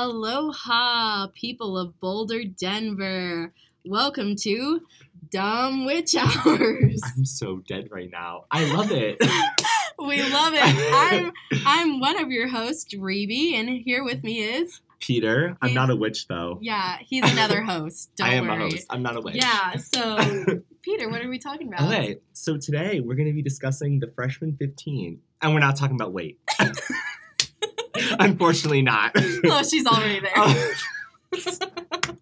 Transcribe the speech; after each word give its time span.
Aloha, 0.00 1.26
people 1.34 1.76
of 1.76 1.98
Boulder, 1.98 2.44
Denver. 2.44 3.52
Welcome 3.84 4.36
to 4.42 4.82
Dumb 5.28 5.86
Witch 5.86 6.14
Hours. 6.14 7.02
I'm 7.16 7.24
so 7.24 7.56
dead 7.66 7.88
right 7.90 8.08
now. 8.08 8.44
I 8.48 8.72
love 8.72 8.92
it. 8.92 9.16
we 9.98 10.22
love 10.22 10.52
it. 10.54 10.62
I'm 10.62 11.32
I'm 11.66 11.98
one 11.98 12.16
of 12.22 12.30
your 12.30 12.46
hosts, 12.46 12.94
Reby, 12.94 13.54
and 13.54 13.68
here 13.68 14.04
with 14.04 14.22
me 14.22 14.38
is 14.44 14.80
Peter. 15.00 15.56
I'm 15.60 15.70
He's- 15.70 15.74
not 15.74 15.90
a 15.90 15.96
witch 15.96 16.28
though. 16.28 16.58
yeah, 16.62 16.98
he's 17.00 17.28
another 17.32 17.62
host. 17.64 18.10
Don't 18.14 18.28
I 18.28 18.34
am 18.34 18.46
worry. 18.46 18.56
a 18.68 18.70
host. 18.70 18.86
I'm 18.90 19.02
not 19.02 19.16
a 19.16 19.20
witch. 19.20 19.34
Yeah. 19.34 19.74
So, 19.78 20.16
Peter, 20.82 21.10
what 21.10 21.22
are 21.22 21.28
we 21.28 21.40
talking 21.40 21.66
about? 21.66 21.82
Okay, 21.92 22.18
so 22.34 22.56
today 22.56 23.00
we're 23.00 23.16
going 23.16 23.26
to 23.26 23.34
be 23.34 23.42
discussing 23.42 23.98
the 23.98 24.06
freshman 24.06 24.56
15, 24.60 25.18
and 25.42 25.54
we're 25.54 25.58
not 25.58 25.74
talking 25.74 25.96
about 25.96 26.12
weight. 26.12 26.38
Unfortunately, 28.28 28.82
not. 28.82 29.12
Oh, 29.44 29.62
she's 29.62 29.86
already 29.86 30.20
there. 30.20 30.32
Oh. 30.36 30.72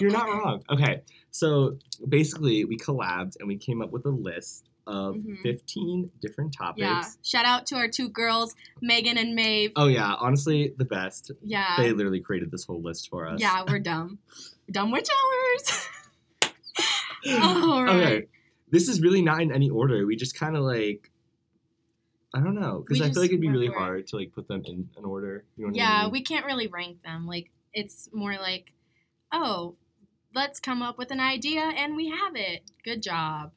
You're 0.00 0.10
not 0.10 0.28
wrong. 0.28 0.62
Okay, 0.70 1.02
so 1.30 1.78
basically, 2.08 2.64
we 2.64 2.76
collabed 2.76 3.36
and 3.38 3.48
we 3.48 3.56
came 3.56 3.82
up 3.82 3.90
with 3.92 4.04
a 4.06 4.10
list 4.10 4.64
of 4.86 5.16
Mhm. 5.16 5.40
15 5.42 6.10
different 6.20 6.52
topics. 6.56 6.80
yeah. 6.80 7.02
Shout 7.24 7.44
out 7.44 7.66
to 7.66 7.76
our 7.76 7.88
two 7.88 8.08
girls, 8.08 8.54
Megan 8.80 9.18
and 9.18 9.34
Maeve. 9.34 9.72
Oh 9.76 9.88
yeah, 9.88 10.14
honestly, 10.20 10.72
the 10.76 10.84
best. 10.84 11.32
Yeah. 11.42 11.74
They 11.78 11.92
literally 11.92 12.20
created 12.20 12.50
this 12.52 12.64
whole 12.64 12.80
list 12.80 13.08
for 13.10 13.26
us. 13.26 13.40
Yeah, 13.40 13.64
we're 13.66 13.80
dumb. 13.80 14.18
Dumb 14.70 14.90
witch 14.92 15.08
hours. 15.10 15.88
All 17.42 17.82
right. 17.84 17.96
Okay, 17.96 18.26
this 18.70 18.88
is 18.88 19.00
really 19.00 19.22
not 19.22 19.40
in 19.42 19.50
any 19.52 19.70
order. 19.70 20.06
We 20.06 20.14
just 20.16 20.38
kind 20.38 20.56
of 20.56 20.62
like, 20.62 21.10
I 22.36 22.40
don't 22.40 22.54
know, 22.54 22.84
because 22.86 23.00
I 23.00 23.10
feel 23.10 23.22
like 23.22 23.30
it'd 23.30 23.40
be 23.40 23.48
really 23.48 23.68
hard 23.68 24.06
to 24.08 24.16
like 24.16 24.32
put 24.34 24.46
them 24.46 24.62
in 24.66 24.88
an 24.98 25.04
order. 25.06 25.44
You 25.56 25.64
know 25.66 25.72
what 25.72 25.80
I 25.80 25.84
Yeah, 25.84 26.02
mean? 26.02 26.12
we 26.12 26.22
can't 26.22 26.44
really 26.44 26.66
rank 26.66 27.02
them. 27.02 27.26
Like 27.26 27.50
it's 27.72 28.10
more 28.12 28.34
like, 28.34 28.72
oh, 29.32 29.76
let's 30.34 30.60
come 30.60 30.82
up 30.82 30.98
with 30.98 31.10
an 31.10 31.20
idea 31.20 31.62
and 31.62 31.96
we 31.96 32.10
have 32.10 32.36
it. 32.36 32.62
Good 32.84 33.02
job. 33.02 33.52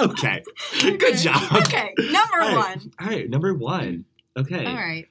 Okay. 0.00 0.42
Okay. 0.82 0.96
Good 0.96 1.16
job. 1.18 1.40
Okay, 1.66 1.94
number 1.98 2.40
All 2.40 2.56
right. 2.56 2.56
one. 2.56 2.92
All 3.00 3.06
right, 3.06 3.28
number 3.30 3.54
one. 3.54 4.04
Okay. 4.36 4.64
All 4.64 4.74
right. 4.74 5.06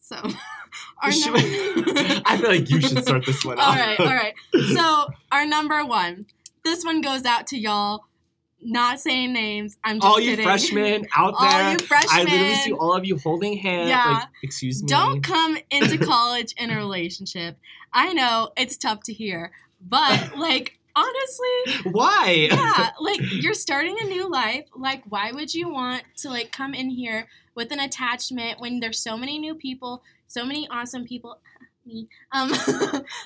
So, 0.00 0.16
our 1.02 1.10
number. 1.10 1.38
I 2.26 2.36
feel 2.38 2.50
like 2.50 2.68
you 2.68 2.80
should 2.82 3.02
start 3.04 3.24
this 3.24 3.44
one 3.44 3.58
all 3.58 3.70
off. 3.70 3.76
right, 3.78 3.98
all 4.00 4.06
right. 4.06 4.34
So 4.74 5.06
our 5.32 5.46
number 5.46 5.84
one. 5.86 6.26
This 6.64 6.84
one 6.84 7.00
goes 7.00 7.24
out 7.24 7.46
to 7.48 7.58
y'all. 7.58 8.04
Not 8.62 8.98
saying 9.00 9.32
names. 9.32 9.76
I'm 9.84 9.96
just 10.00 10.06
all 10.06 10.18
you 10.18 10.30
kidding. 10.30 10.44
freshmen 10.44 11.06
out 11.16 11.34
All 11.38 11.48
there. 11.50 11.72
you 11.72 11.78
freshmen. 11.78 12.20
I 12.20 12.30
literally 12.30 12.54
see 12.56 12.72
all 12.72 12.94
of 12.96 13.04
you 13.04 13.18
holding 13.18 13.56
hands. 13.58 13.88
Yeah. 13.90 14.04
Like, 14.14 14.28
excuse 14.42 14.82
me. 14.82 14.88
Don't 14.88 15.22
come 15.22 15.58
into 15.70 15.98
college 15.98 16.54
in 16.56 16.70
a 16.70 16.76
relationship. 16.76 17.58
I 17.92 18.12
know 18.12 18.50
it's 18.56 18.76
tough 18.76 19.02
to 19.04 19.12
hear, 19.12 19.52
but 19.80 20.36
like 20.36 20.78
honestly, 20.96 21.90
Why? 21.92 22.48
yeah, 22.50 22.90
like 23.00 23.20
you're 23.30 23.54
starting 23.54 23.96
a 24.00 24.04
new 24.06 24.28
life. 24.30 24.64
Like 24.74 25.02
why 25.08 25.32
would 25.32 25.54
you 25.54 25.68
want 25.68 26.02
to 26.18 26.30
like 26.30 26.50
come 26.50 26.74
in 26.74 26.88
here 26.90 27.28
with 27.54 27.70
an 27.72 27.78
attachment 27.80 28.58
when 28.60 28.80
there's 28.80 28.98
so 28.98 29.16
many 29.16 29.38
new 29.38 29.54
people, 29.54 30.02
so 30.26 30.44
many 30.44 30.66
awesome 30.70 31.04
people, 31.04 31.38
me. 31.84 32.08
Um 32.32 32.50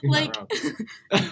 like 0.05 0.37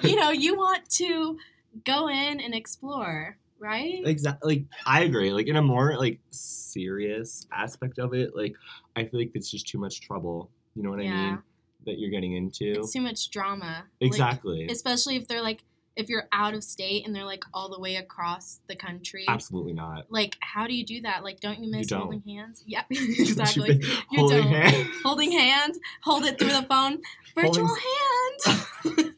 you 0.03 0.17
know, 0.17 0.31
you 0.31 0.57
want 0.57 0.89
to 0.93 1.37
go 1.85 2.09
in 2.09 2.41
and 2.41 2.55
explore, 2.55 3.37
right? 3.61 4.03
exactly. 4.05 4.55
Like 4.57 4.65
I 4.87 5.03
agree. 5.05 5.33
Like 5.33 5.47
in 5.49 5.57
a 5.57 5.63
more 5.63 5.97
like 5.97 6.21
serious 6.31 7.47
aspect 7.53 7.99
of 7.99 8.15
it, 8.15 8.35
like 8.37 8.55
I 8.97 9.05
feel 9.05 9.21
like 9.21 9.33
it's 9.35 9.51
just 9.51 9.67
too 9.69 9.79
much 9.79 10.01
trouble. 10.01 10.51
You 10.75 10.83
know 10.83 10.91
what 10.91 11.01
I 11.01 11.05
Yeah. 11.05 11.31
mean? 11.31 11.39
That 11.87 11.99
you're 11.99 12.11
getting 12.11 12.35
into. 12.35 12.73
It's 12.81 12.93
too 12.93 13.01
much 13.01 13.31
drama. 13.31 13.85
Like, 14.01 14.09
exactly. 14.09 14.67
especially 14.71 15.17
if 15.17 15.27
they're 15.29 15.43
like 15.43 15.65
if 15.97 16.09
you're 16.09 16.29
out 16.31 16.55
of 16.55 16.63
state 16.63 17.05
and 17.05 17.13
they're 17.17 17.25
like 17.25 17.43
all 17.53 17.69
the 17.69 17.81
way 17.81 17.97
across 17.97 18.61
the 18.69 18.77
country 18.77 19.25
Absolutely 19.27 19.73
not. 19.73 20.07
like 20.11 20.37
how 20.39 20.65
do 20.69 20.73
you 20.73 20.87
do 20.87 21.01
that 21.01 21.25
like 21.25 21.41
don't 21.41 21.59
you 21.59 21.69
miss 21.69 21.89
don't. 21.89 22.03
holding 22.03 22.21
hands 22.23 22.63
yeah 22.69 22.83
exactly 22.91 23.81
You 24.13 24.19
Holding 24.21 24.43
don't. 24.45 24.53
hands. 24.53 24.89
holding 25.03 25.33
hands 25.33 25.81
hold 26.05 26.25
it 26.25 26.39
through 26.39 26.53
the 26.53 26.63
phone 26.69 26.99
virtual 27.35 27.67
Holding- 27.67 29.05
hand 29.05 29.15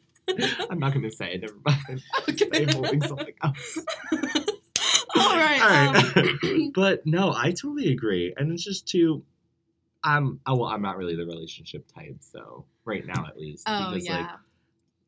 I'm 0.69 0.79
not 0.79 0.93
gonna 0.93 1.11
say 1.11 1.33
it. 1.33 1.41
Never 1.41 1.55
mind. 1.65 2.03
I'm 2.53 2.67
holding 2.69 3.01
something 3.01 3.33
else. 3.43 3.77
all 5.15 5.35
right, 5.37 5.61
All 5.61 5.69
right. 5.69 6.17
Um, 6.17 6.71
but 6.75 7.05
no, 7.05 7.33
I 7.35 7.51
totally 7.51 7.91
agree, 7.91 8.33
and 8.37 8.51
it's 8.51 8.63
just 8.63 8.87
too. 8.87 9.23
I'm. 10.03 10.39
Oh, 10.45 10.55
well, 10.57 10.69
I'm 10.69 10.81
not 10.81 10.97
really 10.97 11.15
the 11.15 11.25
relationship 11.25 11.85
type, 11.93 12.17
so 12.21 12.65
right 12.85 13.05
now 13.05 13.25
at 13.27 13.37
least. 13.37 13.65
oh 13.67 13.91
because, 13.91 14.05
yeah 14.07 14.35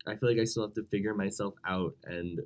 Like, 0.06 0.17
I 0.17 0.19
feel 0.19 0.29
like 0.29 0.39
I 0.39 0.44
still 0.44 0.63
have 0.63 0.75
to 0.75 0.84
figure 0.84 1.13
myself 1.16 1.55
out, 1.67 1.95
and 2.05 2.40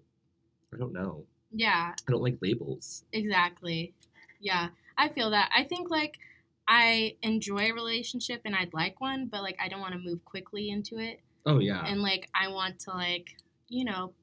I 0.73 0.77
don't 0.77 0.93
know. 0.93 1.25
yeah 1.51 1.93
I 2.07 2.11
don't 2.11 2.21
like 2.21 2.37
labels. 2.41 3.03
exactly 3.13 3.93
yeah 4.39 4.67
i 4.97 5.07
feel 5.09 5.31
that 5.31 5.49
i 5.55 5.63
think 5.63 5.89
like 5.89 6.19
i 6.67 7.15
enjoy 7.23 7.69
a 7.69 7.71
relationship 7.71 8.41
and 8.45 8.55
i'd 8.55 8.71
like 8.73 9.01
one 9.01 9.25
but 9.25 9.41
like 9.41 9.57
i 9.59 9.67
don't 9.67 9.79
want 9.79 9.93
to 9.93 9.99
move 9.99 10.23
quickly 10.25 10.69
into 10.69 10.99
it 10.99 11.21
Oh 11.47 11.59
yeah. 11.59 11.83
and 11.85 12.01
like 12.01 12.29
I 12.35 12.49
want 12.49 12.79
to 12.81 12.91
like 12.91 13.29
you 13.69 13.85
know 13.85 14.13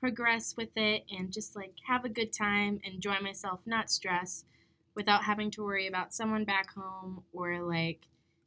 progress 0.00 0.54
with 0.56 0.70
it 0.76 1.04
and 1.16 1.30
just 1.32 1.54
like 1.54 1.74
have 1.86 2.04
a 2.04 2.08
good 2.08 2.32
time, 2.32 2.80
enjoy 2.84 3.20
myself, 3.20 3.60
not 3.66 3.90
stress, 3.90 4.44
without 4.94 5.24
having 5.24 5.50
to 5.52 5.62
worry 5.62 5.86
about 5.86 6.14
someone 6.14 6.44
back 6.44 6.72
home 6.74 7.22
or 7.34 7.60
like 7.60 8.00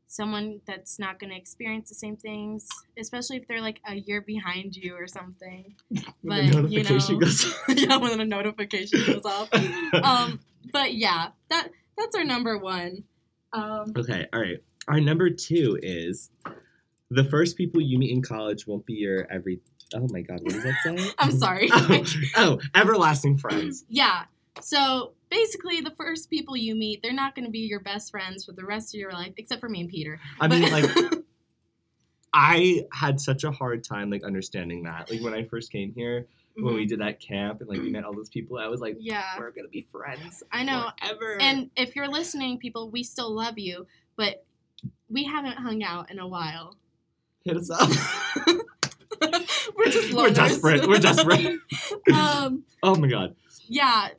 someone 0.07 0.61
that's 0.67 0.99
not 0.99 1.19
going 1.19 1.29
to 1.29 1.35
experience 1.37 1.89
the 1.89 1.95
same 1.95 2.15
things, 2.17 2.67
especially 2.99 3.37
if 3.37 3.47
they're 3.47 3.61
like 3.61 3.79
a 3.87 3.95
year 3.95 4.21
behind 4.21 4.75
you 4.75 4.95
or 4.95 5.07
something. 5.07 5.75
But, 6.23 6.43
you 6.71 6.83
know- 6.83 7.19
goes. 7.19 7.53
yeah, 7.69 7.97
when 7.97 8.19
a 8.19 8.25
notification 8.25 9.03
goes 9.05 9.25
off. 9.25 9.49
Um, 9.93 10.39
but 10.71 10.93
yeah, 10.95 11.29
that 11.49 11.69
that's 11.97 12.15
our 12.15 12.23
number 12.23 12.57
one. 12.57 13.03
Um, 13.53 13.93
Okay, 13.95 14.25
all 14.33 14.39
right. 14.41 14.57
Our 14.87 14.99
number 14.99 15.29
two 15.29 15.77
is 15.83 16.29
the 17.13 17.23
first 17.25 17.57
people 17.57 17.81
you 17.81 17.97
meet 17.97 18.11
in 18.11 18.21
college 18.21 18.65
won't 18.67 18.85
be 18.85 18.93
your 18.93 19.27
every. 19.31 19.59
Oh 19.95 20.07
my 20.11 20.21
god, 20.21 20.39
what 20.41 20.53
does 20.53 20.63
that 20.63 20.75
say? 20.83 21.11
I'm 21.19 21.31
sorry. 21.31 21.69
oh, 21.73 22.03
oh, 22.37 22.59
everlasting 22.75 23.37
friends. 23.37 23.85
Yeah. 23.89 24.23
So 24.61 25.13
basically, 25.31 25.81
the 25.81 25.91
first 25.91 26.29
people 26.29 26.55
you 26.55 26.75
meet, 26.75 27.01
they're 27.01 27.11
not 27.11 27.33
going 27.35 27.45
to 27.45 27.51
be 27.51 27.59
your 27.61 27.79
best 27.79 28.11
friends 28.11 28.45
for 28.45 28.51
the 28.51 28.63
rest 28.63 28.93
of 28.93 28.99
your 28.99 29.11
life, 29.11 29.33
except 29.37 29.59
for 29.61 29.67
me 29.69 29.81
and 29.81 29.89
Peter. 29.89 30.19
I 30.39 30.47
But- 30.47 30.59
mean, 30.59 30.71
like, 30.71 30.91
I 32.33 32.85
had 32.91 33.19
such 33.19 33.43
a 33.43 33.51
hard 33.51 33.83
time 33.83 34.09
like 34.09 34.23
understanding 34.23 34.83
that. 34.83 35.09
Like 35.09 35.21
when 35.21 35.33
I 35.33 35.43
first 35.45 35.71
came 35.71 35.93
here, 35.93 36.27
when 36.55 36.73
we 36.75 36.85
Mhm. 36.85 36.89
did 36.89 36.99
that 37.01 37.19
camp 37.19 37.61
and 37.61 37.69
like 37.69 37.79
we 37.79 37.89
met 37.91 38.03
all 38.03 38.13
those 38.13 38.29
people, 38.29 38.57
I 38.57 38.67
was 38.67 38.79
like, 38.81 38.97
yeah. 38.99 39.37
we're 39.37 39.51
gonna 39.51 39.67
be 39.67 39.81
friends. 39.81 40.43
I 40.51 40.63
know. 40.63 40.89
Forever. 40.99 41.39
And 41.41 41.69
if 41.75 41.95
you're 41.95 42.07
listening, 42.07 42.57
people, 42.59 42.89
we 42.89 43.03
still 43.03 43.31
love 43.31 43.57
you, 43.59 43.85
but 44.15 44.45
we 45.09 45.23
haven't 45.25 45.57
hung 45.57 45.83
out 45.83 46.09
in 46.11 46.19
a 46.19 46.27
while. 46.27 46.75
Hit 47.45 47.57
us 47.57 47.69
up. 47.69 47.89
We're 49.75 49.85
just 49.89 50.13
We're 50.13 50.29
desperate. 50.31 50.87
We're 50.87 50.99
desperate. 50.99 51.59
um, 52.13 52.63
oh 52.83 52.95
my 52.95 53.07
god. 53.07 53.35
yeah. 53.67 54.09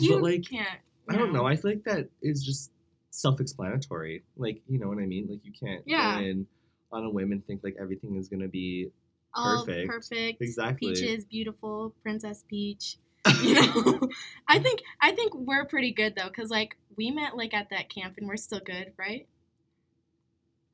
You 0.00 0.20
like, 0.20 0.44
can't. 0.48 0.80
I 1.08 1.16
don't 1.16 1.32
know. 1.32 1.46
I 1.46 1.56
feel 1.56 1.70
like 1.72 1.84
that 1.84 2.08
is 2.22 2.44
just 2.44 2.70
self-explanatory. 3.10 4.24
Like, 4.36 4.62
you 4.68 4.78
know 4.78 4.88
what 4.88 4.98
I 4.98 5.06
mean? 5.06 5.28
Like, 5.30 5.40
you 5.44 5.52
can't 5.52 5.82
Yeah. 5.86 6.18
go 6.18 6.24
in 6.24 6.46
on 6.92 7.04
a 7.04 7.10
whim 7.10 7.32
and 7.32 7.46
think 7.46 7.62
like 7.62 7.76
everything 7.80 8.16
is 8.16 8.28
gonna 8.28 8.48
be 8.48 8.90
All 9.34 9.64
perfect. 9.64 9.88
perfect. 9.88 10.42
Exactly. 10.42 10.94
Peaches, 10.94 11.24
beautiful, 11.24 11.94
Princess 12.02 12.44
Peach. 12.48 12.96
You 13.42 13.54
know, 13.54 14.00
I 14.48 14.58
think 14.58 14.82
I 15.00 15.12
think 15.12 15.34
we're 15.34 15.64
pretty 15.64 15.92
good 15.92 16.14
though, 16.16 16.28
cause 16.28 16.50
like 16.50 16.76
we 16.96 17.10
met 17.10 17.36
like 17.36 17.54
at 17.54 17.70
that 17.70 17.88
camp 17.88 18.14
and 18.18 18.28
we're 18.28 18.36
still 18.36 18.60
good, 18.64 18.92
right? 18.98 19.26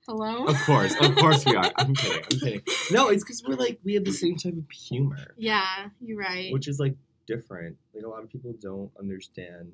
Hello. 0.06 0.44
Of 0.46 0.56
course, 0.64 0.94
of 1.00 1.14
course 1.16 1.44
we 1.44 1.54
are. 1.54 1.70
I'm 1.76 1.94
kidding. 1.94 2.22
I'm 2.32 2.38
kidding. 2.40 2.62
No, 2.90 3.08
it's 3.08 3.22
because 3.22 3.42
we're 3.46 3.54
like 3.56 3.78
we 3.84 3.94
have 3.94 4.04
the 4.04 4.12
same 4.12 4.36
type 4.36 4.54
of 4.56 4.64
humor, 4.70 5.34
Yeah, 5.36 5.88
you're 6.00 6.18
right. 6.18 6.52
which 6.52 6.68
is 6.68 6.80
like 6.80 6.94
different. 7.26 7.76
Like 7.94 8.04
a 8.04 8.08
lot 8.08 8.22
of 8.22 8.30
people 8.30 8.54
don't 8.60 8.90
understand 8.98 9.72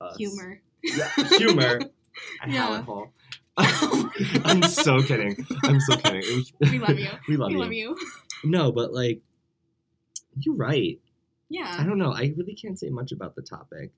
us. 0.00 0.16
Humor. 0.16 0.60
Yeah, 0.82 1.08
humor. 1.38 1.80
Yeah. 2.46 2.80
Hall. 2.82 3.12
I'm 3.56 4.62
so 4.62 5.02
kidding. 5.02 5.44
I'm 5.64 5.80
so 5.80 5.96
kidding. 5.96 6.20
Was- 6.20 6.52
We 6.70 6.78
love 6.78 6.96
you. 6.96 7.08
we 7.28 7.36
love 7.36 7.48
we 7.48 7.54
you. 7.54 7.58
love 7.60 7.72
you. 7.72 7.96
No, 8.44 8.70
but 8.70 8.92
like, 8.92 9.20
you're 10.38 10.54
right. 10.54 11.00
Yeah. 11.48 11.74
I 11.76 11.82
don't 11.82 11.98
know. 11.98 12.12
I 12.12 12.32
really 12.36 12.54
can't 12.54 12.78
say 12.78 12.88
much 12.88 13.10
about 13.10 13.34
the 13.34 13.42
topic. 13.42 13.90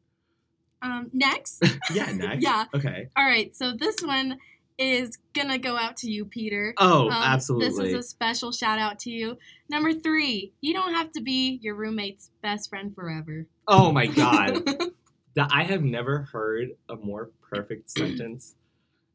Um. 0.81 1.11
Next. 1.13 1.63
Yeah, 1.93 2.11
next. 2.13 2.43
Yeah. 2.43 2.65
Okay. 2.75 3.09
All 3.19 3.25
right. 3.27 3.55
So 3.55 3.75
this 3.79 3.97
one 4.03 4.39
is 4.79 5.19
gonna 5.35 5.59
go 5.59 5.77
out 5.77 5.97
to 5.99 6.11
you, 6.11 6.25
Peter. 6.25 6.75
Oh, 6.77 7.07
Um, 7.07 7.13
absolutely. 7.13 7.69
This 7.69 7.79
is 7.79 7.95
a 7.95 8.03
special 8.03 8.53
shout 8.53 8.79
out 8.79 8.99
to 9.01 9.11
you. 9.11 9.39
Number 9.69 9.93
three, 9.93 10.53
you 10.61 10.75
don't 10.75 10.95
have 10.95 11.13
to 11.13 11.21
be 11.23 11.59
your 11.63 11.75
roommate's 11.75 12.31
best 12.43 12.69
friend 12.71 12.95
forever. 12.95 13.47
oh 13.69 13.91
my 13.93 14.07
god. 14.07 14.65
that 15.35 15.51
I 15.53 15.65
have 15.65 15.83
never 15.83 16.23
heard 16.33 16.71
a 16.89 16.97
more 16.97 17.31
perfect 17.51 17.91
sentence 17.91 18.55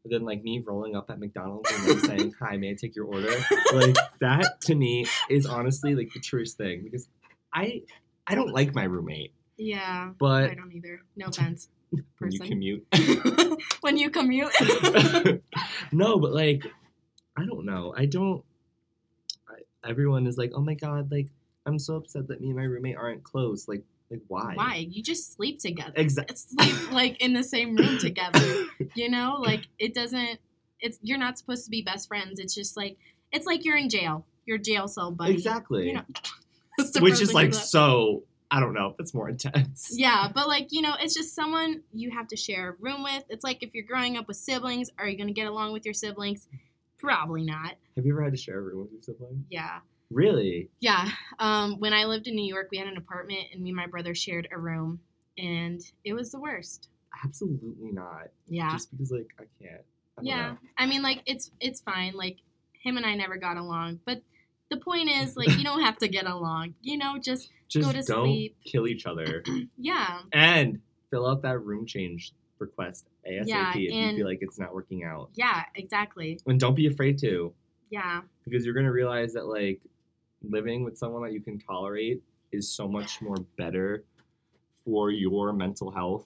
than 0.05 0.23
like 0.25 0.43
me 0.43 0.59
rolling 0.65 0.95
up 0.95 1.09
at 1.11 1.19
McDonald's 1.19 1.71
and 1.87 1.99
saying, 2.01 2.35
"Hi, 2.39 2.57
may 2.57 2.71
I 2.71 2.73
take 2.73 2.95
your 2.95 3.05
order?" 3.05 3.33
Like 3.73 3.95
that 4.19 4.61
to 4.61 4.75
me 4.75 5.05
is 5.29 5.45
honestly 5.45 5.95
like 5.95 6.11
the 6.13 6.19
truest 6.19 6.57
thing 6.57 6.81
because 6.83 7.07
I 7.53 7.83
I 8.27 8.35
don't 8.35 8.51
like 8.51 8.73
my 8.75 8.83
roommate, 8.83 9.33
Yeah. 9.57 10.11
But 10.19 10.49
I 10.49 10.55
don't 10.55 10.71
either. 10.73 11.01
No 11.15 11.27
offense. 11.27 11.69
when 12.19 12.31
you 12.31 12.39
commute, 12.39 12.87
when 13.81 13.97
you 13.97 14.09
commute. 14.09 14.51
no, 15.91 16.19
but 16.19 16.31
like 16.31 16.65
I 17.37 17.45
don't 17.45 17.65
know. 17.65 17.93
I 17.95 18.05
don't. 18.05 18.43
I, 19.49 19.89
everyone 19.89 20.27
is 20.27 20.37
like, 20.37 20.51
"Oh 20.53 20.61
my 20.61 20.73
god!" 20.73 21.11
Like 21.11 21.27
I'm 21.65 21.79
so 21.79 21.95
upset 21.95 22.27
that 22.27 22.41
me 22.41 22.47
and 22.47 22.57
my 22.57 22.63
roommate 22.63 22.97
aren't 22.97 23.23
close. 23.23 23.67
Like 23.67 23.83
like 24.09 24.21
why? 24.27 24.53
Why? 24.55 24.87
You 24.89 25.01
just 25.01 25.33
sleep 25.33 25.59
together. 25.59 25.93
Exactly. 25.95 26.35
Sleep 26.35 26.91
like 26.91 27.21
in 27.21 27.33
the 27.33 27.43
same 27.43 27.75
room 27.75 27.97
together. 27.97 28.65
You 28.93 29.09
know, 29.09 29.37
like 29.41 29.67
it 29.79 29.93
doesn't. 29.93 30.39
It's 30.79 30.99
you're 31.01 31.17
not 31.17 31.37
supposed 31.37 31.63
to 31.65 31.71
be 31.71 31.81
best 31.81 32.07
friends. 32.07 32.39
It's 32.39 32.53
just 32.53 32.75
like 32.75 32.97
it's 33.31 33.45
like 33.45 33.63
you're 33.63 33.77
in 33.77 33.89
jail. 33.89 34.25
Your 34.45 34.57
jail 34.57 34.87
cell 34.87 35.11
buddy. 35.11 35.33
Exactly. 35.33 35.87
You 35.87 35.93
know, 35.93 36.03
Which 36.99 37.21
is 37.21 37.33
like 37.33 37.53
so. 37.53 38.23
I 38.51 38.59
don't 38.59 38.73
know. 38.73 38.93
That's 38.97 39.13
more 39.13 39.29
intense. 39.29 39.89
Yeah, 40.01 40.29
but 40.33 40.47
like 40.47 40.67
you 40.71 40.81
know, 40.81 40.95
it's 40.99 41.15
just 41.15 41.33
someone 41.33 41.83
you 41.93 42.11
have 42.11 42.27
to 42.29 42.35
share 42.35 42.69
a 42.69 42.75
room 42.79 43.03
with. 43.03 43.23
It's 43.29 43.43
like 43.43 43.63
if 43.63 43.73
you're 43.73 43.85
growing 43.85 44.17
up 44.17 44.27
with 44.27 44.37
siblings, 44.37 44.89
are 44.97 45.07
you 45.07 45.17
gonna 45.17 45.31
get 45.31 45.47
along 45.47 45.73
with 45.73 45.85
your 45.85 45.93
siblings? 45.93 46.47
Probably 46.97 47.43
not. 47.43 47.75
Have 47.95 48.05
you 48.05 48.13
ever 48.13 48.23
had 48.23 48.33
to 48.33 48.37
share 48.37 48.59
a 48.59 48.61
room 48.61 48.81
with 48.81 48.91
your 48.91 49.01
sibling? 49.01 49.45
Yeah. 49.49 49.79
Really? 50.09 50.69
Yeah. 50.81 51.09
Um, 51.39 51.79
when 51.79 51.93
I 51.93 52.03
lived 52.03 52.27
in 52.27 52.35
New 52.35 52.45
York, 52.45 52.67
we 52.71 52.77
had 52.77 52.87
an 52.87 52.97
apartment, 52.97 53.47
and 53.53 53.61
me 53.61 53.69
and 53.69 53.77
my 53.77 53.87
brother 53.87 54.13
shared 54.13 54.47
a 54.51 54.57
room, 54.57 54.99
and 55.37 55.81
it 56.03 56.13
was 56.13 56.31
the 56.31 56.39
worst. 56.39 56.89
Absolutely 57.23 57.91
not. 57.91 58.29
Yeah. 58.47 58.71
Just 58.71 58.91
because 58.91 59.11
like 59.11 59.33
I 59.39 59.43
can't. 59.61 59.81
I 60.17 60.21
yeah. 60.21 60.49
know. 60.49 60.57
I 60.77 60.85
mean, 60.87 61.01
like 61.01 61.21
it's 61.25 61.51
it's 61.59 61.79
fine. 61.79 62.13
Like 62.15 62.37
him 62.73 62.97
and 62.97 63.05
I 63.05 63.15
never 63.15 63.37
got 63.37 63.57
along, 63.57 63.99
but 64.05 64.21
the 64.71 64.77
point 64.77 65.09
is, 65.09 65.35
like, 65.35 65.49
you 65.57 65.63
don't 65.63 65.81
have 65.81 65.97
to 65.97 66.07
get 66.07 66.25
along. 66.25 66.73
You 66.81 66.97
know, 66.97 67.19
just 67.19 67.49
Just 67.71 68.07
don't 68.07 68.25
sleep. 68.25 68.57
kill 68.65 68.87
each 68.87 69.05
other 69.05 69.43
yeah, 69.77 70.19
and 70.33 70.79
fill 71.09 71.27
out 71.27 71.41
that 71.43 71.59
room 71.59 71.85
change 71.85 72.33
request 72.59 73.07
ASAP 73.27 73.47
Yeah, 73.47 73.69
if 73.71 73.75
you 73.91 74.17
feel 74.17 74.27
like 74.27 74.39
it's 74.41 74.59
not 74.59 74.73
working 74.73 75.03
out. 75.03 75.29
yeah, 75.35 75.63
exactly. 75.75 76.39
And 76.45 76.59
don't 76.59 76.75
be 76.75 76.87
afraid 76.87 77.17
to 77.19 77.53
Yeah, 77.89 78.21
because 78.45 78.65
you're 78.65 78.73
gonna 78.73 78.91
realize 78.91 79.33
that 79.33 79.45
like 79.47 79.79
living 80.43 80.83
with 80.83 80.97
someone 80.97 81.23
that 81.23 81.33
you 81.33 81.41
can 81.41 81.59
tolerate 81.59 82.21
is 82.51 82.69
so 82.69 82.87
much 82.87 83.21
more 83.21 83.37
better 83.57 84.03
for 84.85 85.11
your 85.11 85.53
mental 85.53 85.91
health 85.91 86.25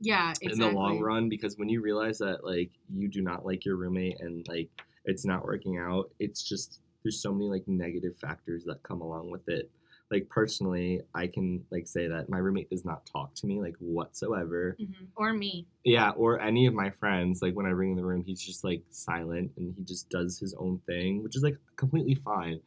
yeah, 0.00 0.30
exactly. 0.30 0.52
in 0.52 0.58
the 0.58 0.68
long 0.78 1.00
run 1.00 1.28
because 1.28 1.56
when 1.56 1.68
you 1.68 1.80
realize 1.80 2.18
that 2.18 2.44
like 2.44 2.70
you 2.94 3.08
do 3.08 3.22
not 3.22 3.46
like 3.46 3.64
your 3.64 3.76
roommate 3.76 4.20
and 4.20 4.46
like 4.48 4.68
it's 5.06 5.24
not 5.24 5.44
working 5.44 5.78
out 5.78 6.10
it's 6.18 6.42
just 6.42 6.80
there's 7.02 7.20
so 7.20 7.32
many 7.32 7.46
like 7.48 7.66
negative 7.66 8.16
factors 8.18 8.64
that 8.64 8.82
come 8.82 9.00
along 9.00 9.30
with 9.30 9.48
it 9.48 9.70
like 10.10 10.28
personally 10.28 11.00
i 11.14 11.26
can 11.26 11.64
like 11.70 11.86
say 11.86 12.06
that 12.06 12.28
my 12.28 12.38
roommate 12.38 12.68
does 12.70 12.84
not 12.84 13.04
talk 13.06 13.34
to 13.34 13.46
me 13.46 13.60
like 13.60 13.74
whatsoever 13.78 14.76
Mhm. 14.80 15.06
Or 15.16 15.32
me. 15.32 15.66
yeah 15.84 16.10
or 16.10 16.40
any 16.40 16.66
of 16.66 16.74
my 16.74 16.90
friends 16.90 17.40
like 17.42 17.54
when 17.54 17.66
i 17.66 17.70
ring 17.70 17.90
in 17.92 17.96
the 17.96 18.04
room 18.04 18.22
he's 18.24 18.40
just 18.40 18.64
like 18.64 18.82
silent 18.90 19.50
and 19.56 19.74
he 19.76 19.82
just 19.84 20.10
does 20.10 20.38
his 20.38 20.54
own 20.54 20.78
thing 20.86 21.22
which 21.22 21.36
is 21.36 21.42
like 21.42 21.56
completely 21.76 22.14
fine 22.14 22.60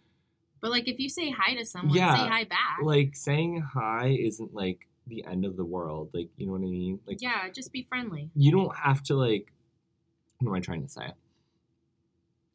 But 0.61 0.71
like, 0.71 0.87
if 0.87 0.99
you 0.99 1.07
say 1.07 1.29
hi 1.29 1.53
to 1.53 1.63
someone, 1.65 1.95
Yeah, 1.95 2.15
say 2.15 2.27
hi 2.27 2.43
back. 2.45 2.79
like 2.81 3.15
saying 3.15 3.61
hi 3.61 4.07
isn't 4.19 4.53
like 4.55 4.87
the 5.05 5.23
end 5.25 5.45
of 5.45 5.55
the 5.55 5.63
world 5.63 6.09
like 6.13 6.29
you 6.37 6.47
know 6.47 6.53
what 6.53 6.61
i 6.61 6.71
mean 6.79 6.99
like 7.07 7.21
yeah, 7.21 7.47
just 7.49 7.71
be 7.71 7.83
friendly. 7.87 8.29
you 8.35 8.51
don't 8.51 8.75
have 8.75 9.03
to 9.03 9.15
like 9.15 9.53
what 10.39 10.49
am 10.49 10.55
I 10.55 10.59
trying 10.59 10.83
to 10.83 10.89
say? 10.89 11.07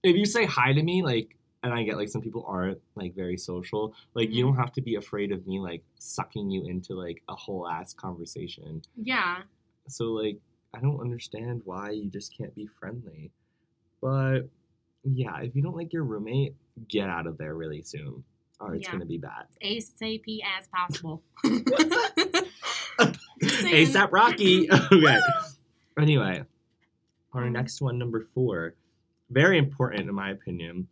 If 0.04 0.16
you 0.16 0.24
say 0.24 0.44
hi 0.44 0.72
to 0.72 0.82
me, 0.82 1.02
like 1.02 1.36
and 1.62 1.72
I 1.72 1.82
get 1.84 1.96
like 1.96 2.08
some 2.08 2.20
people 2.22 2.44
aren't 2.46 2.80
like 2.96 3.14
very 3.14 3.36
social, 3.36 3.94
like 4.14 4.30
you 4.30 4.44
Mhm. 4.44 4.48
don't 4.48 4.56
have 4.56 4.72
to 4.72 4.80
be 4.82 4.96
afraid 4.96 5.30
of 5.32 5.46
me 5.46 5.60
like 5.60 5.82
sucking 5.98 6.50
you 6.50 6.66
into 6.66 6.94
like 6.94 7.22
a 7.28 7.34
whole 7.34 7.68
ass 7.68 7.94
conversation. 7.94 8.82
Yeah, 8.96 9.42
So 9.88 10.12
like 10.12 10.38
I 10.74 10.80
don't 10.80 11.00
understand 11.00 11.62
why 11.64 11.90
you 11.90 12.08
just 12.10 12.36
can't 12.36 12.54
be 12.54 12.66
friendly. 12.66 13.30
But 14.00 14.48
yeah, 15.04 15.40
if 15.42 15.54
you 15.54 15.62
don't 15.62 15.76
like 15.76 15.92
your 15.92 16.04
roommate, 16.04 16.54
get 16.88 17.08
out 17.08 17.26
of 17.26 17.36
there 17.38 17.54
really 17.54 17.82
soon. 17.82 18.24
Or 18.60 18.74
it's 18.74 18.86
Yeah. 18.86 18.92
gonna 18.92 19.06
be 19.06 19.18
bad. 19.18 19.46
ASAP 19.62 20.40
as 20.58 20.68
possible. 20.68 21.22
ASAP 23.00 24.12
Rocky. 24.12 24.70
okay. 24.92 25.18
Anyway, 25.98 26.44
our 27.32 27.44
Um, 27.44 27.52
next 27.52 27.80
one, 27.80 27.98
number 27.98 28.20
four, 28.34 28.74
very 29.30 29.58
important 29.58 30.08
in 30.08 30.14
my 30.14 30.30
opinion, 30.30 30.88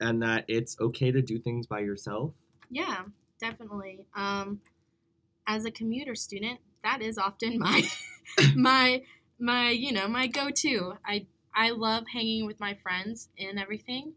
and 0.00 0.22
that 0.22 0.44
it's 0.48 0.76
okay 0.80 1.10
to 1.12 1.22
do 1.22 1.38
things 1.38 1.66
by 1.66 1.80
yourself. 1.80 2.32
Yeah, 2.70 3.02
definitely. 3.40 4.06
Um, 4.14 4.60
as 5.46 5.64
a 5.64 5.70
commuter 5.70 6.14
student, 6.14 6.60
that 6.84 7.02
is 7.02 7.18
often 7.18 7.58
my 7.58 7.82
my 8.54 9.02
my 9.38 9.70
you 9.70 9.92
know 9.92 10.08
my 10.08 10.26
go-to. 10.26 10.94
I 11.04 11.26
I 11.54 11.70
love 11.70 12.04
hanging 12.12 12.46
with 12.46 12.60
my 12.60 12.74
friends 12.82 13.28
and 13.38 13.58
everything, 13.58 14.12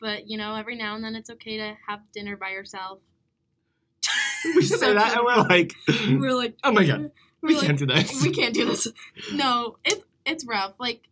but 0.00 0.28
you 0.28 0.38
know 0.38 0.54
every 0.54 0.76
now 0.76 0.94
and 0.94 1.04
then 1.04 1.14
it's 1.14 1.30
okay 1.30 1.58
to 1.58 1.76
have 1.86 2.00
dinner 2.12 2.36
by 2.36 2.50
yourself. 2.50 3.00
We 4.54 4.62
say 4.62 4.92
that 4.94 5.16
and 5.16 5.24
we're 5.24 5.36
like, 5.36 5.74
We're 5.88 6.34
like, 6.34 6.56
oh 6.62 6.72
my 6.72 6.84
god, 6.84 7.10
we're 7.42 7.56
like, 7.56 7.66
can't 7.66 7.78
do 7.78 7.86
this. 7.86 8.22
we 8.22 8.30
can't 8.30 8.54
do 8.54 8.64
this. 8.64 8.86
No, 9.32 9.76
it's 9.84 10.04
it's 10.24 10.44
rough. 10.46 10.74
Like, 10.78 11.02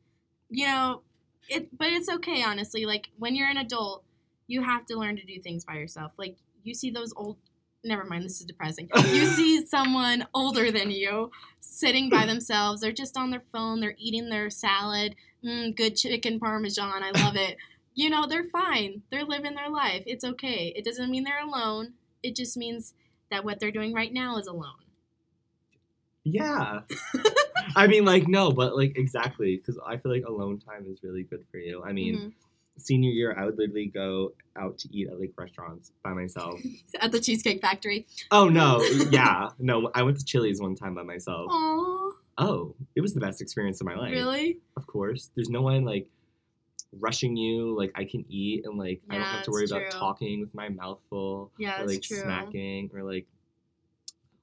you 0.48 0.66
know, 0.66 1.02
it 1.48 1.76
but 1.76 1.88
it's 1.88 2.08
okay 2.08 2.42
honestly. 2.42 2.86
Like 2.86 3.08
when 3.18 3.34
you're 3.34 3.48
an 3.48 3.56
adult, 3.56 4.04
you 4.46 4.62
have 4.62 4.86
to 4.86 4.96
learn 4.98 5.16
to 5.16 5.24
do 5.24 5.40
things 5.40 5.64
by 5.64 5.74
yourself. 5.74 6.12
Like 6.16 6.36
you 6.62 6.74
see 6.74 6.90
those 6.90 7.12
old 7.16 7.38
never 7.84 8.04
mind, 8.04 8.24
this 8.24 8.40
is 8.40 8.46
depressing. 8.46 8.88
You 9.06 9.26
see 9.26 9.64
someone 9.64 10.26
older 10.34 10.72
than 10.72 10.90
you 10.90 11.30
sitting 11.60 12.10
by 12.10 12.26
themselves, 12.26 12.80
they're 12.80 12.92
just 12.92 13.16
on 13.16 13.30
their 13.30 13.44
phone, 13.52 13.80
they're 13.80 13.94
eating 13.98 14.28
their 14.28 14.50
salad, 14.50 15.14
mm, 15.44 15.74
good 15.76 15.96
chicken 15.96 16.40
parmesan, 16.40 17.02
I 17.02 17.10
love 17.12 17.36
it. 17.36 17.56
You 17.94 18.10
know, 18.10 18.26
they're 18.26 18.44
fine. 18.44 19.02
They're 19.10 19.24
living 19.24 19.54
their 19.54 19.70
life. 19.70 20.02
It's 20.04 20.24
okay. 20.24 20.72
It 20.76 20.84
doesn't 20.84 21.10
mean 21.10 21.24
they're 21.24 21.42
alone. 21.42 21.94
It 22.22 22.36
just 22.36 22.56
means 22.56 22.92
that 23.30 23.44
what 23.44 23.58
they're 23.58 23.70
doing 23.70 23.94
right 23.94 24.12
now 24.12 24.36
is 24.36 24.46
alone. 24.46 24.84
Yeah. 26.24 26.80
I 27.76 27.86
mean, 27.86 28.04
like, 28.04 28.28
no, 28.28 28.50
but 28.52 28.76
like, 28.76 28.96
exactly, 28.98 29.56
because 29.56 29.78
I 29.84 29.96
feel 29.96 30.12
like 30.12 30.24
alone 30.26 30.58
time 30.58 30.86
is 30.88 31.02
really 31.02 31.22
good 31.22 31.44
for 31.50 31.58
you. 31.58 31.82
I 31.84 31.92
mean, 31.92 32.16
Mhm. 32.16 32.32
Senior 32.78 33.10
year, 33.10 33.34
I 33.38 33.44
would 33.44 33.58
literally 33.58 33.86
go 33.86 34.34
out 34.56 34.78
to 34.78 34.88
eat 34.96 35.08
at 35.08 35.18
like 35.20 35.32
restaurants 35.36 35.92
by 36.02 36.12
myself. 36.12 36.60
at 37.00 37.12
the 37.12 37.20
Cheesecake 37.20 37.60
Factory. 37.60 38.06
oh, 38.30 38.48
no. 38.48 38.82
Yeah. 39.10 39.48
No, 39.58 39.90
I 39.94 40.02
went 40.02 40.18
to 40.18 40.24
Chili's 40.24 40.60
one 40.60 40.74
time 40.74 40.94
by 40.94 41.02
myself. 41.02 41.50
Aww, 41.50 42.10
Oh, 42.38 42.74
it 42.94 43.00
was 43.00 43.14
the 43.14 43.20
best 43.20 43.40
experience 43.40 43.80
of 43.80 43.86
my 43.86 43.94
life. 43.94 44.12
really? 44.12 44.58
Of 44.76 44.86
course. 44.86 45.30
There's 45.34 45.48
no 45.48 45.62
one 45.62 45.84
like 45.84 46.06
rushing 46.98 47.36
you. 47.36 47.76
Like, 47.76 47.92
I 47.94 48.04
can 48.04 48.24
eat 48.28 48.64
and 48.66 48.78
like, 48.78 49.00
I 49.10 49.14
don't 49.14 49.24
have 49.24 49.44
to 49.44 49.50
worry 49.50 49.64
about 49.64 49.90
talking 49.90 50.40
with 50.40 50.54
my 50.54 50.68
mouth 50.68 50.98
full. 51.08 51.50
Yeah, 51.58 51.80
or 51.82 51.86
like 51.86 52.02
true. 52.02 52.18
smacking 52.18 52.90
or 52.94 53.02
like, 53.02 53.26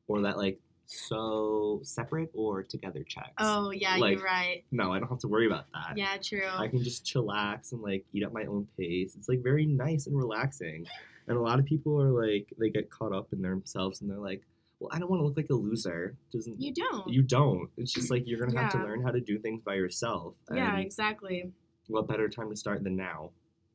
or 0.08 0.22
that 0.22 0.38
like, 0.38 0.60
so 0.94 1.80
separate 1.84 2.30
or 2.34 2.64
together 2.64 3.04
checks. 3.04 3.34
Oh 3.40 3.72
yeah, 3.72 3.98
Like, 3.98 4.16
you're 4.18 4.24
right. 4.26 4.64
No, 4.72 4.92
I 4.94 5.00
don't 5.00 5.10
have 5.10 5.20
to 5.20 5.28
worry 5.28 5.48
about 5.48 5.66
that. 5.74 5.98
Yeah, 5.98 6.18
true. 6.22 6.48
I 6.48 6.68
can 6.68 6.84
just 6.84 7.06
chillax 7.06 7.72
and 7.72 7.82
like 7.82 8.06
eat 8.14 8.24
at 8.24 8.34
my 8.34 8.46
own 8.46 8.68
pace. 8.78 9.16
It's 9.16 9.28
like 9.30 9.42
very 9.44 9.66
nice 9.66 10.08
and 10.08 10.16
relaxing. 10.18 10.86
And 11.28 11.38
a 11.38 11.42
lot 11.42 11.60
of 11.60 11.66
people 11.66 12.02
are 12.02 12.10
like 12.10 12.54
they 12.60 12.70
get 12.70 12.90
caught 12.90 13.14
up 13.14 13.28
in 13.34 13.42
themselves 13.42 14.02
and 14.02 14.10
they're 14.10 14.18
like, 14.18 14.42
Well, 14.80 14.90
I 14.94 15.00
don't 15.00 15.10
want 15.10 15.22
to 15.22 15.26
look 15.26 15.38
like 15.38 15.50
a 15.50 15.54
loser. 15.56 16.16
Doesn't 16.32 16.60
You 16.62 16.74
don't. 16.74 17.08
you 17.08 17.22
don't. 17.22 17.70
It's 17.78 17.94
just 17.94 18.12
like 18.12 18.24
you're 18.26 18.40
gonna 18.46 18.60
have 18.60 18.72
to 18.74 18.78
learn 18.80 19.02
how 19.04 19.12
to 19.12 19.22
do 19.22 19.40
things 19.40 19.62
by 19.64 19.76
yourself. 19.76 20.34
yeah, 20.54 20.78
exactly. 20.80 21.52
what 21.88 22.08
better 22.08 22.30
time 22.30 22.50
to 22.50 22.56
start 22.56 22.84
than 22.84 22.96
now? 22.96 23.32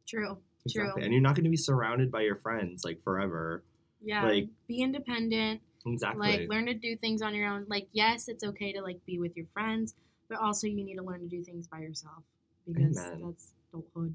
True. 0.07 0.39
True. 0.71 0.93
And 0.97 1.13
you're 1.13 1.23
not 1.23 1.35
gonna 1.37 1.49
be 1.51 1.57
surrounded 1.57 2.11
by 2.11 2.23
your 2.23 2.37
friends 2.37 2.85
like 2.85 3.03
forever. 3.03 3.63
Yeah. 4.03 4.25
Like- 4.25 4.49
be 4.67 4.81
independent. 4.83 5.61
Exactly. 5.93 6.21
Like 6.21 6.49
learn 6.49 6.67
to 6.67 6.75
do 6.75 6.97
things 6.97 7.23
on 7.23 7.35
your 7.35 7.49
own. 7.49 7.67
Like 7.69 7.89
yes, 7.93 8.29
it's 8.29 8.45
okay 8.45 8.73
to 8.73 8.83
like 8.83 9.05
be 9.07 9.19
with 9.19 9.37
your 9.37 9.47
friends, 9.53 9.95
but 10.29 10.39
also 10.39 10.67
you 10.67 10.85
need 10.85 10.97
to 10.97 11.03
learn 11.03 11.21
to 11.21 11.27
do 11.27 11.43
things 11.43 11.67
by 11.67 11.79
yourself 11.81 12.23
because 12.67 12.99
Amen. 12.99 13.23
that's 13.25 13.53
adulthood. 13.73 14.15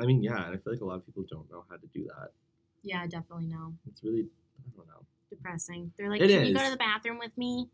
I 0.00 0.06
mean, 0.06 0.22
yeah, 0.22 0.46
and 0.46 0.54
I 0.54 0.56
feel 0.56 0.72
like 0.72 0.80
a 0.80 0.84
lot 0.84 0.96
of 0.96 1.06
people 1.06 1.24
don't 1.28 1.50
know 1.50 1.64
how 1.68 1.76
to 1.76 1.86
do 1.92 2.04
that. 2.04 2.30
Yeah, 2.82 3.06
definitely 3.06 3.46
no. 3.46 3.74
It's 3.88 4.02
really 4.02 4.26
I 4.58 4.76
don't 4.76 4.86
know. 4.86 5.04
Depressing. 5.28 5.92
They're 5.96 6.10
like, 6.10 6.20
It 6.20 6.28
can 6.28 6.46
you 6.46 6.54
go 6.54 6.64
to 6.64 6.70
the 6.70 6.76
bathroom 6.76 7.18
with 7.18 7.36
me? 7.36 7.68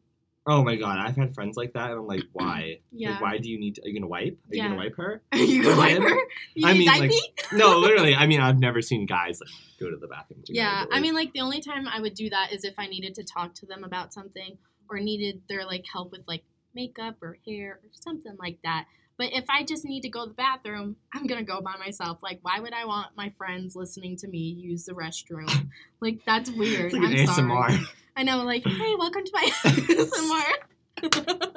Oh 0.48 0.62
my 0.62 0.76
god, 0.76 0.98
I've 0.98 1.16
had 1.16 1.34
friends 1.34 1.56
like 1.56 1.72
that 1.72 1.90
and 1.90 2.00
I'm 2.00 2.06
like, 2.06 2.22
why? 2.32 2.78
Yeah. 2.92 3.12
Like 3.12 3.20
why 3.20 3.38
do 3.38 3.50
you 3.50 3.58
need 3.58 3.76
to 3.76 3.82
are 3.82 3.88
you 3.88 3.94
gonna 3.98 4.06
wipe? 4.06 4.38
Are 4.50 4.56
you 4.56 4.62
gonna 4.62 4.76
wipe 4.76 4.96
her? 4.96 5.22
Are 5.32 5.38
you 5.38 5.62
gonna 5.62 5.76
wipe 5.76 5.98
her? 5.98 6.18
You 6.54 6.68
I 6.68 6.72
mean, 6.74 6.86
like? 6.86 7.12
No, 7.52 7.78
literally. 7.78 8.14
I 8.14 8.26
mean, 8.26 8.40
I've 8.40 8.58
never 8.58 8.80
seen 8.80 9.06
guys 9.06 9.40
like 9.40 9.50
go 9.80 9.90
to 9.90 9.96
the 9.96 10.06
bathroom. 10.06 10.42
Together, 10.44 10.64
Yeah, 10.64 10.84
I 10.90 11.00
mean, 11.00 11.14
like 11.14 11.32
the 11.32 11.40
only 11.40 11.60
time 11.60 11.88
I 11.88 12.00
would 12.00 12.14
do 12.14 12.30
that 12.30 12.52
is 12.52 12.64
if 12.64 12.74
I 12.78 12.86
needed 12.86 13.14
to 13.16 13.24
talk 13.24 13.54
to 13.56 13.66
them 13.66 13.84
about 13.84 14.12
something 14.12 14.58
or 14.88 15.00
needed 15.00 15.42
their 15.48 15.64
like 15.64 15.84
help 15.92 16.12
with 16.12 16.22
like 16.28 16.44
makeup 16.74 17.16
or 17.22 17.38
hair 17.46 17.80
or 17.82 17.88
something 17.92 18.36
like 18.38 18.58
that. 18.62 18.86
But 19.18 19.32
if 19.32 19.46
I 19.48 19.64
just 19.64 19.84
need 19.84 20.02
to 20.02 20.10
go 20.10 20.24
to 20.24 20.28
the 20.28 20.34
bathroom, 20.34 20.96
I'm 21.12 21.26
gonna 21.26 21.42
go 21.42 21.60
by 21.60 21.76
myself. 21.78 22.18
Like, 22.22 22.38
why 22.42 22.60
would 22.60 22.74
I 22.74 22.84
want 22.84 23.16
my 23.16 23.32
friends 23.38 23.74
listening 23.74 24.16
to 24.18 24.28
me 24.28 24.38
use 24.38 24.84
the 24.84 24.92
restroom? 24.92 25.50
Like, 25.98 26.18
that's 26.26 26.50
weird. 26.50 26.92
Like 26.92 27.02
I'm 27.02 27.10
ASMR. 27.10 27.86
I 28.16 28.22
know, 28.22 28.44
like, 28.44 28.64
hey, 28.66 28.94
welcome 28.98 29.24
to 29.24 29.30
my 29.32 29.50
ASMR. 29.64 31.56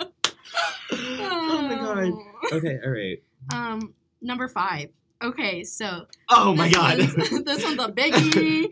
oh 0.92 1.62
my 1.62 1.76
god. 1.76 2.54
Okay, 2.54 2.80
all 2.84 2.92
right. 2.92 3.22
Um, 3.54 3.94
number 4.22 4.48
five. 4.48 4.90
Okay, 5.22 5.64
so 5.64 6.06
Oh 6.30 6.54
my 6.54 6.70
god. 6.70 7.00
one's- 7.00 7.16
this 7.46 7.64
one's 7.64 7.80
a 7.80 7.90
biggie. 7.92 8.70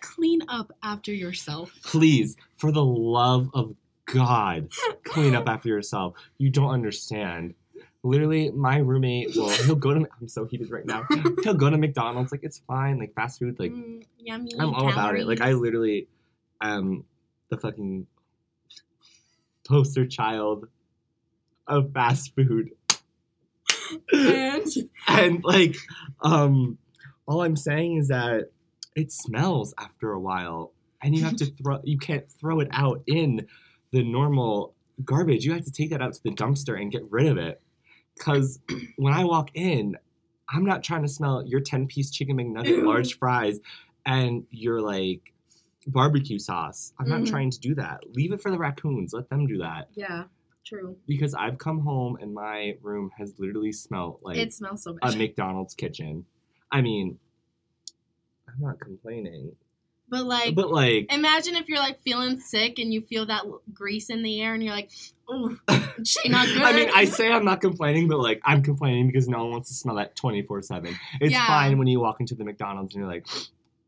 Clean 0.00 0.40
up 0.48 0.72
after 0.82 1.12
yourself. 1.12 1.72
Please, 1.82 2.36
for 2.56 2.70
the 2.72 2.84
love 2.84 3.48
of 3.54 3.74
God, 4.06 4.68
clean 5.04 5.34
up 5.34 5.48
after 5.48 5.68
yourself. 5.68 6.14
You 6.38 6.50
don't 6.50 6.70
understand. 6.70 7.54
Literally, 8.02 8.50
my 8.50 8.76
roommate 8.78 9.34
will 9.34 9.48
he'll 9.48 9.76
go 9.76 9.94
to 9.94 10.06
I'm 10.20 10.28
so 10.28 10.44
heated 10.44 10.70
right 10.70 10.84
now. 10.84 11.06
He'll 11.42 11.54
go 11.54 11.70
to 11.70 11.78
McDonald's, 11.78 12.32
like 12.32 12.42
it's 12.44 12.58
fine, 12.66 12.98
like 12.98 13.14
fast 13.14 13.38
food, 13.38 13.58
like 13.58 13.72
Mm, 13.72 14.04
yummy. 14.18 14.50
I'm 14.58 14.74
all 14.74 14.92
about 14.92 15.16
it. 15.16 15.26
Like 15.26 15.40
I 15.40 15.52
literally 15.54 16.06
am 16.70 17.04
the 17.50 17.58
fucking 17.58 18.06
poster 19.66 20.06
child 20.06 20.66
of 21.66 21.92
fast 21.92 22.34
food. 22.34 22.70
And 24.12 24.66
and 25.08 25.44
like 25.44 25.76
um 26.22 26.78
all 27.26 27.42
i'm 27.42 27.56
saying 27.56 27.96
is 27.96 28.08
that 28.08 28.50
it 28.96 29.12
smells 29.12 29.74
after 29.78 30.12
a 30.12 30.20
while 30.20 30.72
and 31.02 31.14
you 31.14 31.22
have 31.24 31.36
to 31.36 31.46
throw 31.62 31.80
you 31.84 31.98
can't 31.98 32.30
throw 32.40 32.60
it 32.60 32.68
out 32.72 33.02
in 33.06 33.46
the 33.92 34.02
normal 34.02 34.74
garbage 35.04 35.44
you 35.44 35.52
have 35.52 35.64
to 35.64 35.72
take 35.72 35.90
that 35.90 36.00
out 36.00 36.14
to 36.14 36.22
the 36.22 36.30
dumpster 36.30 36.80
and 36.80 36.92
get 36.92 37.02
rid 37.10 37.26
of 37.26 37.36
it 37.36 37.60
because 38.16 38.58
when 38.96 39.12
i 39.12 39.24
walk 39.24 39.50
in 39.54 39.96
i'm 40.48 40.64
not 40.64 40.82
trying 40.82 41.02
to 41.02 41.08
smell 41.08 41.44
your 41.46 41.60
10 41.60 41.86
piece 41.86 42.10
chicken 42.10 42.36
mcnugget 42.36 42.68
Ew. 42.68 42.86
large 42.86 43.18
fries 43.18 43.60
and 44.06 44.44
your 44.50 44.80
like 44.80 45.33
barbecue 45.86 46.38
sauce 46.38 46.92
i'm 46.98 47.08
not 47.08 47.20
Mhm. 47.22 47.28
trying 47.30 47.50
to 47.50 47.58
do 47.60 47.74
that 47.74 48.00
leave 48.14 48.32
it 48.32 48.40
for 48.40 48.50
the 48.50 48.58
raccoons 48.58 49.12
let 49.12 49.28
them 49.28 49.46
do 49.46 49.58
that 49.58 49.88
yeah, 49.94 50.24
true. 50.64 50.96
because 51.06 51.34
i've 51.34 51.58
come 51.58 51.80
home 51.80 52.16
and 52.20 52.32
my 52.34 52.76
room 52.82 53.10
has 53.18 53.34
literally 53.38 53.72
smelled 53.72 54.18
like 54.22 54.36
it 54.38 54.52
smells 54.52 54.82
so 54.82 54.94
bad. 54.94 55.14
a. 55.14 55.16
McDonald's 55.18 55.74
kitchen. 55.74 56.24
I 56.72 56.80
mean, 56.80 57.18
I'm 58.48 58.60
not 58.60 58.80
complaining, 58.80 59.54
but 60.08 60.24
like, 60.24 60.54
but 60.54 60.70
like, 60.70 61.06
imagine 61.12 61.54
if 61.56 61.68
you're 61.68 61.78
like 61.78 62.00
feeling 62.02 62.38
sick 62.40 62.78
and 62.78 62.92
you 62.92 63.00
feel 63.00 63.26
that 63.26 63.44
grease 63.72 64.10
in 64.10 64.22
the 64.22 64.40
air 64.42 64.54
and 64.54 64.62
you're 64.62 64.72
like, 64.74 64.90
oh, 65.28 65.56
she 66.04 66.28
not 66.28 66.46
good. 66.48 66.62
I 66.62 66.72
mean, 66.72 66.88
I 66.94 67.04
say 67.04 67.30
I'm 67.32 67.44
not 67.44 67.60
complaining, 67.60 68.08
but 68.08 68.18
like, 68.18 68.40
I'm 68.44 68.62
complaining 68.62 69.06
because 69.06 69.28
no 69.28 69.38
one 69.44 69.50
wants 69.52 69.68
to 69.68 69.74
smell 69.74 69.96
that 69.96 70.14
24 70.16 70.62
seven. 70.62 70.94
It's 71.20 71.32
Yeah. 71.32 71.46
fine 71.46 71.78
when 71.78 71.86
you 71.86 72.00
walk 72.00 72.20
into 72.20 72.34
the 72.34 72.44
McDonald's 72.44 72.94
and 72.94 73.02
you're 73.02 73.10
like, 73.12 73.26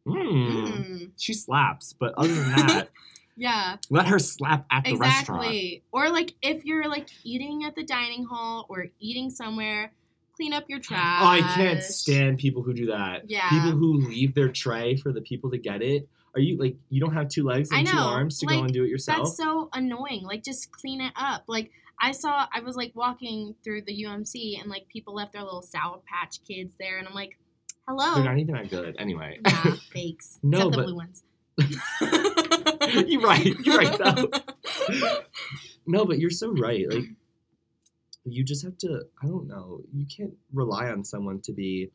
hmm, 0.06 0.66
Mm, 0.66 1.10
she 1.16 1.34
slaps. 1.34 1.94
But 1.98 2.14
other 2.18 2.34
than 2.34 2.50
that, 2.50 2.88
yeah, 3.36 3.76
let 3.90 4.06
her 4.06 4.18
slap 4.18 4.66
at 4.70 4.84
the 4.84 4.96
restaurant. 4.96 5.42
exactly. 5.44 5.82
Or 5.92 6.10
like 6.10 6.34
if 6.42 6.64
you're 6.64 6.88
like 6.88 7.08
eating 7.24 7.64
at 7.64 7.74
the 7.74 7.84
dining 7.84 8.24
hall 8.24 8.66
or 8.68 8.86
eating 9.00 9.30
somewhere, 9.30 9.92
clean 10.36 10.52
up 10.52 10.64
your 10.68 10.78
trash. 10.78 11.20
Oh, 11.22 11.26
I 11.26 11.40
can't 11.54 11.82
stand 11.82 12.38
people 12.38 12.62
who 12.62 12.72
do 12.72 12.86
that. 12.86 13.28
Yeah. 13.28 13.48
People 13.48 13.72
who 13.72 14.06
leave 14.08 14.34
their 14.34 14.48
tray 14.50 14.96
for 14.96 15.12
the 15.12 15.20
people 15.20 15.50
to 15.50 15.58
get 15.58 15.82
it. 15.82 16.08
Are 16.34 16.40
you 16.40 16.58
like 16.58 16.76
you 16.90 17.00
don't 17.00 17.14
have 17.14 17.28
two 17.28 17.44
legs 17.44 17.70
and 17.72 17.86
two 17.86 17.96
arms 17.96 18.38
to 18.40 18.46
like, 18.46 18.56
go 18.58 18.64
and 18.64 18.72
do 18.72 18.84
it 18.84 18.88
yourself? 18.90 19.18
That's 19.24 19.36
so 19.38 19.70
annoying. 19.72 20.22
Like, 20.24 20.44
just 20.44 20.70
clean 20.70 21.00
it 21.00 21.14
up. 21.16 21.44
Like, 21.46 21.70
I 21.98 22.12
saw, 22.12 22.46
I 22.52 22.60
was 22.60 22.76
like 22.76 22.92
walking 22.94 23.54
through 23.64 23.82
the 23.86 24.04
UMC 24.04 24.60
and 24.60 24.68
like 24.68 24.86
people 24.88 25.14
left 25.14 25.32
their 25.32 25.42
little 25.42 25.62
Sour 25.62 26.00
Patch 26.06 26.40
Kids 26.46 26.74
there, 26.78 26.98
and 26.98 27.08
I'm 27.08 27.14
like, 27.14 27.38
hello. 27.88 28.14
They're 28.16 28.24
not 28.24 28.38
even 28.38 28.54
that 28.54 28.70
good. 28.70 28.96
Anyway. 28.98 29.38
yeah, 29.44 29.74
fakes. 29.92 30.38
No, 30.42 30.68
Except 30.68 30.70
the 30.72 30.76
but- 30.78 30.86
blue 30.86 30.96
ones. 30.96 31.22
you're 33.06 33.20
right. 33.22 33.44
You're 33.60 33.78
right 33.78 33.98
though. 33.98 34.30
No, 35.88 36.04
but 36.04 36.18
you're 36.18 36.30
so 36.30 36.50
right. 36.52 36.84
Like, 36.92 37.04
you 38.24 38.42
just 38.42 38.64
have 38.64 38.76
to. 38.78 39.02
I 39.22 39.26
don't 39.26 39.46
know. 39.46 39.82
You 39.94 40.04
can't 40.04 40.34
rely 40.52 40.90
on 40.90 41.04
someone 41.04 41.40
to 41.42 41.52
be. 41.52 41.90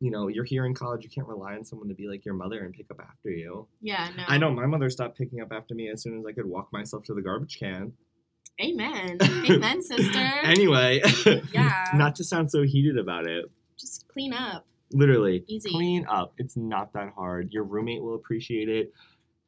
You 0.00 0.10
know, 0.10 0.28
you're 0.28 0.44
here 0.44 0.66
in 0.66 0.74
college. 0.74 1.02
You 1.02 1.08
can't 1.08 1.26
rely 1.26 1.54
on 1.54 1.64
someone 1.64 1.88
to 1.88 1.94
be 1.94 2.06
like 2.08 2.26
your 2.26 2.34
mother 2.34 2.60
and 2.62 2.74
pick 2.74 2.90
up 2.90 3.00
after 3.00 3.30
you. 3.30 3.66
yeah, 3.80 4.10
no. 4.14 4.24
I 4.28 4.36
know 4.36 4.50
my 4.50 4.66
mother 4.66 4.90
stopped 4.90 5.16
picking 5.16 5.40
up 5.40 5.48
after 5.50 5.74
me 5.74 5.88
as 5.88 6.02
soon 6.02 6.18
as 6.18 6.26
I 6.26 6.32
could 6.32 6.44
walk 6.44 6.70
myself 6.74 7.04
to 7.04 7.14
the 7.14 7.22
garbage 7.22 7.58
can. 7.58 7.94
Amen. 8.62 9.16
Amen, 9.22 9.80
sister. 9.82 10.18
Anyway, 10.42 11.00
Yeah. 11.52 11.86
not 11.94 12.14
to 12.16 12.24
sound 12.24 12.50
so 12.50 12.62
heated 12.64 12.98
about 12.98 13.26
it. 13.26 13.46
Just 13.78 14.06
clean 14.08 14.34
up. 14.34 14.66
Literally, 14.92 15.44
Easy. 15.48 15.70
clean 15.70 16.06
up. 16.08 16.32
It's 16.38 16.56
not 16.56 16.92
that 16.92 17.12
hard. 17.16 17.52
Your 17.52 17.64
roommate 17.64 18.02
will 18.02 18.14
appreciate 18.14 18.68
it. 18.68 18.92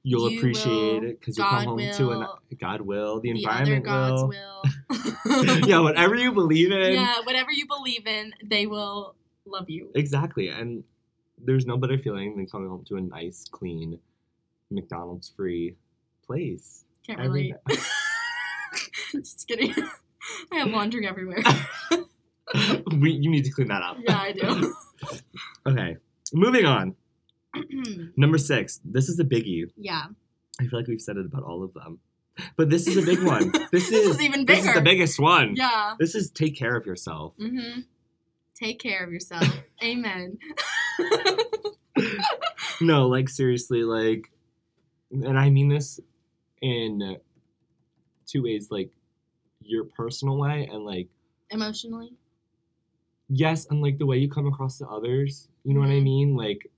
You'll 0.02 0.30
You 0.30 0.38
appreciate 0.38 1.02
will. 1.02 1.10
it 1.10 1.20
because 1.20 1.36
you'll 1.38 1.48
come 1.48 1.64
home 1.64 1.78
to 1.92 2.10
an. 2.12 2.26
God 2.60 2.80
will. 2.80 3.20
The, 3.20 3.32
The 3.32 3.38
environment 3.38 3.86
will. 3.86 4.28
will. 4.28 5.66
yeah, 5.66 5.80
whatever 5.80 6.14
you 6.14 6.32
believe 6.32 6.72
in. 6.72 6.94
yeah, 6.94 7.20
whatever 7.24 7.50
you 7.52 7.66
believe 7.66 8.06
in, 8.06 8.32
they 8.44 8.66
will 8.66 9.14
love 9.44 9.68
you. 9.68 9.90
Exactly. 9.94 10.48
And 10.48 10.82
there's 11.44 11.66
no 11.66 11.76
better 11.76 11.98
feeling 11.98 12.36
than 12.36 12.46
coming 12.46 12.68
home 12.68 12.84
to 12.88 12.96
a 12.96 13.00
nice, 13.00 13.46
clean, 13.50 13.98
McDonald's 14.70 15.28
free 15.36 15.74
place. 16.26 16.84
Can't 17.06 17.20
relate. 17.20 17.54
Just 19.12 19.46
kidding. 19.48 19.74
I 20.52 20.56
have 20.56 20.68
laundry 20.68 21.06
everywhere. 21.06 21.42
we, 22.98 23.12
you 23.12 23.30
need 23.30 23.44
to 23.44 23.50
clean 23.50 23.68
that 23.68 23.82
up. 23.82 23.98
yeah, 24.00 24.18
I 24.18 24.32
do. 24.32 24.74
Okay. 25.66 25.96
Moving 26.32 26.64
on. 26.66 26.94
Number 28.16 28.38
six. 28.38 28.80
This 28.84 29.08
is 29.08 29.18
a 29.18 29.24
biggie. 29.24 29.70
yeah. 29.76 30.04
I 30.60 30.64
feel 30.66 30.80
like 30.80 30.88
we've 30.88 31.00
said 31.00 31.16
it 31.16 31.24
about 31.26 31.44
all 31.44 31.62
of 31.62 31.72
them. 31.74 32.00
But 32.56 32.68
this 32.68 32.86
is 32.88 32.96
a 32.96 33.02
big 33.02 33.22
one. 33.22 33.52
This, 33.72 33.90
This 33.90 34.06
is, 34.06 34.16
is 34.16 34.22
even 34.22 34.44
bigger. 34.44 34.60
This 34.60 34.68
is 34.68 34.74
the 34.74 34.80
biggest 34.80 35.20
one. 35.20 35.54
Yeah. 35.56 35.94
This 36.00 36.14
is 36.16 36.30
take 36.30 36.56
care 36.56 36.76
of 36.76 36.84
yourself. 36.86 37.34
Mm-hmm. 37.40 37.80
Take 38.54 38.80
care 38.80 39.04
of 39.04 39.12
yourself. 39.12 39.46
Amen. 39.82 40.38
No, 42.80 43.08
like 43.08 43.28
seriously, 43.28 43.82
like, 43.82 44.30
and 45.10 45.36
I 45.36 45.50
mean 45.50 45.68
this 45.68 45.98
in 46.62 47.16
two 48.26 48.44
ways, 48.44 48.68
like 48.70 48.90
your 49.62 49.84
personal 49.84 50.38
way 50.38 50.68
and 50.72 50.84
like 50.84 51.08
Emotionally. 51.50 52.12
Yes, 53.28 53.66
and 53.70 53.80
like 53.82 53.98
the 53.98 54.06
way 54.06 54.18
you 54.18 54.28
come 54.28 54.46
across 54.46 54.78
to 54.78 54.86
others. 54.86 55.48
You 55.64 55.74
know 55.74 55.80
what 55.80 55.90
I 55.90 56.00
Mhm. 56.00 56.04
mean? 56.04 56.36
Like, 56.36 56.70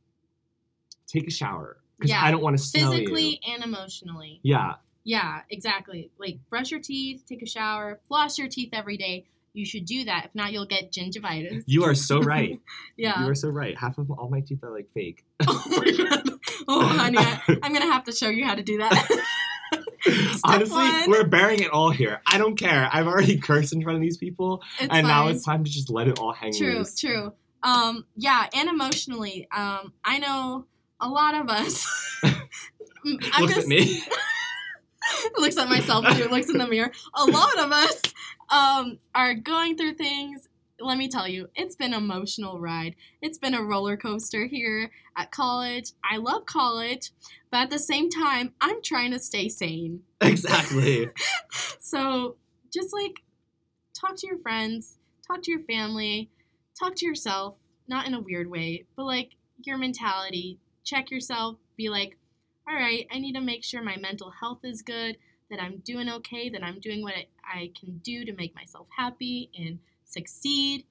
take 1.07 1.26
a 1.26 1.30
shower 1.30 1.78
because 1.99 2.11
Yeah. 2.11 2.23
I 2.25 2.30
don't 2.30 2.42
want 2.42 2.57
to 2.57 2.62
smell 2.62 2.92
Physically 2.92 3.40
you. 3.45 3.52
and 3.54 3.62
emotionally. 3.64 4.40
Yeah, 4.42 4.75
Yeah, 5.02 5.40
exactly. 5.49 6.11
Like 6.19 6.38
brush 6.50 6.71
your 6.71 6.80
teeth, 6.80 7.25
take 7.26 7.42
a 7.42 7.47
shower, 7.47 8.00
floss 8.09 8.38
your 8.38 8.49
teeth 8.49 8.71
every 8.73 8.97
day. 8.99 9.26
You 9.52 9.64
should 9.64 9.85
do 9.85 10.04
that. 10.04 10.26
If 10.26 10.35
not, 10.35 10.52
you'll 10.52 10.66
get 10.66 10.92
gingivitis. 10.92 11.64
you 11.66 11.83
are 11.85 11.95
so 11.95 12.21
right. 12.21 12.61
yeah. 12.97 13.21
You 13.25 13.28
are 13.30 13.35
so 13.35 13.49
right. 13.49 13.76
Half 13.76 13.99
of 13.99 14.11
all 14.11 14.28
my 14.28 14.40
teeth 14.40 14.62
are 14.62 14.71
like 14.71 14.88
fake. 14.92 15.25
oh 15.49 15.64
my 15.69 15.90
god. 16.04 16.30
Oh, 16.69 16.87
honey, 16.87 17.19
I, 17.19 17.40
I'm 17.62 17.73
gonna 17.73 17.90
have 17.90 18.04
to 18.04 18.12
show 18.12 18.28
you 18.28 18.45
how 18.45 18.54
to 18.54 18.62
do 18.62 18.78
that. 18.78 19.09
Honestly, 20.45 20.76
one. 20.76 21.11
we're 21.11 21.25
bearing 21.26 21.61
it 21.61 21.71
all 21.71 21.90
here. 21.90 22.21
I 22.26 22.38
don't 22.38 22.57
care. 22.57 22.88
I've 22.93 23.07
already 23.07 23.38
cursed 23.40 23.73
in 23.73 23.83
front 23.83 23.97
of 23.97 24.02
these 24.02 24.17
people, 24.17 24.62
It's 24.79 24.88
and 24.93 25.07
now 25.07 25.29
it's 25.29 25.45
time 25.45 25.64
to 25.64 25.71
just 25.71 25.90
let 25.90 26.09
it 26.09 26.19
all 26.19 26.33
hang 26.33 26.50
out. 26.50 26.59
True, 26.59 26.79
loose. 26.79 26.99
true. 26.99 27.33
Um, 27.62 28.07
yeah, 28.17 28.47
and 28.55 28.69
emotionally, 28.69 29.47
um, 29.55 29.93
I 30.05 30.19
know 30.19 30.64
a 31.00 31.09
lot 31.09 31.35
of 31.35 31.49
us. 31.49 31.87
I'm 32.25 32.35
Looks 33.05 33.31
gonna 33.38 33.52
at 33.62 33.67
me. 33.67 34.02
looks 35.38 35.57
at 35.57 35.69
myself 35.69 36.07
too, 36.17 36.29
looks 36.29 36.49
in 36.50 36.59
the 36.59 36.67
mirror. 36.67 36.93
A 37.14 37.25
lot 37.25 37.59
of 37.59 37.73
us 37.73 38.00
um, 38.50 38.99
are 39.14 39.35
going 39.35 39.76
through 39.76 39.95
things. 39.95 40.49
Let 40.79 40.97
me 40.97 41.09
tell 41.09 41.29
you, 41.29 41.49
it's 41.55 41.76
been 41.76 41.93
an 41.93 42.02
emotional 42.02 42.59
ride. 42.59 42.95
It's 43.21 43.37
been 43.38 43.55
a 43.55 43.62
roller 43.62 43.97
coaster 43.99 44.47
here 44.47 44.90
at 45.17 45.31
college. 45.31 45.93
I 46.02 46.17
love 46.17 46.47
college, 46.47 47.11
but 47.50 47.59
at 47.59 47.71
the 47.71 47.78
same 47.78 48.11
time, 48.11 48.54
I'm 48.61 48.83
trying 48.83 49.11
to 49.12 49.19
stay 49.19 49.49
sane. 49.49 50.02
exactly. 50.21 51.11
So 51.83 52.37
just 52.73 52.92
like 52.92 53.25
talk 53.92 54.14
to 54.19 54.26
your 54.28 54.38
friends, 54.38 54.99
talk 55.26 55.42
to 55.42 55.50
your 55.50 55.61
family, 55.61 56.30
talk 56.78 56.95
to 56.97 57.07
yourself, 57.07 57.57
not 57.88 58.07
in 58.07 58.14
a 58.14 58.21
weird 58.21 58.49
way, 58.49 58.85
but 58.95 59.07
like 59.07 59.30
your 59.64 59.76
mentality. 59.76 60.59
Check 60.85 61.11
yourself, 61.11 61.57
be 61.76 61.88
like, 61.88 62.16
all 62.69 62.75
right, 62.76 63.07
I 63.12 63.19
need 63.19 63.35
to 63.35 63.40
make 63.40 63.64
sure 63.64 63.83
my 63.83 63.97
mental 63.97 64.30
health 64.30 64.61
is 64.62 64.83
good, 64.83 65.16
that 65.50 65.61
I'm 65.61 65.78
doing 65.78 66.09
okay, 66.09 66.49
that 66.49 66.62
I'm 66.62 66.80
doing 66.80 67.02
what 67.02 67.14
I, 67.45 67.73
can 67.78 67.99
do 67.99 68.25
to 68.25 68.33
make 68.33 68.54
myself 68.54 68.87
happy 68.97 69.50
and 69.59 69.80
succeed, 70.04 70.85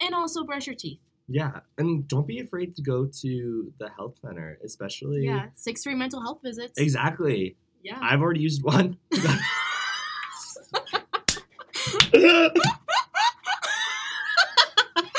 and 0.00 0.14
also 0.14 0.44
brush 0.44 0.66
your 0.66 0.74
teeth. 0.74 0.98
Yeah, 1.28 1.60
and 1.76 2.06
don't 2.06 2.26
be 2.26 2.38
afraid 2.38 2.76
to 2.76 2.82
go 2.82 3.06
to 3.22 3.72
the 3.78 3.88
health 3.88 4.14
center, 4.22 4.58
especially. 4.64 5.24
Yeah, 5.24 5.46
six 5.54 5.82
free 5.82 5.94
mental 5.94 6.20
health 6.20 6.38
visits. 6.42 6.78
Exactly. 6.78 7.56
Yeah. 7.82 7.98
I've 8.00 8.20
already 8.20 8.40
used 8.40 8.62
one. 8.64 8.96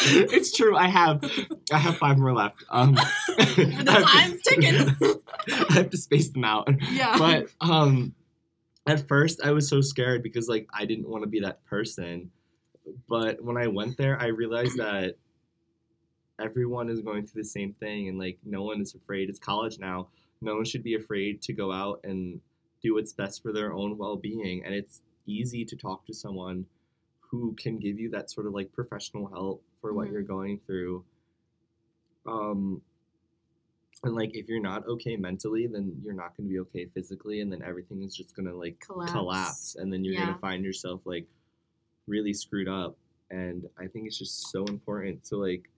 it's 0.03 0.51
true. 0.55 0.75
I 0.75 0.87
have, 0.87 1.23
I 1.71 1.77
have 1.77 1.97
five 1.97 2.17
more 2.17 2.33
left. 2.33 2.63
Um, 2.69 2.95
the 3.37 4.05
time's 4.05 4.41
ticking. 4.41 4.95
I 5.69 5.73
have 5.73 5.89
to 5.89 5.97
space 5.97 6.29
them 6.29 6.43
out. 6.43 6.69
yeah. 6.91 7.17
But 7.17 7.47
um, 7.61 8.13
at 8.85 9.07
first 9.07 9.41
I 9.43 9.51
was 9.51 9.69
so 9.69 9.81
scared 9.81 10.23
because 10.23 10.47
like 10.47 10.67
I 10.73 10.85
didn't 10.85 11.09
want 11.09 11.23
to 11.23 11.29
be 11.29 11.41
that 11.41 11.63
person. 11.65 12.31
But 13.07 13.43
when 13.43 13.57
I 13.57 13.67
went 13.67 13.97
there, 13.97 14.19
I 14.19 14.27
realized 14.27 14.77
that 14.77 15.15
everyone 16.39 16.89
is 16.89 17.01
going 17.01 17.25
through 17.25 17.41
the 17.41 17.47
same 17.47 17.73
thing, 17.73 18.07
and 18.09 18.17
like 18.19 18.37
no 18.45 18.63
one 18.63 18.81
is 18.81 18.95
afraid. 18.95 19.29
It's 19.29 19.39
college 19.39 19.79
now. 19.79 20.07
No 20.41 20.55
one 20.55 20.65
should 20.65 20.83
be 20.83 20.95
afraid 20.95 21.41
to 21.43 21.53
go 21.53 21.71
out 21.71 21.99
and 22.03 22.39
do 22.83 22.93
what's 22.93 23.13
best 23.13 23.41
for 23.41 23.51
their 23.51 23.73
own 23.73 23.97
well-being, 23.97 24.63
and 24.65 24.73
it's 24.73 25.01
easy 25.25 25.65
to 25.65 25.75
talk 25.75 26.05
to 26.05 26.13
someone 26.13 26.65
who 27.19 27.53
can 27.57 27.77
give 27.77 27.99
you 27.99 28.09
that 28.11 28.29
sort 28.31 28.45
of 28.47 28.53
like 28.53 28.71
professional 28.71 29.27
help 29.27 29.63
for 29.81 29.93
what 29.93 30.07
Mhm. 30.07 30.11
you're 30.11 30.21
going 30.23 30.59
through. 30.59 31.03
Um, 32.25 32.81
and 34.03 34.15
like 34.15 34.35
if 34.35 34.47
you're 34.47 34.61
not 34.61 34.87
okay 34.87 35.17
mentally, 35.17 35.67
then 35.67 35.99
you're 36.03 36.13
not 36.13 36.37
going 36.37 36.47
to 36.47 36.53
be 36.53 36.59
okay 36.59 36.85
physically, 36.85 37.41
and 37.41 37.51
then 37.51 37.61
everything 37.63 38.03
is 38.03 38.15
just 38.15 38.35
going 38.35 38.45
to 38.47 38.55
like 38.55 38.79
Collapse. 38.79 39.11
collapse, 39.11 39.75
and 39.75 39.91
then 39.91 40.03
you're 40.03 40.13
Yeah. 40.13 40.21
going 40.25 40.33
to 40.35 40.39
find 40.39 40.63
yourself 40.63 41.01
like 41.05 41.27
really 42.05 42.33
screwed 42.33 42.67
up. 42.67 42.95
And 43.31 43.67
I 43.77 43.87
think 43.87 44.05
it's 44.07 44.17
just 44.19 44.49
so 44.51 44.63
important 44.65 45.23
to 45.25 45.37
like. 45.37 45.69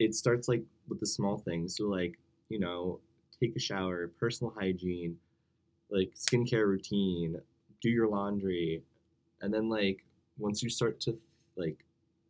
It 0.00 0.14
starts 0.16 0.48
like 0.48 0.64
with 0.88 0.98
the 0.98 1.06
small 1.06 1.38
things. 1.38 1.76
So 1.76 1.84
like 1.84 2.18
you 2.48 2.58
know, 2.58 2.98
take 3.38 3.54
a 3.54 3.60
shower, 3.60 4.08
personal 4.18 4.52
hygiene, 4.58 5.16
like 5.90 6.12
skincare 6.16 6.66
routine, 6.66 7.40
do 7.80 7.88
your 7.88 8.08
laundry, 8.08 8.82
and 9.42 9.54
then 9.54 9.68
like 9.68 10.04
once 10.38 10.62
you 10.62 10.70
start 10.70 10.98
to 11.02 11.16
like, 11.56 11.84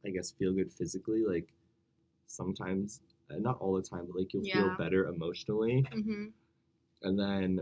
I 0.04 0.10
guess 0.10 0.32
feel 0.32 0.52
good 0.52 0.70
physically, 0.72 1.24
like 1.24 1.48
sometimes 2.26 3.00
uh, 3.30 3.38
not 3.38 3.58
all 3.60 3.74
the 3.74 3.82
time, 3.82 4.06
but 4.06 4.18
like 4.18 4.34
you'll 4.34 4.44
feel 4.44 4.68
better 4.76 5.06
emotionally, 5.06 5.86
hmm 5.92 6.26
and 7.02 7.18
then 7.18 7.60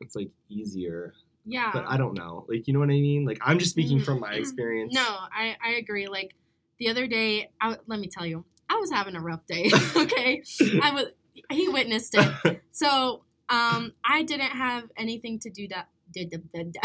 it's 0.00 0.16
like 0.16 0.30
easier. 0.48 1.12
Yeah. 1.44 1.70
But 1.72 1.84
I 1.86 1.96
don't 1.96 2.14
know, 2.16 2.46
like 2.48 2.66
you 2.66 2.72
know 2.72 2.78
what 2.80 2.90
I 2.90 3.00
mean? 3.00 3.24
Like 3.26 3.38
I'm 3.42 3.58
just 3.58 3.72
speaking 3.72 4.00
from 4.00 4.20
my 4.20 4.34
Mm. 4.34 4.38
experience. 4.38 4.94
No, 4.94 5.02
I, 5.02 5.56
I 5.62 5.70
agree. 5.72 6.06
Like 6.06 6.34
the 6.78 6.88
other 6.88 7.06
day, 7.06 7.50
I, 7.60 7.76
let 7.86 7.98
me 8.00 8.06
tell 8.08 8.24
you, 8.26 8.44
was 8.80 8.90
having 8.90 9.16
a 9.16 9.20
rough 9.20 9.46
day. 9.46 9.70
okay, 9.96 10.42
I 10.82 10.90
was. 10.92 11.06
He 11.50 11.68
witnessed 11.68 12.14
it. 12.16 12.62
So 12.70 13.24
um, 13.48 13.92
I 14.04 14.22
didn't 14.22 14.52
have 14.52 14.84
anything 14.96 15.40
to 15.40 15.50
do 15.50 15.66
that 15.68 15.88
did 16.12 16.30
did- 16.30 16.76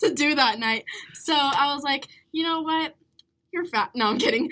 to 0.00 0.12
do 0.12 0.34
that 0.34 0.58
night. 0.58 0.84
So 1.14 1.32
I 1.32 1.72
was 1.72 1.84
like, 1.84 2.08
you 2.32 2.42
know 2.42 2.62
what? 2.62 2.96
You're 3.52 3.64
fat. 3.66 3.90
No, 3.94 4.08
I'm 4.08 4.18
kidding. 4.18 4.50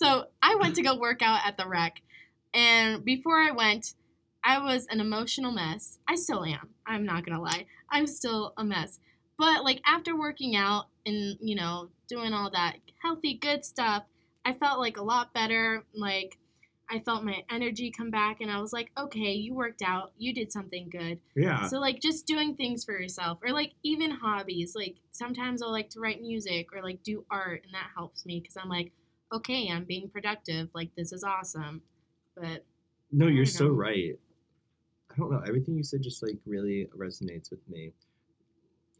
so 0.00 0.26
I 0.40 0.54
went 0.54 0.76
to 0.76 0.82
go 0.82 0.96
work 0.96 1.22
out 1.22 1.40
at 1.44 1.56
the 1.56 1.66
rec, 1.66 2.00
and 2.52 3.04
before 3.04 3.40
I 3.40 3.50
went, 3.50 3.94
I 4.44 4.58
was 4.60 4.86
an 4.90 5.00
emotional 5.00 5.50
mess. 5.50 5.98
I 6.06 6.14
still 6.14 6.44
am. 6.44 6.68
I'm 6.86 7.04
not 7.04 7.26
gonna 7.26 7.42
lie. 7.42 7.66
I'm 7.90 8.06
still 8.06 8.52
a 8.56 8.64
mess. 8.64 9.00
But 9.38 9.64
like 9.64 9.80
after 9.86 10.16
working 10.16 10.54
out 10.54 10.86
and 11.06 11.36
you 11.40 11.56
know 11.56 11.88
doing 12.08 12.32
all 12.32 12.50
that 12.50 12.76
healthy 13.02 13.34
good 13.34 13.64
stuff, 13.64 14.04
I 14.44 14.52
felt 14.52 14.78
like 14.78 14.96
a 14.96 15.02
lot 15.02 15.32
better. 15.32 15.84
Like 15.94 16.38
I 16.90 17.00
felt 17.00 17.24
my 17.24 17.42
energy 17.50 17.90
come 17.90 18.10
back, 18.10 18.40
and 18.40 18.50
I 18.50 18.60
was 18.60 18.72
like, 18.72 18.90
okay, 18.98 19.32
you 19.32 19.54
worked 19.54 19.82
out, 19.82 20.12
you 20.18 20.34
did 20.34 20.52
something 20.52 20.88
good. 20.90 21.18
yeah, 21.34 21.66
So 21.66 21.78
like 21.78 22.00
just 22.00 22.26
doing 22.26 22.56
things 22.56 22.84
for 22.84 22.92
yourself, 22.92 23.38
or 23.42 23.52
like 23.52 23.72
even 23.82 24.10
hobbies. 24.10 24.74
Like 24.74 24.96
sometimes 25.10 25.62
I'll 25.62 25.72
like 25.72 25.90
to 25.90 26.00
write 26.00 26.20
music 26.20 26.68
or 26.74 26.82
like 26.82 27.02
do 27.02 27.24
art, 27.30 27.62
and 27.64 27.72
that 27.74 27.90
helps 27.96 28.26
me 28.26 28.40
because 28.40 28.56
I'm 28.56 28.68
like, 28.68 28.92
okay, 29.32 29.68
I'm 29.70 29.84
being 29.84 30.08
productive. 30.10 30.68
Like 30.74 30.90
this 30.96 31.12
is 31.12 31.24
awesome. 31.24 31.82
But 32.36 32.64
no, 33.10 33.28
you're 33.28 33.46
so 33.46 33.68
right. 33.68 34.18
I 35.10 35.16
don't 35.16 35.30
know. 35.30 35.42
Everything 35.46 35.76
you 35.76 35.84
said 35.84 36.02
just 36.02 36.22
like 36.22 36.36
really 36.44 36.88
resonates 36.96 37.50
with 37.50 37.66
me. 37.68 37.92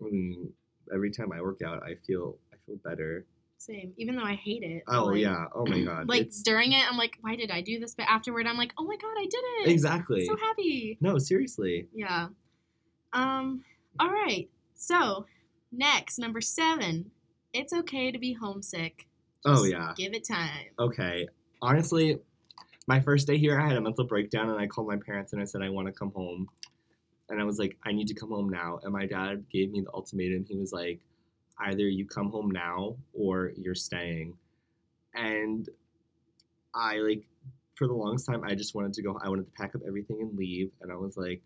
I 0.01 0.05
mean, 0.11 0.53
every 0.93 1.11
time 1.11 1.33
I 1.33 1.41
work 1.41 1.61
out, 1.63 1.83
I 1.83 1.95
feel 2.07 2.37
I 2.53 2.57
feel 2.67 2.77
better. 2.85 3.27
Same, 3.65 3.93
even 3.97 4.17
though 4.17 4.25
I 4.25 4.35
hate 4.35 4.63
it. 4.63 4.83
Oh 4.89 5.07
like, 5.07 5.21
yeah. 5.21 5.47
Oh 5.55 5.67
my 5.67 5.81
god. 5.85 6.09
Like 6.09 6.23
It's- 6.23 6.43
during 6.43 6.73
it, 6.73 6.85
I'm 6.91 6.97
like, 6.97 7.19
why 7.21 7.37
did 7.37 7.51
I 7.51 7.61
do 7.61 7.79
this? 7.79 7.95
But 7.95 8.07
afterward, 8.09 8.47
I'm 8.47 8.57
like, 8.57 8.73
oh 8.79 8.85
my 8.85 8.97
god, 8.97 9.15
I 9.19 9.25
did 9.25 9.41
it. 9.61 9.69
exactly. 9.73 10.27
So 10.27 10.37
happy. 10.37 10.99
No, 11.01 11.19
seriously. 11.19 11.89
Yeah. 11.95 12.29
Um. 13.13 13.65
All 13.99 14.11
right. 14.11 14.49
So 14.75 15.27
next, 15.73 16.19
number 16.19 16.41
seven. 16.41 17.11
It's 17.53 17.73
okay 17.73 18.11
to 18.11 18.19
be 18.19 18.33
homesick. 18.33 19.07
Oh 19.45 19.65
yeah. 19.65 19.93
Give 19.97 20.13
it 20.15 20.27
time. 20.27 20.67
Okay. 20.79 21.29
Honestly, 21.63 22.19
my 22.87 23.01
first 23.01 23.27
day 23.27 23.39
here, 23.39 23.61
I 23.61 23.69
had 23.69 23.77
a 23.77 23.81
mental 23.81 24.05
breakdown 24.05 24.51
and 24.51 24.59
I 24.59 24.67
called 24.67 24.89
my 24.89 24.97
parents 24.97 25.33
and 25.33 25.41
I 25.41 25.45
said 25.45 25.63
I 25.63 25.71
want 25.71 25.87
to 25.87 25.93
come 25.93 26.11
home. 26.11 26.49
And 27.31 27.41
I 27.41 27.45
was 27.45 27.59
like, 27.59 27.77
I 27.85 27.93
need 27.93 28.09
to 28.09 28.15
come 28.15 28.29
home 28.31 28.51
now. 28.51 28.81
And 28.83 28.93
my 28.93 29.07
dad 29.07 29.45
gave 29.51 29.71
me 29.71 29.81
the 29.81 29.91
ultimatum. 29.95 30.45
He 30.47 30.57
was 30.57 30.73
like, 30.73 31.01
either 31.59 31.89
you 31.89 32.07
come 32.07 32.31
home 32.31 32.51
now 32.51 32.97
or 33.13 33.53
you're 33.57 33.75
staying. 33.75 34.37
And 35.15 35.69
I 36.75 36.99
like 36.99 37.25
for 37.77 37.87
the 37.87 37.95
longest 37.95 38.27
time 38.27 38.45
I 38.45 38.55
just 38.55 38.75
wanted 38.75 38.93
to 38.95 39.03
go 39.03 39.19
I 39.23 39.29
wanted 39.29 39.47
to 39.47 39.53
pack 39.53 39.75
up 39.75 39.83
everything 39.87 40.21
and 40.21 40.37
leave. 40.37 40.71
And 40.81 40.93
I 40.93 40.97
was 40.97 41.17
like, 41.17 41.43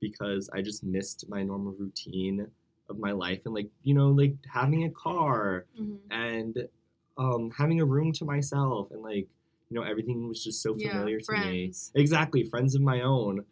because 0.00 0.50
I 0.52 0.62
just 0.62 0.84
missed 0.84 1.28
my 1.28 1.42
normal 1.42 1.72
routine 1.72 2.46
of 2.88 2.98
my 2.98 3.12
life 3.12 3.40
and 3.44 3.54
like, 3.54 3.70
you 3.82 3.94
know, 3.94 4.08
like 4.10 4.34
having 4.52 4.84
a 4.84 4.90
car 4.90 5.66
Mhm. 5.78 5.98
and 6.10 6.68
um, 7.16 7.50
having 7.52 7.80
a 7.80 7.84
room 7.84 8.12
to 8.12 8.24
myself 8.24 8.90
and 8.90 9.02
like 9.02 9.28
you 9.70 9.80
know 9.80 9.82
everything 9.82 10.28
was 10.28 10.44
just 10.44 10.62
so 10.62 10.76
Yeah, 10.76 10.90
familiar 10.90 11.20
to 11.20 11.34
me 11.34 11.74
exactly 11.94 12.44
friends 12.44 12.74
of 12.74 12.82
my 12.82 13.02
own 13.02 13.44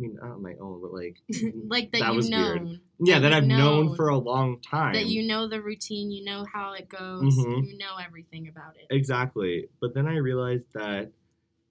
mean 0.00 0.16
not 0.22 0.40
my 0.40 0.54
own 0.60 0.80
but 0.80 0.92
like 0.92 1.16
like 1.68 1.90
that, 1.92 2.00
That 2.00 2.10
you 2.10 2.16
was 2.16 2.30
know. 2.30 2.38
weird. 2.38 2.80
yeah 3.00 3.18
that 3.20 3.32
i've 3.32 3.44
known 3.46 3.86
known. 3.86 3.96
for 3.96 4.08
a 4.08 4.18
long 4.18 4.60
time 4.60 4.92
That 4.94 5.06
you 5.06 5.22
know 5.26 5.48
the 5.48 5.60
routine, 5.60 6.10
you 6.10 6.24
know 6.24 6.44
how 6.52 6.72
it 6.74 6.88
goes, 6.88 7.36
Mhm. 7.36 7.66
you 7.66 7.78
know 7.78 7.96
everything 8.04 8.48
about 8.48 8.74
it. 8.76 8.86
exactly 8.94 9.68
but 9.80 9.94
then 9.94 10.06
i 10.08 10.16
realized 10.16 10.66
that 10.74 11.12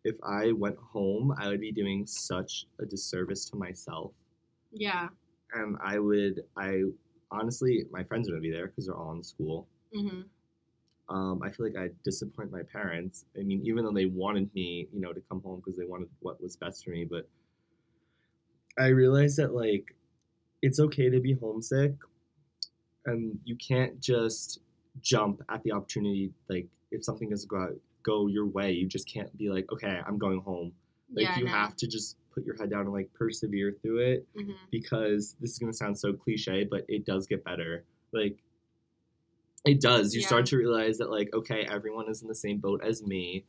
if 0.04 0.16
i 0.24 0.52
went 0.52 0.78
home 0.78 1.34
i 1.38 1.48
would 1.50 1.60
be 1.60 1.72
doing 1.72 2.06
such 2.08 2.66
a 2.80 2.86
disservice 2.86 3.46
to 3.50 3.56
myself 3.58 4.12
Yeah. 4.72 5.10
and 5.54 5.76
i 5.84 6.00
would 6.00 6.42
i 6.58 6.84
honestly 7.32 7.86
my 7.92 8.04
friends 8.04 8.30
are 8.30 8.36
to 8.36 8.42
be 8.42 8.52
there 8.52 8.68
because 8.68 8.86
they're 8.86 8.96
all 8.98 9.14
in 9.14 9.24
school 9.24 9.68
hmm 9.94 10.22
um, 11.10 11.42
I 11.44 11.50
feel 11.50 11.66
like 11.66 11.76
I'd 11.76 12.04
disappoint 12.04 12.52
my 12.52 12.62
parents. 12.72 13.26
I 13.36 13.42
mean, 13.42 13.62
even 13.66 13.84
though 13.84 13.92
they 13.92 14.06
wanted 14.06 14.54
me, 14.54 14.88
you 14.94 15.02
know, 15.02 15.12
to 15.12 15.20
come 15.28 15.42
home 15.42 15.60
because 15.60 15.76
they 15.76 15.86
wanted 15.86 16.08
what 16.20 16.40
was 16.40 16.56
best 16.56 16.86
for 16.86 16.92
me, 16.92 17.04
but 17.04 17.28
I 18.80 18.88
realized 18.88 19.38
that 19.38 19.54
like 19.54 19.96
it's 20.62 20.80
okay 20.80 21.10
to 21.10 21.20
be 21.20 21.34
homesick, 21.34 21.94
and 23.06 23.38
you 23.44 23.56
can't 23.56 24.00
just 24.00 24.60
jump 25.02 25.42
at 25.50 25.64
the 25.64 25.72
opportunity. 25.72 26.32
Like 26.50 26.68
if 26.92 27.04
something 27.04 27.30
doesn't 27.30 27.50
go 27.50 27.58
out, 27.58 27.76
go 28.04 28.28
your 28.28 28.46
way, 28.46 28.72
you 28.72 28.88
just 28.88 29.08
can't 29.08 29.36
be 29.38 29.50
like, 29.50 29.72
okay, 29.72 30.00
I'm 30.06 30.18
going 30.18 30.42
home. 30.42 30.72
Like 31.14 31.26
yeah. 31.26 31.38
you 31.38 31.46
no. 31.46 31.52
have 31.52 31.76
to 31.78 31.88
just 31.88 32.18
put 32.34 32.46
your 32.46 32.56
head 32.58 32.70
down 32.70 32.82
and 32.82 32.94
like 32.94 33.12
persevere 33.14 33.76
through 33.82 34.00
it 34.00 34.28
Mhm. 34.38 34.56
because 34.72 35.36
this 35.42 35.52
is 35.52 35.60
gonna 35.60 35.74
sound 35.74 35.98
so 35.98 36.14
cliche, 36.14 36.64
but 36.64 36.86
it 36.88 37.06
does 37.06 37.28
get 37.28 37.44
better. 37.44 37.84
Like 38.12 38.38
it 39.66 39.82
does. 39.82 40.16
You 40.16 40.22
start 40.22 40.46
to 40.48 40.58
realize 40.58 40.98
that 41.00 41.10
like, 41.10 41.30
okay, 41.34 41.68
everyone 41.70 42.10
is 42.10 42.22
in 42.22 42.28
the 42.28 42.36
same 42.36 42.60
boat 42.60 42.82
as 42.84 43.04
me. 43.04 43.46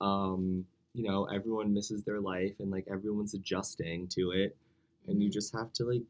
Um, 0.00 0.66
you 0.94 1.04
know, 1.04 1.24
everyone 1.26 1.72
misses 1.72 2.04
their 2.04 2.20
life 2.20 2.54
and 2.60 2.70
like 2.70 2.86
everyone's 2.90 3.34
adjusting 3.34 4.08
to 4.08 4.30
it. 4.32 4.56
And 5.06 5.22
you 5.22 5.28
Mhm. 5.28 5.32
just 5.32 5.52
have 5.54 5.72
to 5.74 5.84
like 5.84 6.02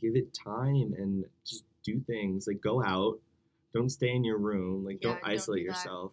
give 0.00 0.16
it 0.16 0.32
time 0.32 0.94
and 0.96 1.24
just 1.44 1.64
do 1.84 2.00
things. 2.00 2.46
Like 2.46 2.60
go 2.60 2.82
out. 2.82 3.20
Don't 3.74 3.90
stay 3.90 4.10
in 4.10 4.24
your 4.24 4.38
room. 4.38 4.84
Like 4.84 4.98
Yeah, 5.02 5.10
don't 5.12 5.22
don't 5.22 5.32
isolate 5.32 5.62
do 5.62 5.66
yourself. 5.66 6.12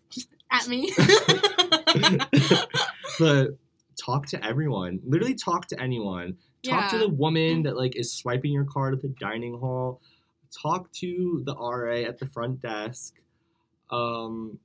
At 0.52 0.68
me. 0.68 0.92
but 3.20 3.50
talk 3.98 4.28
to 4.28 4.46
everyone. 4.46 5.00
Literally 5.06 5.36
talk 5.36 5.68
to 5.68 5.82
anyone. 5.82 6.38
Talk 6.64 6.90
to 6.90 6.98
the 6.98 7.08
woman 7.10 7.64
that 7.64 7.78
like 7.78 7.96
is 7.96 8.12
swiping 8.12 8.52
your 8.52 8.66
card 8.66 8.94
at 8.94 9.02
the 9.02 9.10
dining 9.20 9.58
hall. 9.60 10.02
Talk 10.62 10.92
to 10.94 11.42
the 11.46 11.56
RA 11.56 12.04
at 12.04 12.18
the 12.18 12.26
front 12.28 12.62
desk. 12.62 13.16
Um, 13.92 14.60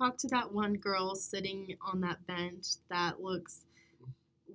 Talk 0.00 0.16
to 0.18 0.28
that 0.28 0.50
one 0.50 0.74
girl 0.74 1.14
sitting 1.14 1.76
on 1.82 2.00
that 2.00 2.26
bench 2.26 2.66
that 2.88 3.22
looks 3.22 3.66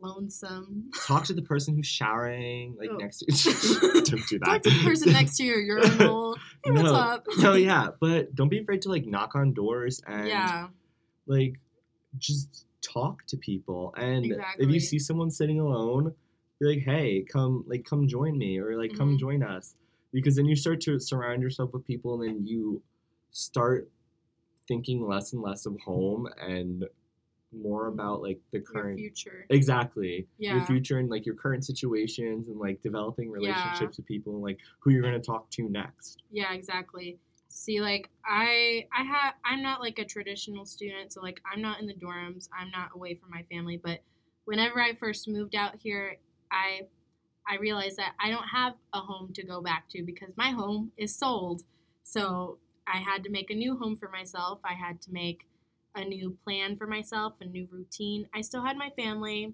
lonesome. 0.01 0.89
talk 1.05 1.23
to 1.25 1.33
the 1.33 1.41
person 1.43 1.75
who's 1.75 1.85
showering 1.85 2.75
like 2.79 2.89
Oh. 2.91 2.97
next 2.97 3.19
to 3.19 3.25
Don't 4.05 4.27
do 4.27 4.39
that. 4.39 4.45
Talk 4.45 4.61
to 4.63 4.69
the 4.71 4.83
person 4.83 5.13
next 5.13 5.37
to 5.37 5.43
your 5.43 5.59
urinal. 5.61 6.35
Hey, 6.65 6.71
what's 6.71 6.89
up? 6.91 7.27
no, 7.37 7.53
yeah, 7.53 7.89
but 7.99 8.33
don't 8.33 8.49
be 8.49 8.57
afraid 8.57 8.81
to 8.83 8.89
like 8.89 9.05
knock 9.05 9.35
on 9.35 9.53
doors 9.53 10.01
and 10.07 10.27
Yeah. 10.27 10.67
like 11.27 11.59
just 12.17 12.65
talk 12.81 13.23
to 13.27 13.37
people. 13.37 13.93
And 13.97 14.25
if 14.57 14.69
you 14.71 14.79
see 14.79 14.97
someone 14.97 15.29
sitting 15.29 15.59
alone, 15.59 16.15
be 16.59 16.65
like, 16.65 16.79
"Hey, 16.79 17.21
come 17.21 17.63
like 17.67 17.85
come 17.85 18.07
join 18.07 18.35
me," 18.35 18.57
or 18.59 18.75
like 18.81 18.97
come 18.97 19.15
Mhm. 19.15 19.19
join 19.19 19.43
us, 19.43 19.75
because 20.11 20.35
then 20.37 20.45
you 20.47 20.55
start 20.55 20.81
to 20.81 20.99
surround 20.99 21.43
yourself 21.43 21.71
with 21.71 21.85
people, 21.85 22.21
and 22.23 22.35
then 22.37 22.47
you 22.47 22.81
start 23.31 23.87
thinking 24.67 25.05
less 25.07 25.33
and 25.33 25.41
less 25.41 25.65
of 25.65 25.77
home 25.79 26.27
and 26.39 26.85
more 27.53 27.87
about 27.87 28.21
like 28.21 28.39
the 28.51 28.57
Your 28.59 28.65
current 28.65 28.97
future. 28.99 29.45
exactly 29.49 30.27
your 30.39 30.57
Yeah. 30.59 30.65
future 30.65 30.99
and 30.99 31.09
like 31.09 31.25
your 31.25 31.35
current 31.35 31.63
situations 31.65 32.49
and 32.49 32.57
like 32.59 32.81
developing 32.81 33.29
Yeah. 33.29 33.33
relationships 33.35 33.97
with 33.97 34.05
people 34.05 34.33
and 34.33 34.41
like 34.41 34.59
who 34.79 34.91
you're 34.91 35.01
going 35.01 35.13
to 35.13 35.25
talk 35.25 35.49
to 35.51 35.69
next 35.69 36.23
Yeah, 36.31 36.53
exactly. 36.53 37.17
See, 37.47 37.79
like 37.79 38.09
I, 38.25 38.85
I 38.91 39.03
have, 39.03 39.35
I'm 39.45 39.61
not 39.61 39.79
like 39.79 39.99
a 39.99 40.03
traditional 40.05 40.65
student, 40.65 41.13
so 41.13 41.21
like 41.21 41.39
I'm 41.49 41.61
not 41.61 41.79
in 41.79 41.87
the 41.87 41.93
dorms. 41.93 42.49
I'm 42.57 42.69
not 42.71 42.89
away 42.93 43.15
from 43.15 43.29
my 43.29 43.43
family. 43.49 43.77
But 43.81 44.01
whenever 44.43 44.81
I 44.81 44.93
first 44.95 45.29
moved 45.29 45.55
out 45.55 45.75
here, 45.81 46.17
I, 46.51 46.81
I 47.47 47.55
realized 47.57 47.95
that 47.97 48.13
I 48.19 48.29
don't 48.29 48.47
have 48.47 48.73
a 48.93 48.99
home 48.99 49.31
to 49.35 49.43
go 49.45 49.61
back 49.61 49.87
to 49.91 50.03
because 50.03 50.35
my 50.35 50.49
home 50.49 50.91
is 50.97 51.15
sold. 51.15 51.61
So 52.03 52.57
I 52.87 52.97
had 52.97 53.23
to 53.23 53.29
make 53.29 53.49
a 53.49 53.55
new 53.55 53.77
home 53.77 53.95
for 53.97 54.09
myself. 54.09 54.59
I 54.63 54.73
had 54.73 55.01
to 55.03 55.11
make 55.11 55.47
a 55.95 56.03
new 56.03 56.37
plan 56.43 56.77
for 56.77 56.87
myself, 56.87 57.33
a 57.41 57.45
new 57.45 57.67
routine. 57.71 58.27
I 58.33 58.41
still 58.41 58.63
had 58.63 58.77
my 58.77 58.89
family, 58.91 59.53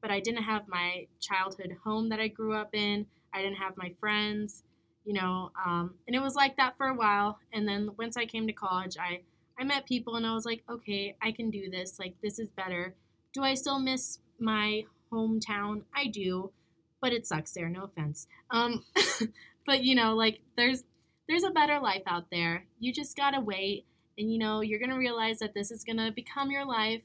but 0.00 0.10
I 0.10 0.20
didn't 0.20 0.44
have 0.44 0.68
my 0.68 1.06
childhood 1.20 1.76
home 1.84 2.08
that 2.10 2.20
I 2.20 2.28
grew 2.28 2.54
up 2.54 2.74
in. 2.74 3.06
I 3.34 3.42
didn't 3.42 3.58
have 3.58 3.76
my 3.76 3.94
friends 4.00 4.62
you 5.04 5.14
know 5.14 5.50
um, 5.64 5.94
and 6.06 6.14
it 6.14 6.20
was 6.20 6.34
like 6.34 6.56
that 6.56 6.76
for 6.76 6.86
a 6.86 6.94
while. 6.94 7.38
And 7.52 7.66
then 7.66 7.90
once 7.98 8.16
i 8.16 8.24
came 8.26 8.46
to 8.46 8.52
college 8.52 8.96
i 8.98 9.20
i 9.58 9.64
met 9.64 9.86
people 9.86 10.16
and 10.16 10.26
i 10.26 10.34
was 10.34 10.44
like 10.44 10.62
okay 10.70 11.16
i 11.22 11.32
can 11.32 11.50
do 11.50 11.70
this. 11.70 11.98
Like 11.98 12.14
this 12.22 12.38
is 12.38 12.48
better. 12.50 12.94
Do 13.32 13.42
i 13.42 13.54
still 13.54 13.78
miss 13.78 14.18
my 14.38 14.84
hometown? 15.12 15.82
I 15.94 16.06
do 16.06 16.52
but 17.00 17.12
it 17.14 17.26
sucks 17.26 17.52
there. 17.52 17.68
No 17.68 17.84
offense. 17.84 18.26
Um 18.50 18.84
but 19.66 19.82
you 19.82 19.94
know 19.94 20.14
like 20.14 20.40
there's 20.56 20.84
there's 21.30 21.44
a 21.44 21.50
better 21.50 21.78
life 21.78 22.02
out 22.08 22.24
there 22.32 22.64
you 22.80 22.92
just 22.92 23.16
gotta 23.16 23.40
wait 23.40 23.86
and 24.18 24.30
you 24.32 24.38
know 24.38 24.60
you're 24.60 24.80
gonna 24.80 24.98
realize 24.98 25.38
that 25.38 25.54
this 25.54 25.70
is 25.70 25.84
gonna 25.84 26.10
become 26.10 26.50
your 26.50 26.64
life 26.64 27.02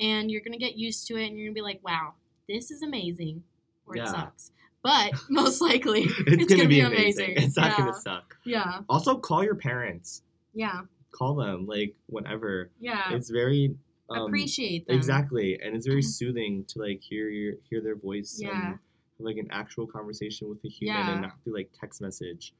and 0.00 0.28
you're 0.30 0.40
gonna 0.42 0.58
get 0.58 0.76
used 0.76 1.06
to 1.06 1.16
it 1.16 1.26
and 1.28 1.36
you're 1.38 1.46
gonna 1.46 1.54
be 1.54 1.62
like 1.62 1.80
wow 1.84 2.12
this 2.48 2.70
is 2.72 2.82
amazing 2.82 3.42
or 3.86 3.96
Yeah. 3.96 4.02
it 4.04 4.08
sucks 4.08 4.50
but 4.82 5.12
most 5.30 5.60
likely 5.60 6.02
it's, 6.26 6.46
gonna 6.46 6.46
gonna, 6.46 6.62
be, 6.62 6.66
be 6.66 6.80
amazing. 6.80 7.26
amazing. 7.26 7.44
it's 7.46 7.56
not 7.56 7.66
Yeah. 7.70 7.78
gonna 7.78 8.00
suck 8.00 8.36
yeah 8.44 8.80
also 8.88 9.16
call 9.16 9.44
your 9.44 9.54
parents 9.54 10.22
yeah 10.52 10.80
call 11.12 11.36
them 11.36 11.66
like 11.66 11.94
whenever 12.06 12.70
yeah 12.80 13.12
it's 13.12 13.30
very 13.30 13.76
um, 14.10 14.22
appreciate 14.26 14.88
them 14.88 14.96
exactly 14.96 15.60
and 15.62 15.76
it's 15.76 15.86
very 15.86 16.02
soothing 16.18 16.64
to 16.66 16.80
like 16.80 17.00
hear 17.00 17.28
your 17.28 17.54
hear 17.70 17.80
their 17.80 17.94
voice 17.96 18.40
Yeah. 18.42 18.70
and 18.70 18.78
like 19.20 19.36
an 19.36 19.48
actual 19.52 19.86
conversation 19.86 20.48
with 20.48 20.58
a 20.64 20.68
human 20.68 20.96
Yeah. 21.06 21.12
and 21.12 21.20
not 21.22 21.32
through 21.44 21.54
like 21.54 21.70
text 21.78 22.00
message 22.00 22.52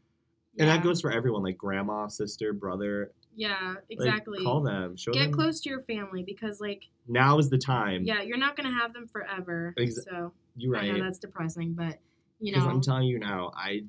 and 0.59 0.69
that 0.69 0.83
goes 0.83 1.01
for 1.01 1.11
everyone 1.13 1.43
like 1.43 1.57
grandma 1.57 2.07
sister 2.09 2.53
brother 2.53 3.13
yeah 3.35 3.75
like, 3.75 3.85
exactly. 3.91 4.43
call 4.45 4.61
them 4.61 4.97
show 4.97 5.13
get 5.13 5.25
them 5.25 5.33
close 5.33 5.61
to 5.61 5.69
your 5.71 5.83
family 5.83 6.23
because 6.23 6.61
like 6.61 6.89
now 7.07 7.39
is 7.39 7.49
the 7.51 7.59
time. 7.59 8.03
Yeah 8.05 8.23
you're 8.23 8.37
not 8.39 8.57
gonna 8.57 8.73
have 8.73 8.93
them 8.93 9.07
forever 9.07 9.75
Exa- 9.79 10.05
so 10.05 10.33
you're 10.57 10.73
right. 10.73 10.85
i 10.85 10.91
know 10.99 11.05
that's 11.05 11.19
depressing 11.19 11.73
but 11.73 11.99
you 12.41 12.53
because 12.53 12.65
know. 12.67 12.71
i'm 12.71 12.81
telling 12.81 13.05
you 13.05 13.19
now 13.19 13.53
i 13.57 13.83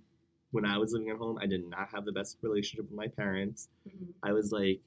when 0.52 0.66
i 0.66 0.78
was 0.78 0.94
living 0.94 1.10
at 1.10 1.18
home 1.18 1.38
i 1.42 1.46
did 1.48 1.68
not 1.68 1.90
have 1.92 2.06
the 2.06 2.12
best 2.12 2.38
relationship 2.42 2.86
with 2.90 2.96
my 2.98 3.08
parents. 3.08 3.70
Mhm. 3.88 4.08
i 4.24 4.32
was 4.32 4.52
like 4.52 4.80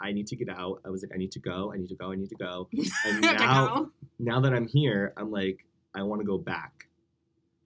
i 0.00 0.12
need 0.12 0.26
to 0.26 0.36
get 0.36 0.48
out. 0.48 0.80
I 0.84 0.90
was 0.90 1.02
like 1.02 1.12
i 1.14 1.16
need 1.16 1.32
to 1.32 1.38
go 1.38 1.72
i 1.72 1.76
need 1.76 1.88
to 1.88 1.94
go 1.94 2.12
i 2.12 2.16
need 2.16 2.28
to 2.28 2.34
go. 2.36 2.68
And 3.06 3.20
now 3.20 3.66
go. 3.74 3.90
now 4.18 4.40
that 4.40 4.52
i'm 4.52 4.66
here 4.66 5.12
i'm 5.16 5.30
like 5.30 5.64
i 5.94 6.02
want 6.02 6.20
to 6.20 6.26
go 6.26 6.38
back 6.38 6.88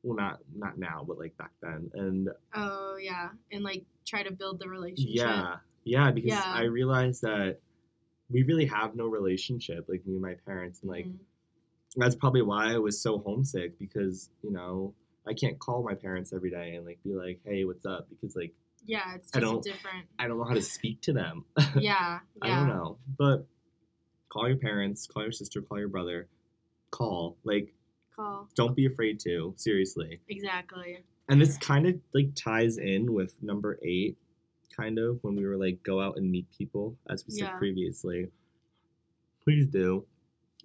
well 0.07 0.17
not 0.17 0.39
not 0.57 0.79
now 0.79 1.05
but 1.07 1.19
like 1.19 1.37
back 1.37 1.51
then 1.61 1.91
and 1.95 2.29
oh 2.55 2.97
yeah 2.97 3.29
and 3.51 3.65
like 3.65 3.85
try 4.07 4.23
to 4.23 4.31
build 4.33 4.59
the 4.61 4.69
relationship. 4.69 5.17
Yeah 5.17 5.57
yeah 5.85 6.11
because 6.13 6.31
Yeah. 6.31 6.43
i 6.47 6.63
realized 6.63 7.23
that 7.23 7.59
we 8.31 8.43
really 8.45 8.67
have 8.67 8.95
no 8.97 9.07
relationship 9.07 9.87
like 9.89 10.07
me 10.07 10.15
and 10.15 10.23
my 10.23 10.35
parents 10.47 10.81
and 10.83 10.91
like 10.91 11.07
Mhm. 11.07 11.17
that's 11.97 12.15
probably 12.15 12.43
why 12.43 12.73
i 12.73 12.79
was 12.79 13.01
so 13.01 13.19
homesick 13.19 13.79
because 13.79 14.31
you 14.43 14.53
know 14.53 14.95
i 15.27 15.35
can't 15.35 15.59
call 15.59 15.83
my 15.83 15.95
parents 15.95 16.33
every 16.33 16.51
day 16.51 16.75
and 16.77 16.87
like 16.87 16.99
be 17.03 17.15
like 17.15 17.41
hey 17.45 17.65
what's 17.65 17.85
up? 17.85 18.07
because 18.11 18.37
like 18.37 18.53
yeah 18.85 19.17
it's 19.17 19.31
I 19.35 19.41
don't- 19.41 19.65
different. 19.65 20.07
I 20.19 20.29
don't 20.29 20.39
know 20.39 20.45
how 20.45 20.55
to 20.55 20.63
speak 20.63 21.01
to 21.03 21.13
them. 21.13 21.45
Yeah 21.59 21.65
yeah 21.81 22.19
i 22.43 22.47
don't 22.49 22.69
know 22.69 22.99
but 23.19 23.45
call 24.29 24.47
your 24.49 24.59
parents 24.59 25.07
call 25.09 25.23
your 25.25 25.33
sister 25.33 25.61
call 25.63 25.79
your 25.81 25.89
brother 25.89 26.29
call 26.93 27.37
like 27.45 27.73
call. 28.17 28.49
Don't 28.57 28.75
be 28.75 28.87
afraid 28.87 29.21
to 29.21 29.55
seriously. 29.57 30.21
Exactly. 30.29 31.05
And 31.29 31.41
this 31.41 31.57
kind 31.59 31.87
of 31.87 31.95
like 32.15 32.35
ties 32.35 32.79
in 32.79 33.13
with 33.13 33.35
number 33.43 33.79
eight 33.83 34.17
kind 34.77 34.99
of 34.99 35.19
when 35.23 35.37
we 35.37 35.47
were 35.47 35.57
like 35.57 35.83
go 35.83 36.01
out 36.01 36.17
and 36.17 36.31
meet 36.31 36.47
people 36.57 36.97
as 37.11 37.25
we 37.27 37.35
said 37.35 37.53
previously. 37.59 38.29
Please 39.43 39.69
do. 39.69 40.05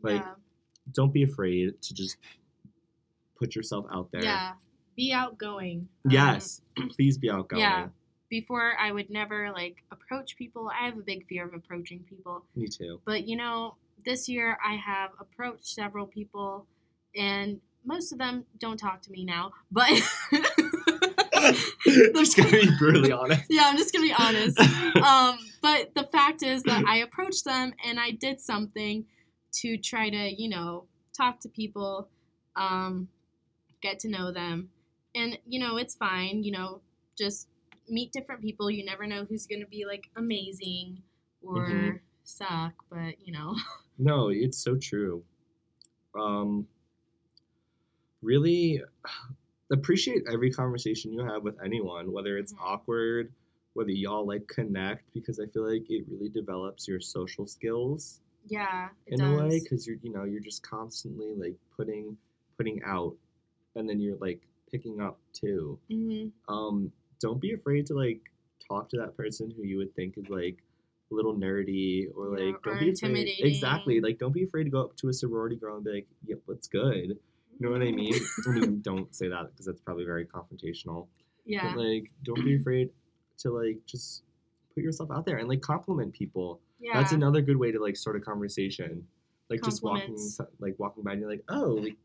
Like 0.02 0.22
yeah. 0.22 0.34
don't 0.92 1.14
be 1.14 1.24
afraid 1.24 1.82
to 1.82 1.94
just 1.94 2.18
put 3.38 3.56
yourself 3.56 3.86
out 3.92 4.12
there. 4.12 4.24
Yeah. 4.24 4.54
Be 4.96 5.14
outgoing. 5.14 5.88
Um, 6.06 6.12
yes 6.12 6.62
please 6.90 7.18
be 7.18 7.30
outgoing. 7.30 7.62
Yeah. 7.62 7.88
before 8.30 8.74
I 8.80 8.92
would 8.92 9.10
never 9.10 9.52
like 9.52 9.84
approach 9.92 10.38
people. 10.38 10.70
I 10.70 10.86
have 10.86 10.98
a 10.98 11.02
big 11.02 11.28
fear 11.28 11.46
of 11.46 11.54
approaching 11.54 12.00
people. 12.08 12.46
me 12.56 12.68
too. 12.68 13.02
But 13.06 13.28
you 13.28 13.36
know, 13.38 13.76
this 14.06 14.28
year 14.28 14.58
I 14.64 14.76
have 14.76 15.12
approached 15.20 15.68
several 15.68 16.06
people 16.06 16.66
and 17.16 17.60
most 17.86 18.12
of 18.12 18.20
them 18.20 18.46
don't 18.60 18.78
talk 18.78 19.02
to 19.04 19.12
me 19.12 19.26
now. 19.26 19.52
But 19.72 19.90
I'm 20.32 21.54
just 22.16 22.38
gonna 22.38 22.52
be 22.52 22.70
brutally 22.78 23.12
honest 23.12 23.44
yeah, 23.50 23.64
I'm 23.66 23.78
just 23.78 23.94
to 23.94 24.02
be 24.02 24.14
honest. 24.14 24.60
Um, 25.02 25.40
but 25.64 25.96
the 25.96 26.04
fact 26.04 26.44
is 26.44 26.62
that 26.64 26.86
I 26.88 26.98
approached 26.98 27.44
them 27.44 27.74
and 27.84 28.00
I 28.00 28.12
did 28.12 28.40
something 28.40 29.06
to 29.54 29.78
try 29.78 30.10
to, 30.12 30.30
you 30.30 30.48
know, 30.48 30.86
talk 31.18 31.40
to 31.42 31.50
people, 31.50 32.08
um, 32.56 33.08
get 33.82 33.98
to 34.00 34.10
know 34.10 34.32
them. 34.32 34.70
And, 35.16 35.40
you 35.48 35.60
know, 35.60 35.78
it's 35.78 35.96
fine, 35.96 36.44
you 36.44 36.52
know, 36.52 36.82
just 37.18 37.48
meet 37.90 38.12
different 38.12 38.42
people. 38.42 38.70
You 38.70 38.86
never 38.86 39.08
know 39.08 39.26
who's 39.26 39.48
to 39.48 39.68
be 39.68 39.86
like 39.86 40.04
amazing 40.16 41.02
or 41.42 41.60
Mhm. 41.68 42.00
suck, 42.24 42.74
but, 42.92 43.16
you 43.26 43.34
know. 43.34 43.56
no 43.98 44.30
it's 44.30 44.58
so 44.64 44.76
true 44.78 45.24
um 46.20 46.68
really 48.22 48.82
appreciate 49.72 50.24
every 50.32 50.52
conversation 50.52 51.14
you 51.14 51.24
have 51.26 51.44
with 51.44 51.56
anyone 51.64 52.12
whether 52.12 52.38
it's 52.38 52.54
Mhm. 52.54 52.62
awkward 52.62 53.32
whether 53.74 53.92
y'all 53.92 54.26
like 54.28 54.46
connect 54.48 55.04
because 55.14 55.40
i 55.40 55.46
feel 55.48 55.70
like 55.72 55.90
it 55.90 56.04
really 56.10 56.30
develops 56.30 56.88
your 56.88 57.00
social 57.00 57.48
skills 57.48 58.20
Yeah, 58.48 58.90
it 59.08 59.14
in 59.14 59.20
does. 59.20 59.32
a 59.34 59.38
way 59.38 59.60
because 59.60 59.88
you're 59.88 59.98
you 60.02 60.12
know 60.12 60.26
you're 60.26 60.42
just 60.42 60.62
constantly 60.62 61.34
like 61.36 61.56
putting 61.78 62.18
putting 62.58 62.82
out 62.84 63.16
and 63.76 63.88
then 63.88 64.00
you're 64.02 64.18
like 64.18 64.42
picking 64.70 65.00
up 65.02 65.18
too 65.34 65.80
hmm 65.90 66.28
um 66.50 66.92
don't 67.20 67.40
be 67.40 67.54
afraid 67.54 67.86
to 67.86 67.94
like 67.94 68.20
talk 68.68 68.90
to 68.90 68.98
that 68.98 69.16
person 69.16 69.52
who 69.56 69.64
you 69.64 69.78
would 69.78 69.94
think 69.96 70.18
is 70.18 70.28
like 70.30 70.58
a 71.12 71.16
little 71.16 71.36
nerdy 71.36 72.08
or 72.16 72.38
Yeah, 72.38 72.46
like 72.52 72.64
don't 72.64 72.74
or 72.74 72.80
be 72.80 72.90
afraid 72.92 73.28
exactly 73.40 74.02
like 74.02 74.18
don't 74.18 74.34
be 74.34 74.44
afraid 74.44 74.66
to 74.66 74.70
go 74.70 74.82
up 74.82 74.96
to 74.98 75.10
a 75.10 75.14
sorority 75.14 75.56
girl 75.56 75.76
and 75.76 75.86
be 75.86 75.92
like 75.92 76.08
yep 76.26 76.40
what's 76.46 76.68
good 76.68 77.18
know 77.62 77.72
what 77.72 77.82
i 77.82 77.92
mean 77.92 78.14
i 78.48 78.50
mean 78.52 78.82
don't 78.82 79.14
say 79.16 79.28
that 79.28 79.52
because 79.52 79.66
that's 79.66 79.82
probably 79.82 80.06
very 80.06 80.26
confrontational 80.26 81.08
Yeah. 81.46 81.74
but 81.74 81.84
like 81.84 82.12
don't 82.24 82.44
be 82.44 82.56
afraid 82.56 82.90
to 83.40 83.52
like 83.52 83.80
just 83.86 84.24
put 84.74 84.84
yourself 84.84 85.12
out 85.12 85.26
there 85.26 85.38
and 85.38 85.48
like 85.48 85.62
compliment 85.62 86.14
people 86.14 86.60
yeah. 86.82 86.94
that's 86.96 87.12
another 87.12 87.42
good 87.42 87.58
way 87.58 87.72
to 87.72 87.80
like 87.80 87.96
start 87.96 88.16
a 88.16 88.20
conversation. 88.20 89.06
Like 89.50 89.62
just 89.64 89.84
walking, 89.84 90.18
like 90.60 90.76
walking 90.78 91.04
by, 91.04 91.12
and 91.12 91.22
you're 91.22 91.30
like, 91.30 91.44
oh, 91.50 91.74
like, 91.74 91.98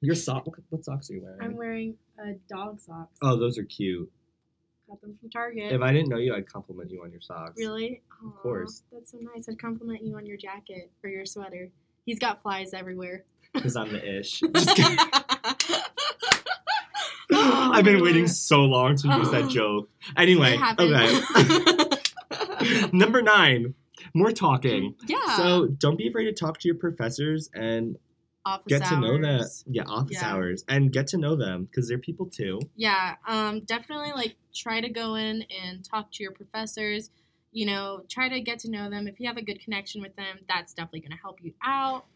your 0.00 0.14
sock. 0.14 0.46
What, 0.70 0.84
socks 0.84 1.10
are 1.10 1.14
you 1.14 1.22
wearing? 1.22 1.42
I'm 1.42 1.56
wearing 1.56 1.96
a 2.24 2.34
dog 2.48 2.80
socks. 2.80 3.18
oh, 3.20 3.36
those 3.36 3.58
are 3.58 3.64
cute. 3.64 4.10
Got 4.88 5.00
them 5.00 5.16
from 5.20 5.30
Target. 5.30 5.72
If 5.72 5.82
I 5.82 5.92
didn't 5.92 6.08
know 6.08 6.18
you, 6.18 6.36
I'd 6.36 6.48
compliment 6.48 6.90
you 6.90 7.02
on 7.02 7.10
your 7.10 7.20
socks. 7.20 7.54
Really? 7.56 8.02
Of 8.24 8.28
Aw, 8.28 8.42
course. 8.42 8.84
That's 8.92 9.10
so 9.10 9.18
nice. 9.34 9.48
I'd 9.48 9.60
compliment 9.60 10.04
you 10.04 10.16
on 10.16 10.24
your 10.24 10.36
jacket 10.36 10.90
or 11.02 11.10
your 11.10 11.26
sweater. 11.26 11.68
He's 12.06 12.20
got 12.20 12.42
flies 12.42 12.72
everywhere. 12.74 13.24
Because 13.54 13.76
I'm 13.76 13.92
the 13.92 14.18
ish. 14.18 14.40
Kidding. 14.54 14.98
I've 17.34 17.84
been 17.84 18.02
waiting 18.02 18.28
so 18.28 18.60
long 18.64 18.96
to 18.96 19.08
use 19.08 19.30
that 19.30 19.44
Oh. 19.44 19.48
joke. 19.48 19.90
Anyway, 20.16 20.58
okay. 20.78 21.88
Number 22.92 23.22
nine, 23.22 23.74
more 24.14 24.30
talking. 24.32 24.94
yeah. 25.06 25.36
So 25.36 25.66
don't 25.68 25.96
be 25.96 26.08
afraid 26.08 26.24
to 26.26 26.32
talk 26.32 26.58
to 26.60 26.68
your 26.68 26.76
professors 26.76 27.48
and 27.54 27.96
office 28.44 28.64
get 28.68 28.84
to 28.88 29.00
know 29.00 29.18
that. 29.20 29.48
Yeah, 29.66 29.84
office 29.86 30.18
Yeah. 30.20 30.32
hours 30.32 30.64
and 30.68 30.92
get 30.92 31.06
to 31.08 31.16
know 31.18 31.36
them 31.36 31.64
because 31.64 31.88
they're 31.88 31.98
people 31.98 32.26
too. 32.26 32.60
Yeah. 32.76 33.14
Um. 33.26 33.60
Definitely 33.60 34.12
like 34.12 34.36
try 34.54 34.80
to 34.80 34.88
go 34.88 35.14
in 35.14 35.44
and 35.64 35.84
talk 35.84 36.12
to 36.12 36.22
your 36.22 36.32
professors. 36.32 37.10
You 37.52 37.66
know, 37.66 38.02
try 38.08 38.28
to 38.28 38.40
get 38.40 38.58
to 38.60 38.70
know 38.70 38.88
them. 38.90 39.06
If 39.06 39.20
you 39.20 39.26
have 39.28 39.36
a 39.36 39.42
good 39.42 39.60
connection 39.60 40.00
with 40.02 40.16
them, 40.16 40.38
that's 40.48 40.72
definitely 40.74 41.00
going 41.00 41.12
to 41.12 41.18
help 41.18 41.38
you 41.42 41.52
out. 41.62 42.06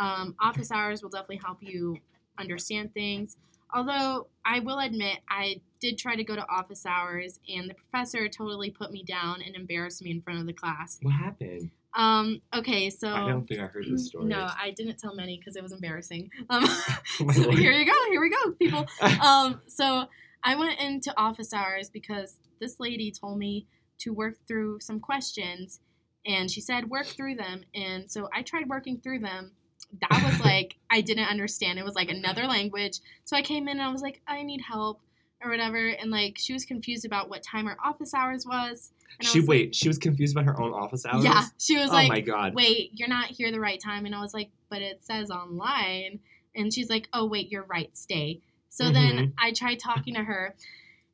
Um, 0.00 0.34
office 0.40 0.72
hours 0.72 1.02
will 1.02 1.10
definitely 1.10 1.40
help 1.44 1.58
you 1.60 1.98
understand 2.38 2.94
things. 2.94 3.36
Although 3.72 4.26
I 4.44 4.60
will 4.60 4.78
admit, 4.78 5.18
I 5.28 5.60
did 5.78 5.98
try 5.98 6.16
to 6.16 6.24
go 6.24 6.34
to 6.34 6.44
office 6.48 6.84
hours, 6.86 7.38
and 7.48 7.68
the 7.70 7.74
professor 7.74 8.28
totally 8.28 8.70
put 8.70 8.90
me 8.90 9.04
down 9.04 9.42
and 9.42 9.54
embarrassed 9.54 10.02
me 10.02 10.10
in 10.10 10.22
front 10.22 10.40
of 10.40 10.46
the 10.46 10.52
class. 10.52 10.98
What 11.02 11.14
happened? 11.14 11.70
Um. 11.94 12.40
Okay. 12.54 12.88
So. 12.90 13.08
I 13.08 13.28
don't 13.28 13.46
think 13.46 13.60
I 13.60 13.66
heard 13.66 13.84
this 13.88 14.06
story. 14.06 14.24
No, 14.24 14.48
I 14.58 14.70
didn't 14.70 14.98
tell 14.98 15.14
many 15.14 15.38
because 15.38 15.54
it 15.54 15.62
was 15.62 15.72
embarrassing. 15.72 16.30
Um, 16.48 16.66
so 17.32 17.50
here 17.50 17.72
you 17.72 17.84
go. 17.84 18.10
Here 18.10 18.20
we 18.20 18.30
go, 18.30 18.52
people. 18.52 18.86
Um, 19.20 19.60
so 19.66 20.06
I 20.42 20.56
went 20.56 20.80
into 20.80 21.12
office 21.18 21.52
hours 21.52 21.90
because 21.90 22.38
this 22.58 22.80
lady 22.80 23.10
told 23.10 23.38
me 23.38 23.66
to 23.98 24.14
work 24.14 24.36
through 24.48 24.80
some 24.80 24.98
questions, 24.98 25.80
and 26.24 26.50
she 26.50 26.60
said 26.60 26.88
work 26.90 27.06
through 27.06 27.34
them. 27.36 27.62
And 27.74 28.10
so 28.10 28.28
I 28.32 28.42
tried 28.42 28.68
working 28.68 28.98
through 29.00 29.20
them. 29.20 29.52
That 30.00 30.22
was 30.24 30.40
like 30.40 30.76
I 30.90 31.00
didn't 31.00 31.28
understand. 31.28 31.78
It 31.78 31.84
was 31.84 31.94
like 31.94 32.10
another 32.10 32.46
language. 32.46 32.98
So 33.24 33.36
I 33.36 33.42
came 33.42 33.68
in 33.68 33.78
and 33.78 33.82
I 33.82 33.90
was 33.92 34.02
like, 34.02 34.20
I 34.26 34.42
need 34.42 34.60
help 34.62 35.00
or 35.42 35.50
whatever. 35.50 35.88
And 35.88 36.10
like 36.10 36.36
she 36.38 36.52
was 36.52 36.64
confused 36.64 37.04
about 37.04 37.28
what 37.28 37.42
time 37.42 37.66
her 37.66 37.76
office 37.84 38.14
hours 38.14 38.46
was. 38.46 38.92
And 39.18 39.26
she 39.26 39.40
was 39.40 39.48
wait. 39.48 39.74
She 39.74 39.88
was 39.88 39.98
confused 39.98 40.36
about 40.36 40.46
her 40.46 40.60
own 40.60 40.72
office 40.72 41.04
hours. 41.06 41.24
Yeah, 41.24 41.42
she 41.58 41.76
was 41.76 41.90
oh 41.90 41.94
like, 41.94 42.08
my 42.08 42.20
god. 42.20 42.54
wait, 42.54 42.90
you're 42.94 43.08
not 43.08 43.26
here 43.26 43.50
the 43.50 43.60
right 43.60 43.80
time. 43.80 44.06
And 44.06 44.14
I 44.14 44.20
was 44.20 44.32
like, 44.34 44.50
but 44.68 44.82
it 44.82 45.02
says 45.02 45.30
online. 45.30 46.20
And 46.54 46.72
she's 46.72 46.90
like, 46.90 47.08
oh, 47.12 47.26
wait, 47.26 47.50
you're 47.50 47.64
right, 47.64 47.96
stay. 47.96 48.40
So 48.68 48.86
Mhm. 48.86 48.92
then 48.94 49.32
I 49.38 49.52
tried 49.52 49.78
talking 49.78 50.14
to 50.14 50.24
her, 50.24 50.54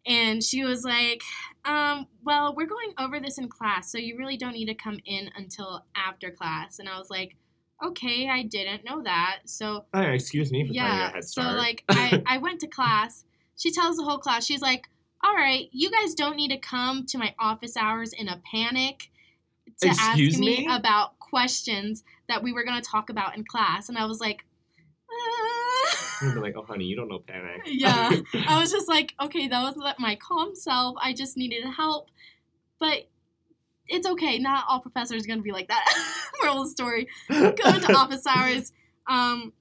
and 0.07 0.43
she 0.43 0.65
was 0.65 0.85
like, 0.85 1.23
um, 1.65 2.07
well, 2.25 2.55
we're 2.55 2.67
going 2.67 2.93
over 2.99 3.19
this 3.19 3.39
in 3.39 3.49
class, 3.49 3.91
so 3.91 3.99
you 3.99 4.17
really 4.17 4.37
don't 4.37 4.53
need 4.53 4.67
to 4.67 4.75
come 4.75 4.99
in 5.05 5.31
until 5.37 5.85
after 5.95 6.31
class. 6.31 6.79
And 6.79 6.89
I 6.89 6.99
was 6.99 7.11
like, 7.11 7.37
okay, 7.85 8.29
I 8.29 8.43
didn't 8.43 8.85
know 8.85 9.03
that. 9.03 9.41
So 9.47 9.85
Oh, 9.93 10.01
excuse 10.01 10.51
me 10.51 10.67
for 10.67 10.73
yeah, 10.73 11.13
head 11.13 11.25
so 11.25 11.43
like 11.43 11.85
I, 11.89 12.23
I 12.27 12.39
went 12.39 12.61
to 12.61 12.67
class. 12.67 13.25
She 13.57 13.71
tells 13.71 13.97
the 13.97 14.05
whole 14.05 14.19
class, 14.19 14.45
she's 14.45 14.61
like, 14.61 14.89
all 15.25 15.35
right, 15.35 15.69
you 15.73 15.91
guys 15.91 16.15
don't 16.15 16.37
need 16.37 16.51
to 16.51 16.59
come 16.59 17.07
to 17.07 17.19
my 17.19 17.35
office 17.39 17.77
hours 17.77 18.13
in 18.13 18.29
a 18.29 18.41
panic 18.51 19.11
to 19.81 19.89
Excuse 19.89 20.35
ask 20.35 20.41
me, 20.41 20.67
me? 20.67 20.69
about 20.71 21.19
questions 21.19 22.05
that 22.29 22.43
we 22.43 22.53
were 22.53 22.65
going 22.65 22.81
to 22.81 22.87
talk 22.89 23.11
about 23.11 23.37
in 23.37 23.45
class. 23.45 23.89
And 23.89 23.99
I 23.99 24.05
was 24.07 24.21
like, 24.21 24.45
You'd 26.23 26.33
be 26.35 26.39
ah. 26.39 26.43
like, 26.43 26.55
oh 26.57 26.65
honey, 26.67 26.85
you 26.85 26.97
don't 26.97 27.09
know 27.09 27.19
panic. 27.19 27.63
Yeah. 27.67 28.11
I 28.49 28.59
was 28.61 28.71
just 28.71 28.89
like, 28.89 29.15
okay, 29.21 29.49
that 29.49 29.63
was 29.63 29.77
my 29.99 30.17
calm 30.17 30.55
self. 30.55 30.97
I 31.01 31.13
just 31.13 31.37
needed 31.37 31.65
help. 31.65 32.11
But 32.79 33.09
it's 33.89 34.07
okay. 34.07 34.39
Not 34.39 34.65
all 34.69 34.81
professors 34.81 35.25
are 35.25 35.27
going 35.27 35.39
to 35.39 35.43
be 35.45 35.53
like 35.53 35.69
that. 35.69 35.85
Moral 36.43 36.63
of 36.63 36.65
the 36.67 36.71
story. 36.71 37.09
Go 37.29 37.45
into 37.47 37.93
office 37.97 38.27
hours. 38.27 38.73
Um, 39.09 39.53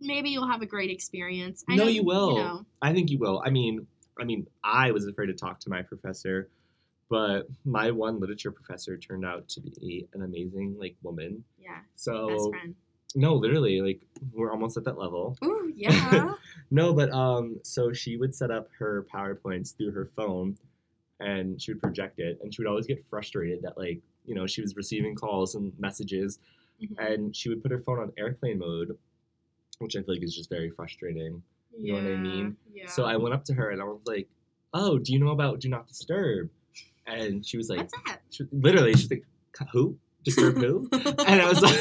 maybe 0.00 0.30
you'll 0.30 0.48
have 0.48 0.62
a 0.62 0.66
great 0.66 0.90
experience. 0.90 1.64
I 1.68 1.76
No, 1.76 1.84
know, 1.84 1.88
you 1.90 2.04
will. 2.04 2.36
know, 2.36 2.66
I 2.82 2.92
think 2.92 3.10
you 3.10 3.18
will. 3.18 3.42
I 3.44 3.50
mean, 3.50 3.86
I 4.18 4.24
mean, 4.24 4.46
I 4.64 4.90
was 4.92 5.06
afraid 5.06 5.26
to 5.26 5.34
talk 5.34 5.60
to 5.60 5.70
my 5.70 5.82
professor, 5.82 6.48
but 7.10 7.46
my 7.64 7.90
one 7.90 8.18
literature 8.20 8.50
professor 8.50 8.96
turned 8.96 9.24
out 9.24 9.48
to 9.50 9.60
be 9.60 10.06
an 10.14 10.22
amazing 10.22 10.76
like 10.78 10.96
woman. 11.02 11.44
yeah, 11.58 11.78
So 11.94 12.28
best 12.28 12.48
friend. 12.50 12.74
no, 13.14 13.34
literally, 13.34 13.80
like 13.82 14.00
we're 14.32 14.50
almost 14.50 14.76
at 14.76 14.84
that 14.84 14.98
level. 14.98 15.36
Ooh, 15.44 15.72
yeah. 15.76 16.34
No, 16.70 16.92
but 16.94 17.10
um, 17.12 17.58
so 17.62 17.92
she 17.92 18.16
would 18.16 18.34
set 18.34 18.50
up 18.50 18.68
her 18.78 19.06
powerpoints 19.14 19.76
through 19.76 19.92
her 19.92 20.10
phone, 20.16 20.56
and 21.20 21.60
she 21.60 21.72
would 21.72 21.80
project 21.82 22.18
it, 22.18 22.38
and 22.42 22.52
she 22.54 22.60
would 22.62 22.68
always 22.68 22.86
get 22.86 23.04
frustrated 23.08 23.62
that 23.62 23.76
like 23.78 24.00
you 24.24 24.34
know 24.34 24.46
she 24.46 24.60
was 24.60 24.76
receiving 24.76 25.14
calls 25.14 25.54
and 25.54 25.72
messages, 25.78 26.38
Mhm. 26.82 26.98
and 26.98 27.36
she 27.36 27.48
would 27.48 27.62
put 27.62 27.70
her 27.72 27.80
phone 27.80 27.98
on 27.98 28.12
airplane 28.18 28.58
mode, 28.58 28.98
which 29.78 29.96
I 29.96 30.02
feel 30.02 30.14
like 30.14 30.22
is 30.22 30.34
just 30.34 30.50
very 30.50 30.70
frustrating. 30.70 31.42
you 31.78 31.92
know 31.92 32.02
what 32.02 32.10
I 32.10 32.16
mean? 32.16 32.56
Yeah. 32.72 32.86
So 32.88 33.04
I 33.04 33.16
went 33.18 33.34
up 33.34 33.44
to 33.44 33.54
her 33.54 33.68
and 33.70 33.82
I 33.82 33.84
was 33.84 34.00
like, 34.06 34.28
"Oh, 34.72 34.98
do 34.98 35.12
you 35.12 35.18
know 35.18 35.28
about 35.28 35.60
Do 35.60 35.68
Not 35.68 35.86
Disturb?" 35.86 36.48
And 37.06 37.44
she 37.46 37.56
was 37.58 37.68
like, 37.68 37.80
What's 37.80 37.92
that? 38.06 38.20
she, 38.30 38.44
literally, 38.50 38.94
she's 38.94 39.10
like, 39.10 39.24
"Who? 39.72 39.98
Disturb 40.24 40.56
who?" 40.56 40.88
and 40.92 41.40
I 41.42 41.46
was 41.48 41.60
like, 41.60 41.78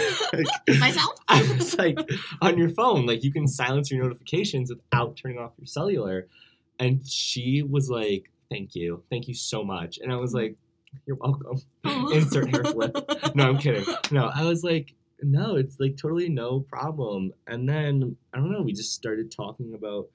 Myself? 0.79 1.15
I 1.29 1.41
was 1.57 1.77
like, 1.77 1.97
on 2.41 2.57
your 2.57 2.69
phone, 2.69 3.05
like 3.05 3.23
you 3.23 3.31
can 3.31 3.47
silence 3.47 3.89
your 3.89 4.03
notifications 4.03 4.69
without 4.69 5.15
turning 5.15 5.37
off 5.39 5.53
your 5.57 5.65
cellular. 5.65 6.27
And 6.77 7.07
she 7.07 7.63
was 7.63 7.89
like, 7.89 8.29
"Thank 8.49 8.75
you, 8.75 9.03
thank 9.09 9.27
you 9.27 9.33
so 9.33 9.63
much." 9.63 9.99
And 9.99 10.11
I 10.11 10.15
was 10.17 10.33
like, 10.33 10.55
"You're 11.05 11.17
welcome." 11.17 11.61
Insert 12.11 12.49
hair 12.49 12.63
flip. 12.65 12.95
No, 13.35 13.49
I'm 13.49 13.57
kidding. 13.57 13.85
No, 14.11 14.25
I 14.33 14.43
was 14.43 14.63
like, 14.63 14.93
no, 15.21 15.55
it's 15.55 15.79
like 15.79 15.97
totally 15.97 16.29
no 16.29 16.59
problem. 16.59 17.33
And 17.47 17.67
then 17.67 18.15
I 18.33 18.37
don't 18.37 18.51
know, 18.51 18.61
we 18.61 18.73
just 18.73 18.93
started 18.93 19.31
talking 19.31 19.73
about 19.73 20.07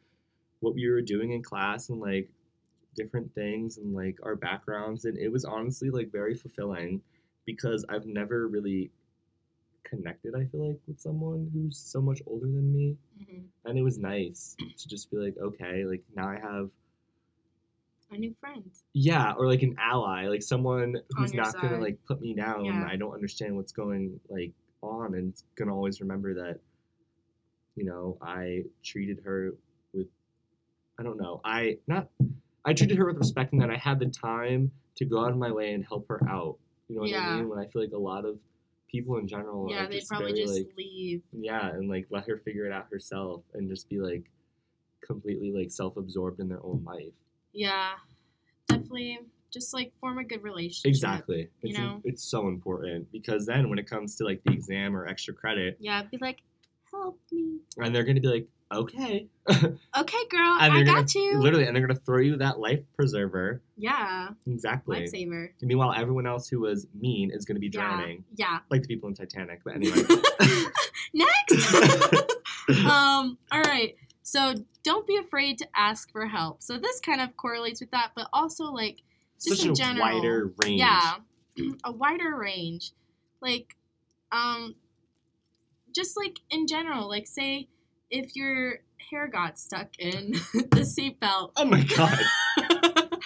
what 0.61 0.75
we 0.75 0.89
were 0.91 1.01
doing 1.03 1.33
in 1.33 1.43
class 1.43 1.89
and 1.89 2.01
like 2.01 2.29
different 2.95 3.35
things 3.35 3.79
and 3.79 3.95
like 3.95 4.19
our 4.23 4.37
backgrounds 4.37 5.05
and 5.07 5.17
it 5.17 5.29
was 5.33 5.45
honestly 5.45 5.91
like 5.91 6.11
very 6.13 6.35
fulfilling 6.35 7.01
because 7.47 7.85
I've 7.89 8.05
never 8.05 8.47
really 8.49 8.91
connected 9.85 10.35
I 10.35 10.45
feel 10.47 10.69
like 10.69 10.79
with 10.87 11.01
someone 11.01 11.51
who's 11.53 11.77
so 11.79 12.01
much 12.01 12.21
older 12.27 12.47
than 12.47 12.73
me 12.73 12.97
Mhm. 13.21 13.45
and 13.65 13.79
it 13.79 13.83
was 13.83 13.99
nice 13.99 14.55
to 14.77 14.89
just 14.89 15.11
be 15.11 15.17
like 15.17 15.37
okay 15.39 15.85
like 15.85 16.03
now 16.15 16.29
I 16.29 16.39
have 16.39 16.71
A 18.13 18.17
new 18.19 18.35
friend. 18.41 18.65
yeah, 18.93 19.35
or 19.39 19.47
like 19.47 19.63
an 19.63 19.77
ally, 19.79 20.27
like 20.27 20.43
someone 20.43 20.97
who's 21.17 21.33
not 21.33 21.55
gonna 21.61 21.79
like 21.79 21.97
put 22.07 22.21
me 22.21 22.35
down. 22.35 22.65
Yeah. 22.65 22.85
I 22.91 22.97
don't 22.97 23.15
understand 23.15 23.55
what's 23.57 23.73
going 23.73 24.19
like 24.29 24.53
on, 24.83 25.15
and 25.15 25.35
gonna 25.57 25.75
always 25.75 26.01
remember 26.01 26.35
that. 26.35 26.59
You 27.77 27.85
know, 27.85 28.19
I 28.21 28.65
treated 28.83 29.21
her 29.25 29.55
with, 29.95 30.09
I 30.99 31.03
don't 31.05 31.19
know, 31.19 31.41
I 31.45 31.79
not, 31.87 32.09
I 32.65 32.73
treated 32.75 32.99
her 32.99 33.07
with 33.07 33.17
respect, 33.17 33.53
and 33.53 33.63
that 33.63 33.71
I 33.71 33.77
had 33.77 34.01
the 34.01 34.07
time 34.07 34.73
to 34.97 35.05
go 35.05 35.25
out 35.25 35.31
of 35.31 35.39
my 35.39 35.53
way 35.53 35.73
and 35.73 35.85
help 35.85 36.09
her 36.09 36.21
out. 36.29 36.59
You 36.89 36.97
know 36.97 37.03
what 37.03 37.11
Yeah. 37.11 37.29
I 37.29 37.37
mean? 37.37 37.49
When 37.49 37.59
I 37.61 37.67
feel 37.69 37.81
like 37.81 37.93
a 37.93 37.99
lot 37.99 38.25
of 38.25 38.39
people 38.91 39.19
in 39.19 39.29
general 39.29 39.69
Yeah, 39.71 39.87
they'd 39.87 40.05
probably 40.09 40.33
very 40.33 40.45
just 40.47 40.55
like, 40.67 40.77
leave. 40.77 41.23
yeah, 41.33 41.69
and 41.71 41.89
like 41.89 42.07
let 42.11 42.27
her 42.27 42.39
figure 42.39 42.67
it 42.67 42.73
out 42.73 42.89
herself, 42.91 43.43
and 43.55 43.69
just 43.69 43.89
be 43.89 43.99
like, 44.01 44.25
completely 45.01 45.53
like 45.53 45.71
self-absorbed 45.71 46.41
in 46.41 46.49
their 46.49 46.63
own 46.65 46.83
life. 46.85 47.13
Yeah, 47.53 47.91
definitely. 48.69 49.19
Just 49.53 49.75
like 49.75 49.93
form 50.01 50.19
a 50.19 50.25
good 50.25 50.43
relationship. 50.43 50.89
Exactly. 50.89 51.49
you 51.63 51.71
It's, 51.71 51.79
know? 51.79 52.01
it's 52.05 52.23
so 52.23 52.47
important 52.49 53.11
because 53.11 53.47
then 53.47 53.69
when 53.69 53.79
it 53.79 53.89
comes 53.91 54.15
to 54.17 54.25
like 54.25 54.43
the 54.45 54.53
exam 54.53 54.97
or 54.97 55.07
extra 55.07 55.35
credit, 55.35 55.77
Yeah, 55.81 56.03
be 56.05 56.19
like, 56.21 56.43
help 56.91 57.19
me. 57.33 57.59
and 57.79 57.95
they're 57.95 58.05
gonna 58.05 58.21
be 58.21 58.29
like, 58.29 58.47
okay, 58.73 59.27
Okay, 59.49 60.25
girl, 60.31 60.57
and 60.61 60.73
I 60.73 60.83
got 60.85 61.13
gonna 61.13 61.27
you. 61.27 61.41
literally, 61.41 61.67
and 61.67 61.75
they're 61.75 61.85
gonna 61.85 61.99
throw 61.99 62.19
you 62.21 62.37
that 62.37 62.61
life 62.61 62.81
preserver. 62.97 63.61
Yeah, 63.77 64.29
Exactly. 64.47 65.01
lifesaver. 65.01 65.49
Meanwhile, 65.61 65.95
everyone 65.97 66.29
else 66.29 66.47
who 66.49 66.61
was 66.61 66.87
mean 66.95 67.33
is 67.33 67.45
gonna 67.45 67.59
be 67.59 67.69
drowning, 67.69 68.25
Yeah. 68.37 68.47
yeah. 68.53 68.59
like 68.71 68.83
the 68.83 68.89
people 68.89 69.09
in 69.09 69.17
Titanic. 69.17 69.63
But 69.65 69.75
anyway. 69.77 69.97
Next. 71.13 71.75
um. 72.87 73.37
All 73.51 73.61
right. 73.63 73.97
So 74.31 74.55
don't 74.85 75.09
be 75.09 75.17
afraid 75.17 75.59
to 75.59 75.67
ask 75.75 76.13
for 76.13 76.29
help. 76.29 76.63
So 76.63 76.79
this 76.79 77.01
kind 77.01 77.21
of 77.21 77.37
correlates 77.37 77.81
with 77.81 77.91
that, 77.91 78.13
but 78.15 78.29
also 78.33 78.67
like 78.67 78.99
just 79.43 79.57
such 79.57 79.67
in 79.67 79.73
a 79.73 79.75
general. 79.75 80.07
wider 80.07 80.53
range. 80.63 80.79
Yeah, 80.79 81.15
a 81.85 81.91
wider 81.91 82.37
range. 82.37 82.93
Like, 83.43 83.75
um, 84.31 84.77
just 85.93 86.17
like 86.17 86.39
in 86.49 86.69
general, 86.69 87.09
like 87.09 87.27
say 87.27 87.67
if 88.09 88.37
your 88.37 88.79
hair 89.11 89.27
got 89.27 89.59
stuck 89.59 89.99
in 89.99 90.31
the 90.55 90.87
seatbelt. 90.87 91.51
Oh 91.57 91.65
my 91.65 91.83
god. 91.83 92.21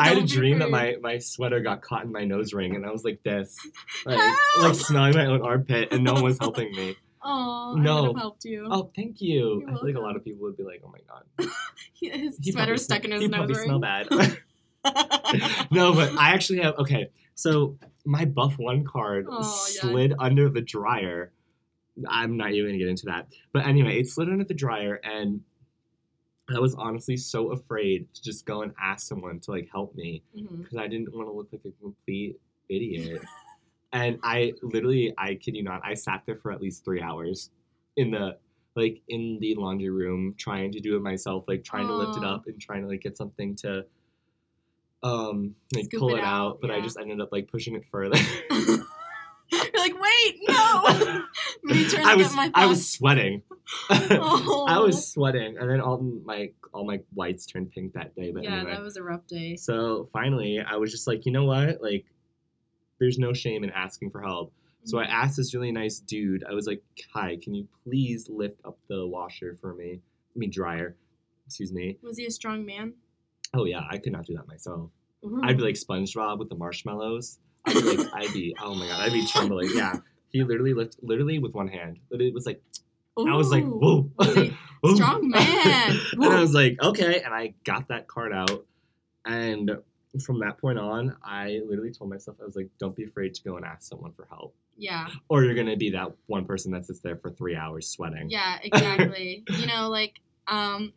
I 0.00 0.08
had 0.08 0.18
a 0.18 0.26
dream 0.26 0.58
that 0.58 0.70
my, 0.70 0.96
my 1.00 1.18
sweater 1.18 1.60
got 1.60 1.82
caught 1.82 2.04
in 2.04 2.10
my 2.10 2.24
nose 2.24 2.52
ring, 2.52 2.74
and 2.74 2.84
I 2.84 2.90
was 2.90 3.04
like 3.04 3.22
this, 3.22 3.56
like, 4.04 4.18
like 4.58 4.74
smelling 4.74 5.14
my 5.14 5.26
own 5.26 5.42
armpit, 5.42 5.92
and 5.92 6.02
no 6.02 6.14
one 6.14 6.24
was 6.24 6.38
helping 6.38 6.72
me. 6.72 6.96
Oh, 7.24 7.76
I 7.76 7.80
No. 7.80 8.02
would 8.02 8.06
have 8.08 8.16
helped 8.16 8.44
you. 8.44 8.66
Oh, 8.70 8.90
thank 8.94 9.20
you. 9.20 9.60
You're 9.60 9.70
I 9.70 9.74
feel 9.74 9.86
like 9.86 9.96
a 9.96 10.00
lot 10.00 10.16
of 10.16 10.24
people 10.24 10.42
would 10.42 10.56
be 10.56 10.64
like, 10.64 10.82
"Oh 10.84 10.90
my 10.90 10.98
god, 11.08 11.50
His 12.00 12.38
he 12.42 12.52
sweater 12.52 12.76
stuck 12.76 13.04
in 13.04 13.12
his 13.12 13.22
he 13.22 13.28
nose 13.28 13.48
ring. 13.48 13.64
smell 13.64 13.78
bad." 13.78 14.08
no, 15.70 15.94
but 15.94 16.12
I 16.16 16.30
actually 16.30 16.60
have. 16.60 16.74
Okay, 16.78 17.10
so 17.34 17.78
my 18.04 18.24
Buff 18.24 18.58
One 18.58 18.84
card 18.84 19.26
Oh, 19.28 19.38
yeah. 19.74 19.80
slid 19.80 20.14
under 20.18 20.48
the 20.48 20.60
dryer. 20.60 21.32
I'm 22.08 22.36
not 22.36 22.52
even 22.52 22.70
gonna 22.70 22.78
get 22.78 22.88
into 22.88 23.06
that. 23.06 23.28
But 23.52 23.66
anyway, 23.66 24.00
it 24.00 24.08
slid 24.08 24.28
under 24.28 24.44
the 24.44 24.54
dryer, 24.54 25.00
and 25.04 25.42
I 26.54 26.58
was 26.58 26.74
honestly 26.74 27.16
so 27.16 27.52
afraid 27.52 28.12
to 28.14 28.22
just 28.22 28.44
go 28.46 28.62
and 28.62 28.72
ask 28.82 29.06
someone 29.06 29.40
to 29.40 29.50
like 29.52 29.68
help 29.70 29.94
me 29.94 30.22
mm-hmm. 30.36 30.62
because 30.62 30.76
I 30.76 30.88
didn't 30.88 31.14
want 31.14 31.28
to 31.28 31.32
look 31.32 31.48
like 31.52 31.62
a 31.64 31.70
complete 31.80 32.40
idiot. 32.68 33.22
And 33.92 34.18
I 34.22 34.54
literally, 34.62 35.14
I 35.18 35.34
kid 35.34 35.56
you 35.56 35.62
not, 35.62 35.82
I 35.84 35.94
sat 35.94 36.22
there 36.26 36.36
for 36.36 36.52
at 36.52 36.60
least 36.60 36.84
three 36.84 37.00
hours 37.00 37.50
in 37.96 38.10
the 38.10 38.36
like 38.74 39.02
in 39.08 39.38
the 39.40 39.54
laundry 39.54 39.90
room 39.90 40.34
trying 40.38 40.72
to 40.72 40.80
do 40.80 40.96
it 40.96 41.02
myself, 41.02 41.44
like 41.46 41.62
trying 41.62 41.86
to 41.86 41.94
lift 41.94 42.16
it 42.16 42.24
up 42.24 42.46
and 42.46 42.60
trying 42.60 42.82
to 42.82 42.88
like 42.88 43.02
get 43.02 43.16
something 43.16 43.54
to 43.56 43.84
um 45.02 45.54
like 45.74 45.84
Scoop 45.86 46.00
pull 46.00 46.14
it 46.14 46.20
out, 46.20 46.24
out, 46.24 46.60
but 46.60 46.70
I 46.70 46.80
just 46.80 46.98
ended 46.98 47.20
up 47.20 47.30
like 47.32 47.48
pushing 47.48 47.74
it 47.74 47.84
further. 47.90 48.18
You're 49.52 49.72
like, 49.76 49.94
wait, 50.00 50.38
no. 50.48 51.22
Me 51.64 51.86
trying 51.86 52.04
to 52.04 52.10
I 52.10 52.14
was 52.14 52.28
get 52.28 52.36
my 52.36 52.50
I 52.54 52.66
was 52.66 52.90
sweating. 52.90 53.42
Oh. 53.90 54.66
I 54.68 54.78
was 54.78 55.12
sweating, 55.12 55.58
and 55.58 55.68
then 55.68 55.80
all 55.80 55.98
my 55.98 56.50
all 56.72 56.86
my 56.86 57.00
whites 57.12 57.44
turned 57.44 57.70
pink 57.70 57.92
that 57.92 58.14
day. 58.14 58.32
But 58.32 58.44
yeah, 58.44 58.56
anyway, 58.56 58.72
that 58.72 58.80
was 58.80 58.96
a 58.96 59.02
rough 59.02 59.26
day. 59.26 59.56
so 59.56 60.08
finally, 60.12 60.60
I 60.60 60.76
was 60.76 60.90
just 60.90 61.06
like, 61.06 61.26
you 61.26 61.32
know 61.32 61.44
what? 61.44 61.82
Like, 61.82 62.06
there's 63.02 63.18
no 63.18 63.32
shame 63.32 63.64
in 63.64 63.70
asking 63.70 64.10
for 64.10 64.22
help. 64.22 64.52
So 64.84 64.98
I 64.98 65.04
Mhm. 65.06 65.10
asked 65.10 65.36
this 65.36 65.54
really 65.54 65.72
nice 65.72 65.98
dude. 66.00 66.44
I 66.44 66.54
was 66.54 66.66
like, 66.66 66.82
"Hi, 67.12 67.36
can 67.36 67.52
you 67.54 67.66
please 67.84 68.28
lift 68.28 68.60
up 68.64 68.78
the 68.88 69.06
washer 69.06 69.56
for 69.60 69.74
me? 69.74 70.00
I 70.34 70.38
mean 70.38 70.50
dryer. 70.50 70.96
Excuse 71.46 71.72
me. 71.72 71.98
Was 72.02 72.16
he 72.18 72.26
a 72.26 72.30
strong 72.30 72.64
man? 72.64 72.94
Oh 73.54 73.64
yeah, 73.64 73.82
I 73.90 73.98
could 73.98 74.12
not 74.12 74.24
do 74.26 74.34
that 74.34 74.46
myself. 74.48 74.90
Ooh. 75.24 75.40
I'd 75.42 75.56
be 75.56 75.62
like 75.62 75.74
SpongeBob 75.74 76.38
with 76.38 76.48
the 76.48 76.54
marshmallows. 76.54 77.38
I'd 77.66 77.74
be 77.74 77.96
like, 77.96 78.08
I'd 78.14 78.32
be, 78.32 78.56
oh 78.60 78.74
my 78.74 78.86
god, 78.86 79.00
I'd 79.00 79.12
be 79.12 79.26
trembling. 79.32 79.68
Yeah, 79.74 79.98
he 80.30 80.42
literally 80.42 80.74
lift, 80.74 80.96
literally 81.02 81.38
with 81.38 81.52
one 81.54 81.68
hand. 81.68 81.98
It 82.10 82.32
was 82.34 82.46
like, 82.46 82.62
I 83.18 83.36
was 83.36 83.50
like, 83.50 83.64
whoa, 83.64 84.10
Was 84.18 84.34
Whoa. 84.80 84.94
strong 84.94 85.28
man? 85.28 85.96
and 86.12 86.24
I 86.24 86.40
was 86.40 86.54
like, 86.54 86.76
okay, 86.82 87.20
and 87.20 87.32
I 87.34 87.54
got 87.64 87.88
that 87.88 88.08
card 88.08 88.32
out, 88.32 88.66
and 89.24 89.70
from 90.24 90.40
that 90.40 90.58
point 90.58 90.78
on, 90.78 91.16
I 91.24 91.60
literally 91.66 91.92
told 91.92 92.10
myself, 92.10 92.36
I 92.40 92.44
was 92.44 92.56
like, 92.56 92.68
don't 92.78 92.94
be 92.94 93.04
afraid 93.04 93.34
to 93.34 93.42
go 93.42 93.56
and 93.56 93.64
ask 93.64 93.88
someone 93.88 94.12
for 94.12 94.26
help, 94.30 94.54
yeah, 94.76 95.08
or 95.28 95.44
you're 95.44 95.54
gonna 95.54 95.76
be 95.76 95.90
that 95.90 96.12
one 96.26 96.44
person 96.44 96.72
that 96.72 96.84
sits 96.86 97.00
there 97.00 97.16
for 97.16 97.30
three 97.30 97.56
hours 97.56 97.88
sweating. 97.88 98.28
yeah, 98.30 98.58
exactly. 98.62 99.44
you 99.58 99.66
know, 99.66 99.88
like, 99.88 100.20
um, 100.48 100.92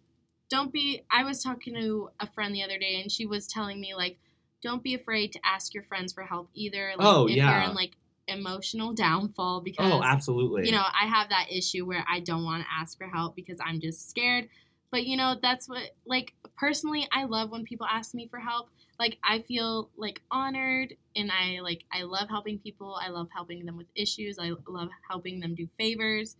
don't 0.49 0.71
be. 0.73 1.03
I 1.09 1.23
was 1.23 1.41
talking 1.43 1.75
to 1.75 2.09
a 2.19 2.27
friend 2.27 2.53
the 2.53 2.63
other 2.63 2.77
day, 2.77 2.99
and 3.01 3.11
she 3.11 3.25
was 3.25 3.47
telling 3.47 3.79
me 3.79 3.95
like, 3.95 4.17
don't 4.61 4.83
be 4.83 4.95
afraid 4.95 5.31
to 5.33 5.39
ask 5.45 5.73
your 5.73 5.83
friends 5.83 6.13
for 6.13 6.23
help 6.23 6.49
either. 6.53 6.89
Like, 6.97 7.07
Oh, 7.07 7.27
if 7.27 7.35
yeah. 7.35 7.61
you're 7.61 7.69
in 7.69 7.75
like 7.75 7.91
emotional 8.27 8.93
downfall 9.05 9.61
because 9.61 9.91
Oh, 9.91 10.01
absolutely. 10.03 10.65
you 10.65 10.71
know, 10.71 10.81
I 10.83 11.05
have 11.07 11.29
that 11.29 11.47
issue 11.51 11.85
where 11.85 12.03
I 12.09 12.19
don't 12.19 12.43
want 12.43 12.63
to 12.63 12.67
ask 12.71 12.97
for 12.97 13.07
help 13.07 13.35
because 13.35 13.59
I'm 13.63 13.79
just 13.79 14.09
scared. 14.09 14.49
But 14.91 15.05
you 15.05 15.17
know, 15.17 15.35
that's 15.41 15.67
what 15.67 15.83
like 16.05 16.33
personally 16.57 17.07
I 17.11 17.25
love 17.25 17.51
when 17.51 17.63
people 17.63 17.87
ask 17.89 18.13
me 18.13 18.27
for 18.29 18.39
help. 18.39 18.69
Like 18.99 19.17
I 19.23 19.41
feel 19.41 19.89
like 19.97 20.21
honored 20.31 20.95
and 21.15 21.31
I 21.31 21.59
like 21.61 21.83
I 21.91 22.03
love 22.03 22.29
helping 22.29 22.59
people. 22.59 22.97
I 23.01 23.09
love 23.09 23.27
helping 23.33 23.65
them 23.65 23.77
with 23.77 23.87
issues. 23.95 24.37
I 24.39 24.51
love 24.67 24.89
helping 25.09 25.39
them 25.39 25.55
do 25.55 25.67
favors. 25.77 26.37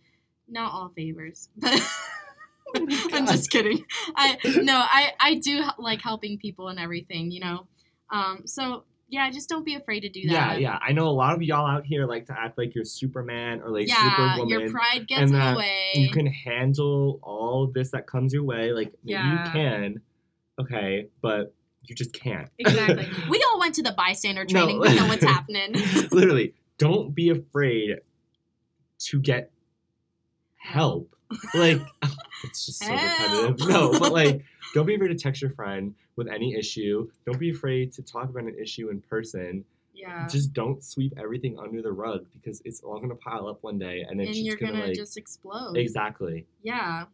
Not 0.48 0.72
all 0.72 0.92
favors. 0.94 1.48
But 1.58 1.80
I'm 3.12 3.26
just 3.26 3.50
kidding. 3.50 3.84
I 4.16 4.38
no, 4.62 4.76
I 4.76 5.12
I 5.20 5.34
do 5.34 5.64
like 5.78 6.02
helping 6.02 6.38
people 6.38 6.68
and 6.68 6.78
everything, 6.78 7.30
you 7.30 7.40
know. 7.40 7.66
Um 8.10 8.42
so 8.46 8.84
yeah, 9.08 9.30
just 9.30 9.48
don't 9.48 9.64
be 9.64 9.74
afraid 9.74 10.00
to 10.00 10.08
do 10.08 10.22
that. 10.28 10.60
yeah. 10.60 10.72
Yeah. 10.72 10.78
I 10.82 10.92
know 10.92 11.06
a 11.08 11.10
lot 11.10 11.34
of 11.34 11.42
y'all 11.42 11.66
out 11.66 11.86
here 11.86 12.06
like 12.06 12.26
to 12.26 12.32
act 12.38 12.58
like 12.58 12.74
you're 12.74 12.84
Superman 12.84 13.62
or 13.62 13.70
like 13.70 13.88
Yeah, 13.88 14.10
Superwoman. 14.10 14.48
your 14.48 14.70
pride 14.70 15.06
gets 15.06 15.30
and 15.30 15.34
in 15.34 15.38
the 15.52 15.56
way. 15.58 15.90
you 15.94 16.10
can 16.10 16.26
handle 16.26 17.20
all 17.22 17.70
this 17.72 17.90
that 17.92 18.06
comes 18.06 18.32
your 18.32 18.44
way. 18.44 18.72
Like 18.72 18.92
Yeah. 19.04 19.44
you 19.44 19.50
can, 19.52 20.00
okay, 20.60 21.08
but 21.22 21.54
you 21.82 21.94
just 21.94 22.12
can't. 22.12 22.48
Exactly. 22.58 23.08
We 23.30 23.44
all 23.52 23.60
went 23.60 23.74
to 23.76 23.82
the 23.82 23.92
bystander 23.92 24.44
No. 24.50 24.64
training. 24.64 24.80
We 24.80 24.94
know 24.96 25.06
what's 25.06 25.24
happening. 25.34 25.74
Literally, 26.10 26.54
don't 26.78 27.14
be 27.14 27.30
afraid 27.30 28.00
to 28.98 29.20
get 29.20 29.50
help. 30.56 31.15
Like 31.54 31.80
it's 32.44 32.66
just 32.66 32.84
so 32.84 32.92
repetitive. 32.92 33.68
No, 33.68 33.98
but 33.98 34.12
like 34.12 34.44
don't 34.74 34.86
be 34.86 34.94
afraid 34.94 35.08
to 35.08 35.14
text 35.14 35.42
your 35.42 35.50
friend 35.50 35.94
with 36.16 36.28
any 36.28 36.54
issue. 36.54 37.08
Don't 37.24 37.38
be 37.38 37.50
afraid 37.50 37.92
to 37.94 38.02
talk 38.02 38.28
about 38.28 38.44
an 38.44 38.56
issue 38.60 38.90
in 38.90 39.00
person. 39.00 39.64
Yeah. 39.94 40.28
Just 40.28 40.52
don't 40.52 40.84
sweep 40.84 41.14
everything 41.18 41.58
under 41.58 41.80
the 41.80 41.92
rug 41.92 42.26
because 42.34 42.60
it's 42.64 42.80
all 42.80 43.00
gonna 43.00 43.14
pile 43.14 43.46
up 43.46 43.62
one 43.62 43.78
day 43.78 44.04
and 44.08 44.20
just 44.20 44.38
you're 44.38 44.56
gonna, 44.56 44.72
gonna, 44.72 44.86
like 44.86 44.96
just 44.96 45.16
explode. 45.16 45.76
exactly. 45.76 46.46
Yeah. 46.62 47.04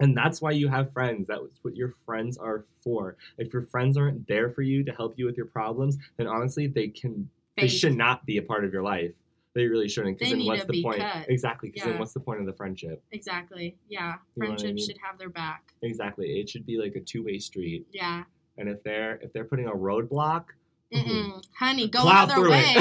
And 0.00 0.16
that's 0.16 0.40
why 0.40 0.52
you 0.52 0.68
have 0.68 0.92
friends. 0.92 1.26
That's 1.26 1.42
what 1.62 1.74
your 1.74 1.94
friends 2.06 2.38
are 2.38 2.64
for. 2.82 3.16
If 3.36 3.52
your 3.52 3.62
friends 3.62 3.96
aren't 3.96 4.28
there 4.28 4.50
for 4.50 4.62
you 4.62 4.84
to 4.84 4.92
help 4.92 5.14
you 5.18 5.26
with 5.26 5.36
your 5.36 5.46
problems, 5.46 5.98
then 6.16 6.28
honestly, 6.28 6.68
they 6.68 6.88
can. 6.88 7.28
They 7.56 7.66
should 7.66 7.96
not 7.96 8.24
be 8.24 8.36
a 8.36 8.42
part 8.42 8.64
of 8.64 8.72
your 8.72 8.84
life. 8.84 9.10
They 9.54 9.64
really 9.64 9.88
shouldn't. 9.88 10.18
Because 10.18 10.32
then 10.32 10.44
what's 10.46 10.60
to 10.62 10.66
the 10.66 10.72
be 10.72 10.82
point? 10.82 10.98
cut. 11.00 11.26
Exactly. 11.28 11.70
Because 11.70 11.86
Yeah. 11.86 11.92
then 11.92 11.98
what's 11.98 12.12
the 12.12 12.20
point 12.20 12.40
of 12.40 12.46
the 12.46 12.52
friendship? 12.52 13.02
Exactly. 13.12 13.76
Yeah. 13.88 14.14
You 14.36 14.48
know 14.48 14.54
I 14.54 14.62
mean? 14.62 14.78
should 14.78 14.98
have 15.02 15.18
their 15.18 15.30
back. 15.30 15.72
Exactly. 15.82 16.38
It 16.40 16.48
should 16.48 16.66
be 16.66 16.78
like 16.78 16.94
a 16.96 17.00
two 17.00 17.24
way 17.24 17.38
street. 17.38 17.86
Yeah. 17.92 18.24
And 18.56 18.68
if 18.68 18.82
they're 18.82 19.16
if 19.22 19.32
they're 19.32 19.44
putting 19.44 19.66
a 19.66 19.72
roadblock, 19.72 20.44
mm-hmm. 20.92 21.10
Mm-mm. 21.10 21.42
Honey, 21.58 21.88
go 21.88 22.02
plow 22.02 22.24
another 22.24 22.50
way. 22.50 22.76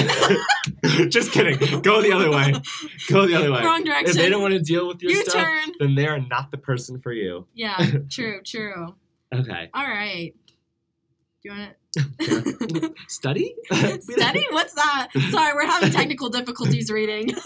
Just 1.09 1.31
kidding. 1.31 1.81
Go 1.81 2.01
the 2.01 2.11
other 2.11 2.29
way. 2.31 2.53
Go 3.09 3.25
the 3.27 3.35
other 3.35 3.51
way. 3.51 3.63
Wrong 3.63 3.83
direction. 3.83 4.09
If 4.09 4.15
they 4.15 4.29
don't 4.29 4.41
want 4.41 4.53
to 4.53 4.59
deal 4.59 4.87
with 4.87 5.01
your 5.01 5.11
you 5.11 5.23
stuff, 5.23 5.43
turn. 5.43 5.73
then 5.79 5.95
they 5.95 6.07
are 6.07 6.19
not 6.19 6.51
the 6.51 6.57
person 6.57 6.99
for 6.99 7.11
you. 7.11 7.47
Yeah. 7.53 7.77
True. 8.09 8.41
True. 8.43 8.95
Okay. 9.33 9.69
All 9.73 9.83
right. 9.83 10.33
Do 10.45 11.49
you 11.49 11.51
want 11.51 11.69
to 11.71 11.75
Study? 13.07 13.55
study? 13.71 14.45
What's 14.51 14.73
that? 14.73 15.09
Sorry, 15.31 15.53
we're 15.53 15.65
having 15.65 15.91
technical 15.91 16.29
difficulties 16.29 16.91
reading. 16.91 17.31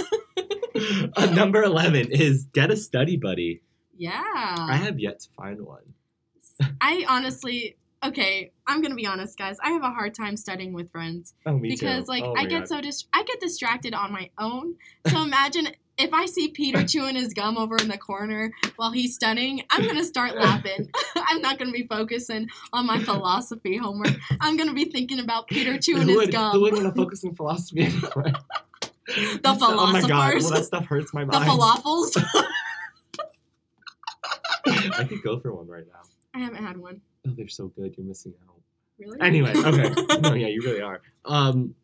Uh, 1.16 1.26
number 1.28 1.62
11 1.62 2.12
is 2.12 2.46
get 2.54 2.72
a 2.72 2.78
study 2.78 3.16
buddy. 3.18 3.62
Yeah. 3.98 4.24
I 4.26 4.78
have 4.78 5.00
yet 5.00 5.20
to 5.20 5.30
find 5.38 5.62
one. 5.62 5.94
I 6.80 7.06
honestly, 7.08 7.76
okay, 8.04 8.52
I'm 8.66 8.82
gonna 8.82 8.96
be 8.96 9.06
honest, 9.06 9.38
guys. 9.38 9.58
I 9.62 9.72
have 9.72 9.84
a 9.84 9.92
hard 9.92 10.16
time 10.16 10.38
studying 10.38 10.74
with 10.74 10.92
friends 10.92 11.36
Oh, 11.46 11.58
me 11.58 11.70
because, 11.70 12.06
too. 12.06 12.12
like, 12.12 12.24
Oh 12.24 12.34
I 12.36 12.46
get 12.46 12.60
God. 12.62 12.68
so 12.70 12.82
dis- 12.82 13.06
I 13.14 13.22
get 13.24 13.40
distracted 13.42 13.94
on 13.94 14.12
my 14.12 14.30
own. 14.40 14.76
So 15.08 15.22
imagine 15.22 15.68
if 16.02 16.14
I 16.14 16.26
see 16.26 16.50
Peter 16.50 16.84
chewing 16.88 17.16
his 17.16 17.34
gum 17.34 17.58
over 17.58 17.78
in 17.78 17.88
the 17.88 17.98
corner 17.98 18.52
while 18.76 18.92
he's 18.92 19.14
studying, 19.16 19.64
I'm 19.70 19.86
gonna 19.86 20.04
start 20.04 20.36
laughing. 20.36 20.90
I'm 21.16 21.42
not 21.42 21.60
gonna 21.60 21.72
be 21.72 21.88
focusing 21.88 22.50
on 22.74 22.86
my 22.86 23.00
philosophy 23.00 23.78
homework. 23.78 24.16
I'm 24.40 24.58
gonna 24.58 24.74
be 24.74 24.86
thinking 24.86 25.20
about 25.20 25.48
Peter 25.48 25.78
chewing 25.78 26.04
who 26.04 26.10
his 26.10 26.18
would, 26.18 26.32
gum. 26.32 26.52
Who 26.54 26.62
would 26.62 26.74
want 26.74 26.86
to 26.86 26.92
focus 26.92 27.24
on 27.24 27.36
philosophy 27.36 27.84
anyway? 27.84 28.34
The 29.08 29.40
Oh 29.46 29.92
my 29.92 30.02
god, 30.02 30.08
philosophers. 30.08 30.44
well, 30.44 30.52
that 30.54 30.66
stuff 30.66 30.86
hurts 30.86 31.14
my 31.14 31.26
the 31.26 31.32
mind. 31.32 31.50
falafels. 31.50 32.24
I 34.66 35.04
could 35.06 35.22
go 35.24 35.40
for 35.40 35.54
one 35.54 35.68
right 35.68 35.86
now. 35.88 36.02
I 36.34 36.40
haven't 36.40 36.64
had 36.64 36.78
one. 36.78 37.02
Oh, 37.28 37.32
they're 37.36 37.48
so 37.48 37.68
good. 37.68 37.96
You're 37.98 38.06
missing 38.06 38.34
out. 38.48 38.56
Really? 39.00 39.20
Anyway, 39.20 39.54
okay. 39.56 40.20
no, 40.20 40.34
yeah, 40.34 40.48
you 40.48 40.62
really 40.62 40.82
are. 40.82 41.02
Um, 41.26 41.76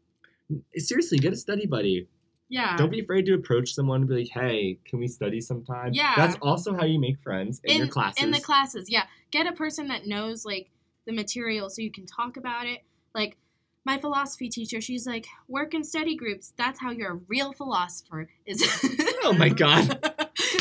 seriously, 0.76 1.18
get 1.18 1.34
a 1.34 1.36
study 1.36 1.66
buddy. 1.66 2.08
Yeah. 2.50 2.78
Don't 2.78 2.92
be 2.92 3.02
afraid 3.02 3.26
to 3.26 3.34
approach 3.34 3.74
someone 3.74 4.02
and 4.02 4.10
be 4.10 4.16
like, 4.20 4.30
"Hey, 4.30 4.80
can 4.86 5.00
we 5.00 5.08
study 5.08 5.42
sometime?" 5.42 5.92
Yeah. 5.94 6.14
That's 6.16 6.38
also 6.42 6.74
how 6.76 6.86
you 6.86 7.00
make 7.00 7.20
friends 7.20 7.60
in, 7.64 7.78
your 7.78 7.88
classes. 7.88 8.24
In 8.24 8.32
the 8.32 8.40
classes, 8.40 8.90
yeah. 8.90 9.04
Get 9.32 9.48
a 9.48 9.52
person 9.52 9.90
that 9.90 10.08
knows 10.08 10.46
like 10.46 10.70
the 11.06 11.14
material 11.14 11.70
so 11.70 11.82
you 11.82 11.92
can 11.92 12.06
talk 12.06 12.38
about 12.38 12.66
it. 12.66 12.84
Like 13.14 13.38
my 13.86 13.98
philosophy 13.98 14.50
teacher, 14.50 14.82
she's 14.82 15.08
like, 15.08 15.28
work 15.48 15.74
in 15.74 15.84
study 15.84 16.16
groups. 16.16 16.54
That's 16.58 16.80
how 16.80 16.92
you're 16.92 17.14
a 17.14 17.20
real 17.28 17.54
philosopher. 17.54 18.30
Is 18.46 18.62
oh 19.24 19.34
my 19.38 19.50
god. 19.50 19.92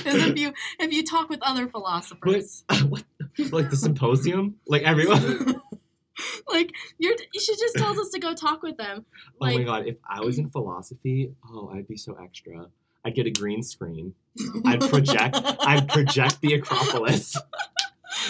is 0.06 0.26
if 0.26 0.38
you 0.38 0.52
if 0.78 0.92
you 0.92 1.04
talk 1.04 1.28
with 1.28 1.40
other 1.42 1.68
philosophers. 1.68 2.64
what? 2.88 3.04
Like 3.50 3.70
the 3.70 3.76
symposium? 3.76 4.56
Like 4.66 4.82
everyone? 4.82 5.60
like 6.52 6.72
you're 6.98 7.14
she 7.34 7.56
just 7.56 7.76
tells 7.76 7.98
us 7.98 8.10
to 8.10 8.18
go 8.18 8.34
talk 8.34 8.62
with 8.62 8.76
them. 8.76 9.04
oh 9.40 9.46
my 9.46 9.54
Like 9.54 9.66
god, 9.66 9.86
if 9.86 9.96
I 10.08 10.20
was 10.20 10.38
in 10.38 10.48
philosophy, 10.48 11.32
oh, 11.50 11.70
I'd 11.74 11.88
be 11.88 11.96
so 11.96 12.16
extra. 12.22 12.66
I'd 13.04 13.14
get 13.14 13.26
a 13.26 13.30
green 13.30 13.62
screen. 13.62 14.14
I'd 14.64 14.80
project 14.80 15.36
I'd 15.60 15.88
project 15.88 16.40
the 16.40 16.54
Acropolis. 16.54 17.36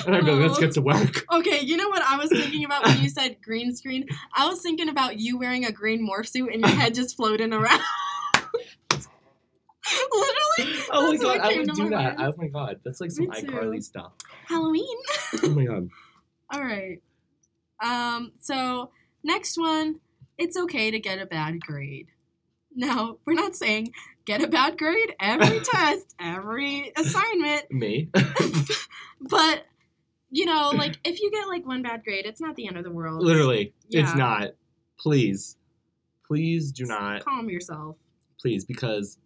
And 0.05 0.15
I'd 0.15 0.25
be 0.27 0.33
like, 0.33 0.49
let's 0.49 0.59
get 0.59 0.73
to 0.73 0.83
work. 0.83 1.25
Okay, 1.33 1.61
you 1.61 1.77
know 1.77 1.89
what 1.89 2.03
I 2.03 2.17
was 2.19 2.29
thinking 2.29 2.65
about 2.65 2.85
when 2.85 3.01
you 3.01 3.09
said 3.09 3.41
green 3.41 3.75
screen? 3.75 4.07
I 4.35 4.47
was 4.47 4.61
thinking 4.61 4.89
about 4.91 5.19
you 5.19 5.39
wearing 5.39 5.65
a 5.65 5.73
green 5.73 6.07
morph 6.07 6.29
suit 6.29 6.53
and 6.53 6.61
your 6.61 6.71
head 6.71 6.93
just 6.95 7.17
floating 7.17 7.53
around. 7.53 7.81
Literally. 10.13 10.83
Oh 10.91 11.13
my 11.13 11.17
god, 11.17 11.41
I 11.41 11.57
would 11.57 11.71
do 11.73 11.89
that. 11.91 12.19
mind. 12.19 12.35
Oh 12.35 12.35
my 12.37 12.49
god, 12.49 12.81
that's 12.85 13.01
like 13.01 13.11
some 13.11 13.29
iCarly 13.29 13.83
stuff. 13.83 14.13
Halloween. 14.47 14.97
Oh 15.45 15.51
my 15.51 15.65
god. 15.65 15.89
All 16.53 16.63
right. 16.63 17.01
Um, 17.83 18.33
so 18.41 18.91
next 19.23 19.59
one, 19.59 20.01
it's 20.39 20.57
okay 20.57 20.91
to 20.91 20.99
get 20.99 21.19
a 21.19 21.27
bad 21.27 21.61
grade. 21.61 22.09
No, 22.75 23.19
we're 23.27 23.35
not 23.35 23.57
saying 23.57 23.93
get 24.25 24.43
a 24.43 24.49
bad 24.49 24.79
grade 24.79 25.15
every 25.21 25.61
test, 25.65 26.15
every 26.21 26.93
assignment, 26.97 27.65
Me? 27.71 28.11
but 29.21 29.65
you 30.31 30.45
know, 30.45 30.73
like 30.75 30.99
if 31.05 31.21
you 31.21 31.31
get 31.31 31.49
like 31.49 31.67
one 31.67 31.83
bad 31.83 32.05
grade, 32.05 32.27
it's 32.27 32.41
not 32.41 32.57
the 32.57 32.67
end 32.67 32.77
of 32.77 32.85
the 32.85 32.91
world. 32.91 33.23
Literally, 33.23 33.73
it's 33.91 34.15
not. 34.15 34.51
Please. 34.99 35.57
Please 36.27 36.73
do 36.73 36.85
not. 36.85 37.25
Calm 37.25 37.49
yourself. 37.49 37.97
Please, 38.41 38.65
because 38.65 39.19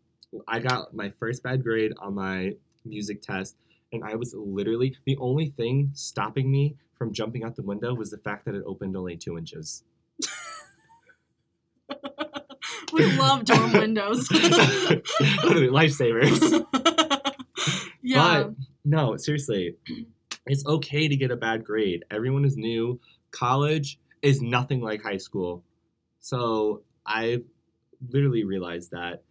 I 0.46 0.59
got 0.59 0.94
my 0.94 1.11
first 1.11 1.42
bad 1.42 1.62
grade 1.62 1.92
on 1.98 2.14
my 2.14 2.53
music 2.84 3.22
test, 3.22 3.57
and 3.92 4.05
I 4.05 4.14
was 4.16 4.34
literally 4.36 4.94
the 5.07 5.16
only 5.18 5.48
thing 5.48 5.90
stopping 5.94 6.51
me 6.51 6.76
from 7.01 7.14
jumping 7.14 7.44
out 7.44 7.57
the 7.57 7.62
window 7.62 7.94
was 7.94 8.11
the 8.11 8.18
fact 8.18 8.44
that 8.44 8.55
it 8.55 8.62
opened 8.66 8.94
only 8.94 9.16
two 9.16 9.38
inches. 9.38 9.82
We 12.92 13.05
love 13.16 13.44
dorm 13.44 13.72
windows. 13.80 14.28
lifesavers. 15.70 16.66
Yeah. 18.03 18.42
But 18.42 18.55
no, 18.84 19.16
seriously, 19.16 19.76
it's 20.46 20.66
okay 20.66 21.09
to 21.09 21.16
get 21.16 21.30
a 21.30 21.36
bad 21.36 21.64
grade. 21.64 22.05
Everyone 22.11 22.44
is 22.44 22.57
new. 22.57 23.01
College 23.30 23.98
is 24.22 24.42
nothing 24.42 24.80
like 24.80 25.03
high 25.03 25.18
school. 25.18 25.62
So 26.20 26.82
I 27.07 27.42
literally 28.09 28.44
realized 28.44 28.90
that. 28.90 29.22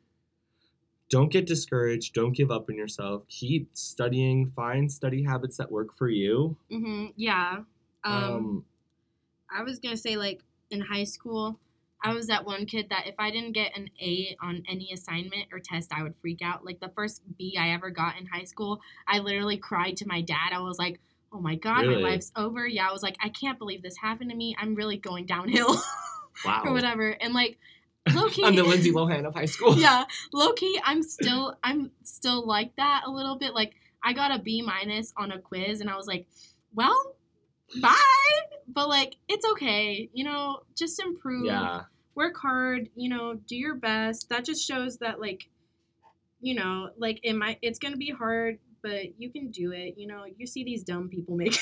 Don't 1.09 1.31
get 1.31 1.45
discouraged. 1.47 2.13
Don't 2.13 2.33
give 2.33 2.51
up 2.51 2.69
on 2.69 2.75
yourself. 2.75 3.23
Keep 3.27 3.69
studying. 3.73 4.51
Find 4.51 4.91
study 4.91 5.23
habits 5.23 5.57
that 5.57 5.71
work 5.71 5.97
for 5.97 6.09
you. 6.09 6.55
hmm 6.69 7.07
Yeah. 7.15 7.63
Um, 8.03 8.13
Um, 8.13 8.65
I 9.49 9.63
was 9.63 9.79
gonna 9.79 9.97
say 9.97 10.17
like 10.17 10.41
in 10.69 10.81
high 10.81 11.03
school, 11.05 11.59
I 12.03 12.13
was 12.13 12.27
that 12.27 12.45
one 12.45 12.65
kid 12.65 12.87
that 12.89 13.07
if 13.07 13.15
I 13.19 13.31
didn't 13.31 13.53
get 13.53 13.75
an 13.75 13.89
A 14.01 14.37
on 14.41 14.63
any 14.69 14.91
assignment 14.93 15.47
or 15.51 15.59
test, 15.59 15.91
I 15.93 16.03
would 16.03 16.15
freak 16.21 16.41
out. 16.43 16.63
Like 16.63 16.79
the 16.79 16.89
first 16.95 17.21
B 17.37 17.57
I 17.59 17.71
ever 17.71 17.89
got 17.89 18.17
in 18.17 18.27
high 18.27 18.43
school, 18.45 18.79
I 19.07 19.19
literally 19.19 19.57
cried 19.57 19.97
to 19.97 20.07
my 20.07 20.21
dad. 20.21 20.51
I 20.53 20.59
was 20.59 20.77
like, 20.77 20.99
"Oh 21.33 21.41
my 21.41 21.55
god, 21.55 21.81
Really? 21.87 22.03
my 22.03 22.09
life's 22.11 22.31
over." 22.35 22.67
Yeah, 22.67 22.87
I 22.87 22.93
was 22.93 23.03
like, 23.03 23.17
"I 23.21 23.29
can't 23.29 23.57
believe 23.59 23.81
this 23.81 23.97
happened 23.97 24.29
to 24.29 24.35
me. 24.35 24.55
I'm 24.59 24.75
really 24.75 24.97
going 24.97 25.25
downhill 25.25 25.75
wow. 26.45 26.61
or 26.65 26.71
whatever." 26.73 27.09
And 27.09 27.33
like, 27.33 27.57
low 28.13 28.29
key, 28.29 28.43
I'm 28.43 28.55
the 28.55 28.63
Lindsay 28.63 28.91
Lohan 28.91 29.25
of 29.25 29.33
high 29.33 29.45
school. 29.45 29.75
yeah, 29.77 30.05
low 30.33 30.53
key, 30.53 30.79
I'm 30.83 31.03
still 31.03 31.57
I'm 31.63 31.91
still 32.03 32.45
like 32.45 32.75
that 32.77 33.03
a 33.05 33.11
little 33.11 33.37
bit. 33.37 33.53
Like 33.53 33.73
I 34.03 34.13
got 34.13 34.31
a 34.31 34.39
B 34.39 34.61
minus 34.61 35.13
on 35.17 35.31
a 35.31 35.39
quiz, 35.39 35.81
and 35.81 35.89
I 35.89 35.95
was 35.95 36.07
like, 36.07 36.27
well, 36.73 37.15
bye. 37.81 37.95
But 38.67 38.87
like, 38.87 39.15
it's 39.27 39.45
okay. 39.53 40.09
You 40.13 40.23
know, 40.23 40.61
just 40.75 40.99
improve. 40.99 41.45
Yeah. 41.45 41.83
Work 42.15 42.37
hard. 42.37 42.89
You 42.95 43.09
know, 43.09 43.35
do 43.35 43.55
your 43.55 43.75
best. 43.75 44.29
That 44.29 44.45
just 44.45 44.65
shows 44.65 44.97
that 44.97 45.19
like, 45.19 45.49
you 46.41 46.55
know, 46.55 46.89
like 46.97 47.19
it 47.23 47.33
might 47.33 47.59
it's 47.61 47.79
gonna 47.79 47.97
be 47.97 48.11
hard, 48.11 48.59
but 48.81 49.19
you 49.19 49.29
can 49.31 49.51
do 49.51 49.71
it. 49.71 49.95
You 49.97 50.07
know, 50.07 50.25
you 50.37 50.45
see 50.45 50.63
these 50.63 50.83
dumb 50.83 51.09
people 51.09 51.35
make. 51.35 51.57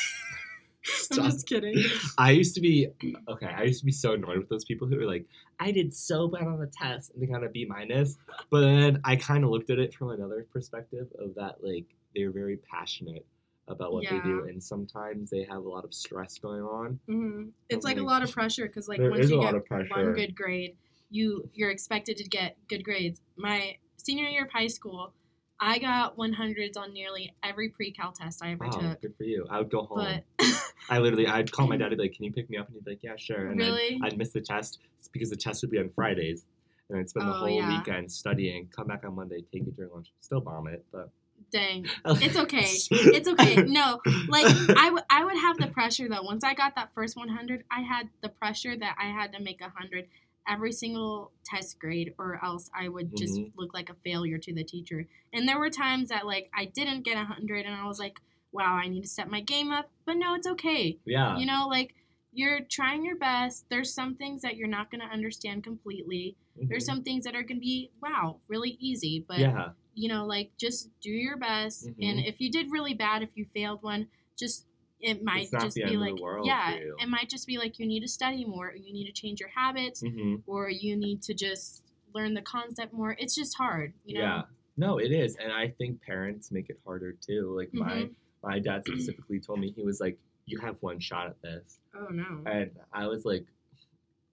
Stop. 0.88 1.20
I'm 1.26 1.32
just 1.32 1.48
kidding. 1.48 1.84
I 2.18 2.32
used 2.32 2.56
to 2.56 2.62
be 2.62 2.88
okay. 3.30 3.48
I 3.48 3.64
used 3.64 3.80
to 3.80 3.86
be 3.86 3.92
so 3.92 4.14
annoyed 4.14 4.38
with 4.38 4.50
those 4.50 4.66
people 4.66 4.88
who 4.88 4.98
were 4.98 5.06
like, 5.06 5.26
"I 5.60 5.72
did 5.72 5.94
so 5.94 6.28
bad 6.28 6.48
on 6.48 6.60
the 6.60 6.68
test," 6.68 7.12
and 7.14 7.22
they 7.22 7.28
got 7.28 7.44
a 7.44 7.50
B 7.50 7.66
minus. 7.66 8.18
But 8.50 8.62
then 8.62 9.02
I 9.04 9.16
kind 9.16 9.44
of 9.44 9.50
looked 9.50 9.70
at 9.70 9.80
it 9.80 9.94
from 9.94 10.10
another 10.12 10.46
perspective 10.52 11.08
of 11.20 11.36
that, 11.36 11.64
like 11.64 11.86
they're 12.16 12.32
very 12.32 12.58
passionate 12.58 13.26
about 13.68 13.92
what 13.92 14.06
they 14.10 14.20
do, 14.20 14.46
and 14.48 14.64
sometimes 14.64 15.30
they 15.30 15.44
have 15.44 15.66
a 15.66 15.70
lot 15.70 15.84
of 15.84 15.94
stress 15.94 16.38
going 16.40 16.62
on. 16.62 17.00
hmm 17.08 17.50
It's 17.70 17.84
like 17.86 17.98
a 17.98 18.02
lot 18.04 18.24
of 18.24 18.32
pressure 18.32 18.68
because 18.68 18.88
like 18.88 19.00
once 19.00 19.30
you 19.30 19.42
get 19.42 19.54
one 19.90 20.14
good 20.14 20.36
grade, 20.36 20.78
you 21.10 21.50
you're 21.54 21.70
expected 21.72 22.18
to 22.18 22.24
get 22.24 22.56
good 22.70 22.84
grades. 22.84 23.22
My 23.36 23.78
senior 23.98 24.28
year 24.28 24.46
of 24.46 24.52
high 24.52 24.68
school, 24.68 25.14
I 25.60 25.80
got 25.80 26.18
100s 26.18 26.78
on 26.78 26.94
nearly 26.94 27.34
every 27.44 27.70
pre-cal 27.70 28.12
test 28.12 28.44
I 28.44 28.52
ever 28.52 28.66
Wow, 28.66 28.80
took. 28.80 29.02
good 29.02 29.16
for 29.18 29.24
you. 29.24 29.48
I 29.50 29.60
would 29.60 29.72
go 29.72 29.84
home. 29.84 30.22
But 30.38 30.48
I 30.90 31.00
literally, 31.00 31.28
I'd 31.28 31.52
call 31.52 31.68
my 31.68 31.78
dad, 31.78 31.88
and 31.88 31.98
be 31.98 32.04
like, 32.04 32.14
"Can 32.14 32.26
you 32.26 32.32
pick 32.32 32.50
me 32.50 32.58
up?" 32.58 32.68
And 32.68 32.76
he'd 32.76 32.86
be 32.86 32.92
like, 32.92 33.04
"Yeah, 33.04 33.16
sure." 33.18 33.48
And 33.48 33.60
Really? 33.60 33.98
then 34.00 34.00
I'd 34.04 34.18
miss 34.18 34.32
the 34.32 34.42
test 34.42 34.80
because 35.12 35.30
the 35.30 35.36
test 35.36 35.64
would 35.64 35.72
be 35.72 35.80
on 35.80 35.90
Fridays, 35.90 36.46
and 36.90 37.00
I'd 37.00 37.10
spend 37.10 37.28
the 37.28 37.34
Oh, 37.34 37.40
whole 37.40 37.58
yeah. 37.58 37.68
weekend 37.68 38.12
studying. 38.12 38.70
Come 38.76 38.88
back 38.88 39.04
on 39.06 39.16
Monday, 39.16 39.42
take 39.52 39.64
it 39.64 39.76
during 39.76 39.92
lunch, 39.92 40.12
still 40.22 40.42
bomb 40.42 40.68
it, 40.68 40.86
but 40.92 41.10
dang, 41.52 41.86
it's 42.22 42.38
okay. 42.38 42.78
It's 43.14 43.28
okay. 43.28 43.56
No, 43.66 44.02
like 44.28 44.46
I, 44.78 44.86
w- 44.86 45.04
I 45.10 45.24
would 45.26 45.38
have 45.38 45.58
the 45.60 45.68
pressure 45.68 46.08
though. 46.08 46.22
Once 46.22 46.44
I 46.44 46.54
got 46.54 46.76
that 46.76 46.94
first 46.94 47.18
100, 47.18 47.64
I 47.72 47.82
had 47.82 48.10
the 48.22 48.30
pressure 48.30 48.76
that 48.78 48.96
I 49.00 49.06
had 49.06 49.34
to 49.34 49.42
make 49.42 49.62
a 49.62 49.66
100 49.66 50.08
every 50.48 50.72
single 50.72 51.32
test 51.44 51.80
grade 51.80 52.14
or 52.18 52.44
else 52.44 52.70
I 52.74 52.88
would 52.88 53.16
just 53.16 53.40
Mhm. 53.40 53.52
look 53.58 53.74
like 53.74 53.90
a 53.90 53.96
failure 54.04 54.38
to 54.38 54.54
the 54.54 54.64
teacher. 54.64 55.08
And 55.34 55.48
there 55.48 55.60
were 55.60 55.70
times 55.70 56.10
that 56.10 56.26
like 56.26 56.50
I 56.56 56.66
didn't 56.66 57.04
get 57.04 57.18
a 57.18 57.26
100 57.26 57.66
and 57.66 57.76
I 57.76 57.86
was 57.86 58.00
like, 58.00 58.20
wow, 58.52 58.74
I 58.76 58.88
need 58.88 59.02
to 59.02 59.08
step 59.08 59.28
my 59.28 59.42
game 59.42 59.72
up. 59.72 59.90
But 60.06 60.18
no, 60.18 60.34
it's 60.36 60.48
okay. 60.48 60.98
yeah, 61.06 61.38
You 61.38 61.46
know, 61.46 61.68
like 61.68 61.94
you're 62.32 62.62
trying 62.62 63.04
your 63.04 63.16
best. 63.18 63.66
There's 63.70 63.94
some 63.94 64.16
things 64.16 64.42
that 64.42 64.58
you're 64.58 64.68
not 64.68 64.92
going 64.92 65.02
to 65.02 65.08
understand 65.08 65.64
completely. 65.64 66.36
There's 66.70 66.84
Mhm. 66.84 66.86
some 66.86 67.04
things 67.04 67.24
that 67.26 67.36
are 67.36 67.44
going 67.44 67.58
to 67.58 67.62
be 67.62 67.92
wow, 68.02 68.38
really 68.48 68.78
easy, 68.80 69.26
but 69.28 69.40
yeah, 69.40 69.70
you 69.96 70.08
know, 70.08 70.26
like 70.26 70.52
just 70.58 70.90
do 71.02 71.10
your 71.10 71.38
best. 71.38 71.88
And 72.02 72.20
Mhm. 72.20 72.28
if 72.28 72.40
you 72.40 72.52
did 72.52 72.72
really 72.72 72.94
bad, 72.94 73.24
if 73.24 73.30
you 73.36 73.46
failed 73.46 73.82
one, 73.84 74.08
just 74.38 74.67
it 75.00 75.24
might 75.24 75.50
just 75.52 75.76
be 75.76 75.96
like 75.98 76.16
the 76.16 76.22
world 76.22 76.48
yeah, 76.48 76.76
it 77.00 77.08
might 77.08 77.30
just 77.30 77.46
be 77.48 77.58
like 77.58 77.80
you 77.80 77.86
need 77.86 78.02
to 78.02 78.08
study 78.08 78.46
more, 78.46 78.70
or 78.70 78.76
you 78.76 78.92
need 78.94 79.06
to 79.06 79.12
change 79.12 79.40
your 79.40 79.50
habits, 79.50 80.02
hmm 80.02 80.36
or 80.46 80.70
you 80.70 80.96
need 80.96 81.22
to 81.24 81.34
just 81.34 81.84
learn 82.14 82.34
the 82.34 82.42
concept 82.42 82.94
more. 82.94 83.16
It's 83.20 83.36
just 83.36 83.58
hard, 83.58 83.94
you 84.06 84.16
know. 84.16 84.22
yeah. 84.22 84.42
No, 84.80 85.00
it 85.00 85.12
is, 85.12 85.36
and 85.38 85.52
I 85.52 85.70
think 85.70 86.02
parents 86.04 86.52
make 86.52 86.70
it 86.70 86.80
harder 86.86 87.14
too. 87.14 87.54
Like 87.58 87.74
my 87.74 88.04
Mhm. 88.04 88.16
my 88.44 88.60
dad 88.60 88.84
specifically 88.88 89.40
told 89.40 89.60
me 89.60 89.72
he 89.72 89.84
was 89.84 90.00
like, 90.00 90.18
"You 90.46 90.60
have 90.60 90.78
one 90.82 91.00
shot 91.00 91.28
at 91.28 91.42
this," 91.42 91.80
Oh 91.96 92.08
no. 92.10 92.44
and 92.46 92.72
I 92.94 93.08
was 93.08 93.26
like, 93.26 93.46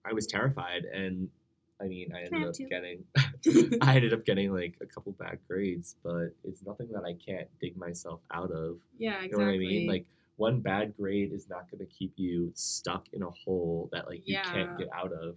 I 0.05 0.13
was 0.13 0.27
terrified, 0.27 0.85
and 0.85 1.31
I 1.81 1.85
mean, 1.85 2.13
I 2.15 2.25
Can 2.25 2.35
I 2.35 2.37
ended 2.37 2.49
up 2.49 2.55
two? 2.55 2.69
getting, 2.69 3.05
I 3.83 3.97
ended 3.97 4.13
up 4.13 4.25
getting 4.27 4.53
like 4.53 4.77
a 4.83 4.87
couple 4.87 5.13
bad 5.13 5.39
grades, 5.49 5.97
but 6.03 6.35
it's 6.45 6.63
nothing 6.63 6.89
that 6.93 7.05
I 7.05 7.15
can't 7.15 7.49
dig 7.61 7.77
myself 7.77 8.21
out 8.31 8.51
of. 8.51 8.79
yeah, 8.99 9.23
exactly. 9.23 9.29
You 9.31 9.39
know 9.39 9.45
what 9.45 9.55
I 9.55 9.59
mean? 9.59 9.87
Like 9.89 10.07
one 10.37 10.61
bad 10.61 10.97
grade 10.97 11.33
is 11.33 11.49
not 11.49 11.71
going 11.71 11.79
to 11.87 11.93
keep 11.93 12.13
you 12.17 12.51
stuck 12.55 13.07
in 13.13 13.23
a 13.23 13.31
hole 13.31 13.89
that 13.93 14.07
like 14.09 14.27
you 14.27 14.35
Yeah. 14.35 14.53
can't 14.53 14.79
get 14.79 14.89
out 14.93 15.13
of, 15.13 15.37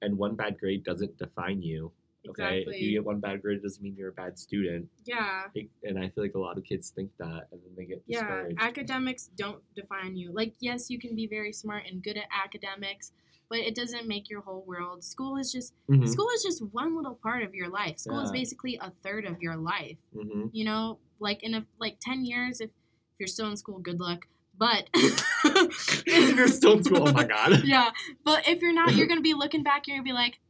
and 0.00 0.16
one 0.18 0.34
bad 0.36 0.58
grade 0.58 0.84
doesn't 0.84 1.16
define 1.18 1.62
you. 1.62 1.92
Okay, 2.28 2.58
exactly. 2.60 2.74
if 2.76 2.82
you 2.82 2.92
get 2.92 3.04
one 3.04 3.18
bad 3.18 3.42
grade, 3.42 3.58
it 3.58 3.62
doesn't 3.62 3.82
mean 3.82 3.96
you're 3.96 4.10
a 4.10 4.12
bad 4.12 4.38
student. 4.38 4.88
yeah. 5.04 5.48
And 5.84 5.98
I 5.98 6.08
feel 6.08 6.22
like 6.24 6.34
a 6.34 6.38
lot 6.38 6.56
of 6.56 6.64
kids 6.64 6.90
think 6.90 7.10
that, 7.18 7.48
and 7.50 7.60
then 7.64 7.74
they 7.76 7.84
get 7.84 8.02
Yeah, 8.06 8.20
discouraged. 8.20 8.60
academics 8.62 9.26
don't 9.36 9.62
define 9.74 10.16
you. 10.16 10.32
Like, 10.32 10.54
yes, 10.60 10.88
you 10.88 10.98
can 10.98 11.14
be 11.16 11.26
very 11.26 11.52
smart 11.52 11.84
and 11.90 12.02
good 12.02 12.16
at 12.16 12.24
academics, 12.32 13.12
but 13.50 13.58
it 13.58 13.74
doesn't 13.74 14.06
make 14.08 14.30
your 14.30 14.40
whole 14.42 14.62
world. 14.66 15.04
School 15.04 15.36
is 15.36 15.52
just 15.52 15.74
Mhm, 15.88 16.08
school 16.08 16.28
is 16.34 16.42
just 16.42 16.62
one 16.72 16.96
little 16.96 17.16
part 17.16 17.42
of 17.42 17.54
your 17.54 17.68
life. 17.68 17.98
School 17.98 18.20
is 18.20 18.30
basically 18.30 18.76
a 18.80 18.90
third 19.02 19.24
of 19.26 19.42
your 19.42 19.56
life. 19.56 19.98
mhm. 20.14 20.48
You 20.52 20.64
know, 20.64 20.98
like 21.18 21.42
in 21.42 21.54
a 21.54 21.66
like 21.78 21.98
ten 22.00 22.24
years, 22.24 22.60
if 22.60 22.70
if 22.70 22.81
you're 23.22 23.28
still 23.28 23.48
in 23.48 23.56
school, 23.56 23.78
good 23.78 24.00
luck. 24.00 24.26
But 24.58 24.88
if 24.94 26.36
you're 26.36 26.48
still 26.48 26.72
in 26.78 26.82
school, 26.84 27.08
oh 27.08 27.12
my 27.12 27.22
god. 27.24 27.62
yeah. 27.64 27.90
But 28.24 28.48
if 28.48 28.60
you're 28.60 28.74
not, 28.74 28.94
you're 28.96 29.06
gonna 29.12 29.20
be 29.20 29.34
looking 29.34 29.62
back. 29.62 29.86
You're 29.86 29.96
gonna 29.96 30.04
be 30.04 30.12
like, 30.12 30.40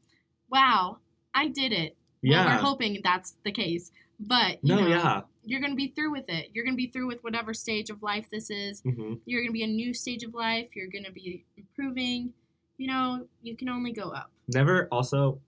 "Wow, 0.51 0.99
I 1.35 1.49
did 1.49 1.73
it." 1.73 1.97
Well, 2.23 2.33
Yeah. 2.33 2.47
we're 2.57 2.63
hoping 2.63 3.01
that's 3.05 3.35
the 3.45 3.53
case. 3.53 3.93
But 4.19 4.59
you 4.63 4.75
no, 4.75 4.81
know, 4.81 4.87
yeah. 4.89 5.21
you're 5.45 5.61
gonna 5.61 5.75
be 5.75 5.89
through 5.89 6.13
with 6.13 6.29
it. 6.29 6.49
You're 6.55 6.65
gonna 6.65 6.77
be 6.77 6.87
through 6.89 7.09
with 7.09 7.23
whatever 7.23 7.53
stage 7.55 7.91
of 7.91 8.03
life 8.03 8.29
this 8.31 8.49
is. 8.51 8.81
hmm 8.81 9.15
You're 9.27 9.43
gonna 9.43 9.53
be 9.53 9.65
a 9.65 9.67
new 9.69 9.93
stage 9.93 10.23
of 10.25 10.33
life. 10.35 10.69
You're 10.75 10.89
gonna 10.93 11.13
be 11.13 11.45
improving. 11.57 12.33
You 12.79 12.87
know, 12.89 13.27
you 13.43 13.57
can 13.57 13.69
only 13.69 13.93
go 13.93 14.09
up. 14.11 14.31
Never, 14.49 14.89
also, 14.91 15.41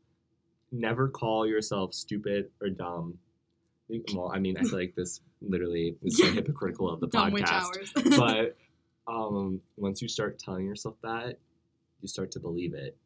never 0.70 1.08
call 1.08 1.46
yourself 1.46 1.92
stupid 1.94 2.50
or 2.60 2.68
dumb. 2.68 3.18
Well, 4.14 4.30
I 4.34 4.38
mean, 4.38 4.56
I 4.56 4.62
feel 4.62 4.78
like 4.78 4.94
this 4.94 5.20
literally 5.42 5.96
is 6.02 6.16
so 6.18 6.26
hypocritical 6.32 6.88
of 6.90 7.00
the 7.00 7.06
Dumb 7.06 7.32
podcast. 7.32 8.16
but 8.16 8.56
um, 9.12 9.60
once 9.76 10.00
you 10.00 10.08
start 10.08 10.38
telling 10.38 10.64
yourself 10.66 10.94
that, 11.02 11.38
you 12.00 12.08
start 12.08 12.30
to 12.32 12.40
believe 12.40 12.74
it. 12.74 12.96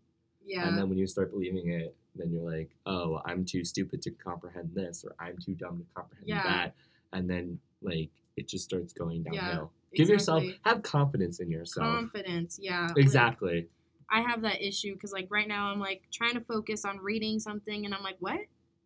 yeah. 0.45 0.67
And 0.67 0.79
then 0.79 0.89
when 0.89 0.99
you 0.99 1.07
start 1.07 1.31
believing 1.33 1.71
it, 1.71 1.95
then 2.15 2.31
you're 2.33 2.43
like, 2.49 2.71
oh, 2.87 3.21
I'm 3.27 3.45
too 3.45 3.65
stupid 3.65 4.03
to 4.03 4.11
comprehend 4.13 4.71
this, 4.75 5.05
or 5.05 5.15
I'm 5.21 5.37
too 5.39 5.55
dumb 5.55 5.79
to 5.79 5.85
comprehend 5.95 6.29
Yeah. 6.29 6.43
that. 6.45 6.75
And 7.13 7.29
then, 7.29 7.59
like, 7.83 8.11
it 8.37 8.47
just 8.49 8.65
starts 8.65 8.93
going 8.93 9.25
Yeah, 9.31 9.47
downhill. 9.47 9.73
Give 9.95 10.09
yourself, 10.09 10.45
have 10.65 10.83
confidence 10.83 11.41
in 11.41 11.51
yourself. 11.51 11.87
confidence. 11.87 12.59
Yeah. 12.63 12.87
like, 12.89 12.97
exactly. 12.99 13.67
I 14.11 14.21
have 14.23 14.43
that 14.43 14.63
issue 14.67 14.95
because 14.95 15.13
like 15.13 15.27
right 15.31 15.47
now 15.49 15.71
I'm 15.71 15.81
like 15.81 16.03
trying 16.13 16.35
to 16.35 16.41
focus 16.41 16.85
on 16.85 16.99
reading 16.99 17.39
something 17.41 17.85
and 17.85 17.95
I'm 17.95 18.03
like, 18.03 18.17
what? 18.21 18.41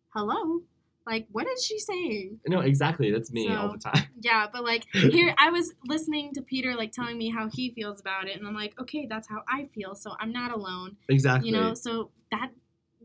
Hello? 0.09 0.61
Like, 1.05 1.27
what 1.31 1.45
is 1.47 1.63
she 1.65 1.79
saying? 1.79 2.39
no, 2.47 2.61
exactly. 2.61 3.11
That's 3.11 3.31
me 3.31 3.53
all 3.53 3.71
the 3.71 3.77
time. 3.77 4.05
Yeah, 4.21 4.47
but 4.51 4.63
like 4.63 4.85
here 4.93 5.35
I 5.37 5.49
was 5.49 5.73
listening 5.85 6.33
to 6.35 6.41
Peter 6.41 6.75
like 6.75 6.93
telling 6.93 7.17
me 7.17 7.29
how 7.29 7.49
he 7.49 7.71
feels 7.71 7.99
about 7.99 8.27
it 8.29 8.37
and 8.37 8.47
I'm 8.47 8.53
like, 8.55 8.79
okay, 8.79 9.05
that's 9.05 9.27
how 9.27 9.41
I 9.49 9.65
feel, 9.75 9.95
so 9.95 10.13
I'm 10.19 10.31
not 10.31 10.51
alone. 10.51 10.95
Exactly. 11.09 11.49
You 11.49 11.55
know, 11.57 11.73
so 11.73 12.09
that 12.31 12.51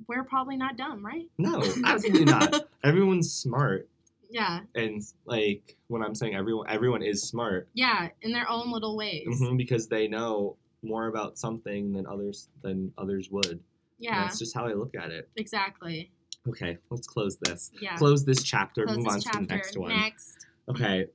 we're 0.07 0.23
probably 0.23 0.57
not 0.57 0.77
dumb, 0.77 1.05
right? 1.05 1.29
no, 1.39 1.61
absolutely 1.85 2.25
not. 2.27 2.69
Everyone's 2.85 3.33
smart. 3.33 3.89
yeah. 4.31 4.61
And, 4.77 5.03
like, 5.25 5.77
when 5.89 6.03
I'm 6.05 6.15
saying 6.15 6.37
everyone, 6.37 6.69
everyone 6.71 7.03
is 7.03 7.23
smart 7.25 7.69
Yeah, 7.75 8.11
in 8.23 8.31
their 8.33 8.49
own 8.49 8.71
little 8.71 8.97
ways. 8.97 9.27
mhm, 9.29 9.57
because 9.57 9.89
they 9.89 10.07
know 10.07 10.57
more 10.83 11.09
about 11.09 11.37
something 11.37 11.93
than 11.93 12.07
others 12.07 12.49
than 12.63 12.93
others 12.97 13.29
would. 13.33 13.47
And 13.51 13.61
Yeah. 13.99 14.23
That's 14.23 14.39
just 14.39 14.55
how 14.55 14.67
I 14.67 14.75
look 14.75 14.95
at 14.95 15.11
it. 15.11 15.29
Exactly. 15.35 16.13
Okay, 16.49 16.79
let's 16.91 17.07
close 17.07 17.37
this. 17.39 17.71
Yeah. 17.81 17.97
Close 17.97 18.25
this 18.25 18.43
chapter. 18.43 18.85
Close 18.85 18.97
move 18.97 19.05
this 19.07 19.15
on 19.15 19.21
chapter. 19.21 19.39
to 19.41 19.47
the 19.47 19.55
next 19.55 19.77
one. 19.77 19.91
Next. 19.91 20.47
Okay. 20.69 21.07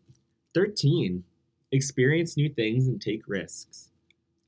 13. 0.53 1.23
Experience 1.71 2.37
new 2.37 2.49
things 2.49 2.87
and 2.87 3.01
take 3.01 3.27
risks. 3.27 3.89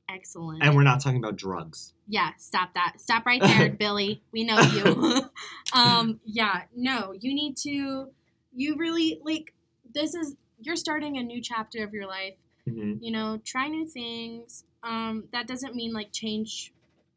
Excellent. 0.08 0.62
And 0.62 0.76
we're 0.76 0.84
not 0.84 1.02
talking 1.02 1.18
about 1.18 1.34
drugs. 1.36 1.92
Yeah, 2.06 2.30
stop 2.38 2.74
that. 2.74 2.94
Stop 2.98 3.26
right 3.26 3.42
there, 3.42 3.70
Billy. 3.78 4.22
We 4.30 4.44
know 4.44 4.60
you. 4.60 5.22
um, 5.72 6.20
yeah, 6.24 6.62
no, 6.76 7.12
you 7.18 7.34
need 7.34 7.56
to 7.58 8.08
you 8.54 8.76
really 8.76 9.20
like 9.24 9.52
this 9.92 10.14
is 10.14 10.36
you're 10.60 10.76
starting 10.76 11.18
a 11.18 11.22
new 11.22 11.42
chapter 11.42 11.82
of 11.82 11.92
your 11.92 12.06
life. 12.06 12.34
hmm 12.68 12.94
You 13.00 13.10
know, 13.10 13.40
try 13.44 13.66
new 13.66 13.86
things. 13.86 14.62
Um, 14.84 15.24
that 15.32 15.48
doesn't 15.48 15.74
mean 15.74 15.92
like 15.92 16.12
change 16.12 16.72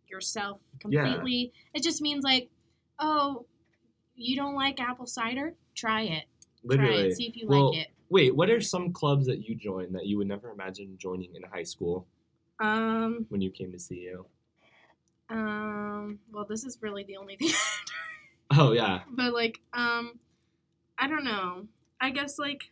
yourself 0.10 0.60
Yeah. 0.90 1.04
completely. 1.04 1.54
It 1.76 1.84
just 1.84 2.02
means 2.02 2.24
like, 2.24 2.50
oh, 2.98 3.46
you 4.20 4.36
don't 4.36 4.56
like 4.56 4.80
apple 4.80 5.06
cider? 5.08 5.56
Try 5.76 6.02
it. 6.04 6.26
Try 6.70 6.76
Literally. 6.78 7.08
it. 7.08 7.16
See 7.16 7.28
if 7.28 7.36
you 7.36 7.48
Well, 7.48 7.72
like 7.72 7.80
it. 7.82 7.88
Wait, 8.10 8.36
what 8.36 8.50
are 8.50 8.60
some 8.62 8.92
clubs 8.92 9.28
that 9.28 9.48
you 9.48 9.56
joined 9.56 9.94
that 9.96 10.06
you 10.08 10.18
would 10.18 10.28
never 10.28 10.50
imagine 10.52 10.98
joining 10.98 11.36
in 11.36 11.44
high 11.44 11.64
school 11.64 12.08
Um, 12.60 13.26
when 13.30 13.40
you 13.42 13.52
came 13.52 13.72
to 13.72 13.78
CU? 13.78 14.26
um, 15.30 16.20
well, 16.32 16.46
this 16.46 16.64
is 16.64 16.78
really 16.82 17.04
the 17.04 17.18
only 17.18 17.36
thing. 17.40 17.52
Oh 18.52 18.72
yeah. 18.72 19.02
but 19.10 19.34
like, 19.34 19.60
um, 19.74 20.18
I 20.98 21.08
don't 21.08 21.24
know. 21.24 21.68
I 22.02 22.10
guess 22.10 22.40
like, 22.40 22.72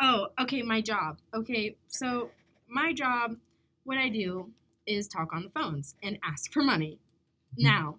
oh, 0.00 0.28
okay, 0.40 0.62
my 0.62 0.80
job. 0.80 1.18
Okay, 1.34 1.76
so 1.88 2.30
my 2.68 2.92
job, 2.92 3.36
what 3.84 3.98
I 3.98 4.08
do 4.08 4.50
is 4.86 5.08
talk 5.08 5.32
on 5.32 5.42
the 5.44 5.50
phones 5.50 5.94
and 6.02 6.18
ask 6.22 6.52
for 6.52 6.62
money. 6.62 6.98
Now, 7.56 7.96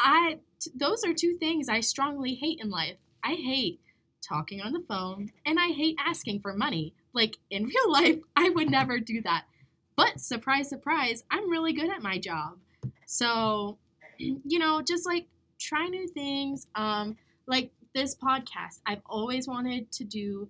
I 0.00 0.38
t- 0.60 0.70
those 0.74 1.04
are 1.04 1.12
two 1.14 1.34
things 1.34 1.68
I 1.68 1.80
strongly 1.80 2.34
hate 2.34 2.60
in 2.60 2.70
life. 2.70 2.96
I 3.22 3.34
hate 3.34 3.80
talking 4.26 4.60
on 4.62 4.72
the 4.72 4.80
phone 4.80 5.30
and 5.44 5.58
I 5.58 5.68
hate 5.68 5.96
asking 6.04 6.40
for 6.40 6.52
money. 6.54 6.94
Like 7.12 7.36
in 7.50 7.64
real 7.74 7.92
life, 7.92 8.18
I 8.36 8.48
would 8.50 8.70
never 8.70 8.98
do 8.98 9.20
that. 9.22 9.44
But 9.96 10.20
surprise, 10.20 10.68
surprise, 10.68 11.22
I'm 11.30 11.50
really 11.50 11.72
good 11.72 11.90
at 11.90 12.02
my 12.02 12.18
job. 12.18 12.58
So, 13.06 13.78
you 14.18 14.58
know, 14.58 14.82
just 14.82 15.06
like 15.06 15.26
try 15.60 15.86
new 15.88 16.08
things. 16.08 16.66
Um, 16.74 17.16
like 17.46 17.70
this 17.94 18.14
podcast, 18.16 18.80
I've 18.86 19.02
always 19.06 19.46
wanted 19.46 19.92
to 19.92 20.04
do 20.04 20.48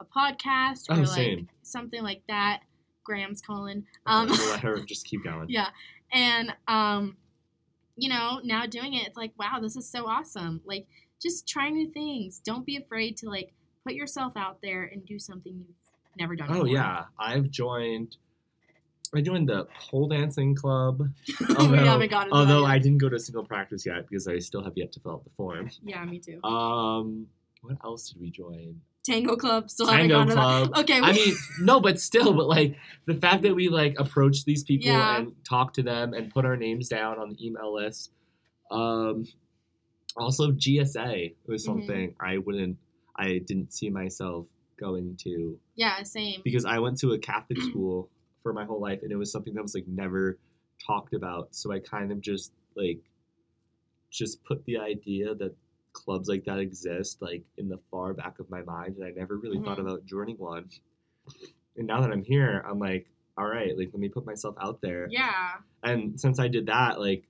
a 0.00 0.04
podcast 0.04 0.88
or 0.88 0.94
Oh, 0.94 0.98
like 1.00 1.08
same. 1.08 1.48
something 1.62 2.02
like 2.02 2.22
that. 2.28 2.60
Graham's 3.04 3.40
calling. 3.42 3.84
Um, 4.06 4.28
let 4.28 4.60
her 4.60 4.78
just 4.86 5.06
keep 5.06 5.22
going. 5.24 5.46
yeah, 5.48 5.68
and 6.12 6.52
um, 6.66 7.16
you 7.96 8.08
know, 8.08 8.40
now 8.44 8.66
doing 8.66 8.94
it, 8.94 9.06
it's 9.06 9.16
like, 9.16 9.32
wow, 9.38 9.58
this 9.60 9.76
is 9.76 9.88
so 9.88 10.06
awesome. 10.06 10.60
Like, 10.64 10.86
just 11.20 11.48
try 11.48 11.70
new 11.70 11.90
things. 11.90 12.40
Don't 12.44 12.66
be 12.66 12.76
afraid 12.76 13.16
to 13.18 13.28
like 13.30 13.52
put 13.84 13.94
yourself 13.94 14.34
out 14.36 14.58
there 14.62 14.84
and 14.84 15.04
do 15.06 15.18
something 15.18 15.52
you've 15.66 15.76
never 16.18 16.36
done. 16.36 16.48
Oh 16.50 16.54
before. 16.54 16.68
yeah, 16.68 17.04
I've 17.18 17.50
joined. 17.50 18.16
I 19.14 19.20
joined 19.20 19.48
the 19.48 19.66
pole 19.88 20.08
dancing 20.08 20.54
club. 20.54 20.98
we 21.48 21.54
Although- 21.56 21.76
haven't 21.76 22.10
gotten. 22.10 22.32
to 22.32 22.36
Although 22.38 22.64
I 22.64 22.78
didn't 22.78 22.98
go 22.98 23.08
to 23.08 23.16
a 23.16 23.20
single 23.20 23.44
practice 23.44 23.86
yet 23.86 24.06
because 24.08 24.26
I 24.28 24.38
still 24.40 24.62
have 24.64 24.72
yet 24.76 24.92
to 24.92 25.00
fill 25.00 25.12
out 25.12 25.24
the 25.24 25.30
form. 25.30 25.70
Yeah, 25.84 26.04
me 26.04 26.18
too. 26.18 26.42
Um, 26.42 27.28
what 27.62 27.76
else 27.84 28.10
did 28.10 28.20
we 28.20 28.30
join? 28.30 28.80
Tango 29.06 29.36
club 29.36 29.70
still 29.70 29.86
Tango 29.86 30.18
haven't 30.18 30.34
club. 30.34 30.72
that. 30.74 30.80
Okay, 30.80 31.00
I 31.00 31.12
mean, 31.12 31.34
no, 31.60 31.80
but 31.80 32.00
still, 32.00 32.32
but 32.34 32.46
like 32.48 32.76
the 33.06 33.14
fact 33.14 33.42
that 33.44 33.54
we 33.54 33.68
like 33.68 33.94
approach 33.98 34.44
these 34.44 34.64
people 34.64 34.90
Yeah. 34.90 35.18
and 35.18 35.32
talk 35.48 35.72
to 35.74 35.82
them 35.82 36.12
and 36.12 36.30
put 36.32 36.44
our 36.44 36.56
names 36.56 36.88
down 36.88 37.18
on 37.18 37.30
the 37.30 37.46
email 37.46 37.72
list. 37.74 38.10
Um, 38.70 39.26
also 40.16 40.50
GSA 40.52 41.34
was 41.46 41.62
Mhm. 41.62 41.66
something 41.66 42.14
I 42.20 42.38
wouldn't, 42.38 42.78
I 43.16 43.38
didn't 43.38 43.72
see 43.72 43.90
myself 43.90 44.46
going 44.78 45.16
to 45.22 45.58
yeah, 45.76 46.02
same. 46.02 46.40
because 46.44 46.64
I 46.64 46.78
went 46.78 46.98
to 47.00 47.12
a 47.12 47.18
Catholic 47.18 47.60
school 47.70 48.10
for 48.42 48.52
my 48.52 48.64
whole 48.64 48.80
life 48.80 49.00
and 49.02 49.10
it 49.12 49.16
was 49.16 49.30
something 49.32 49.54
that 49.54 49.62
was 49.62 49.74
like 49.74 49.86
never 49.88 50.38
talked 50.86 51.14
about. 51.14 51.54
So 51.54 51.72
I 51.72 51.78
kind 51.78 52.12
of 52.12 52.20
just 52.20 52.52
like 52.76 53.00
just 54.10 54.42
put 54.44 54.64
the 54.64 54.78
idea 54.78 55.34
that 55.34 55.54
clubs 55.96 56.28
like 56.28 56.44
that 56.44 56.58
exist 56.58 57.22
like 57.22 57.42
in 57.56 57.68
the 57.68 57.78
far 57.90 58.12
back 58.12 58.38
of 58.38 58.48
my 58.50 58.62
mind 58.62 58.96
and 58.96 59.04
I 59.04 59.10
never 59.10 59.38
really 59.38 59.58
thought 59.60 59.78
Mhm. 59.78 59.86
about 59.86 60.04
joining 60.04 60.36
one. 60.36 60.68
And 61.76 61.86
now 61.86 62.00
that 62.02 62.10
I'm 62.12 62.22
here, 62.22 62.62
I'm 62.68 62.78
like, 62.78 63.06
all 63.38 63.46
right, 63.46 63.76
like 63.76 63.88
let 63.92 63.98
me 64.00 64.08
put 64.08 64.26
myself 64.26 64.54
out 64.60 64.80
there. 64.82 65.08
Yeah. 65.10 65.54
And 65.82 66.20
since 66.20 66.38
I 66.38 66.48
did 66.48 66.66
that, 66.66 67.00
like 67.00 67.24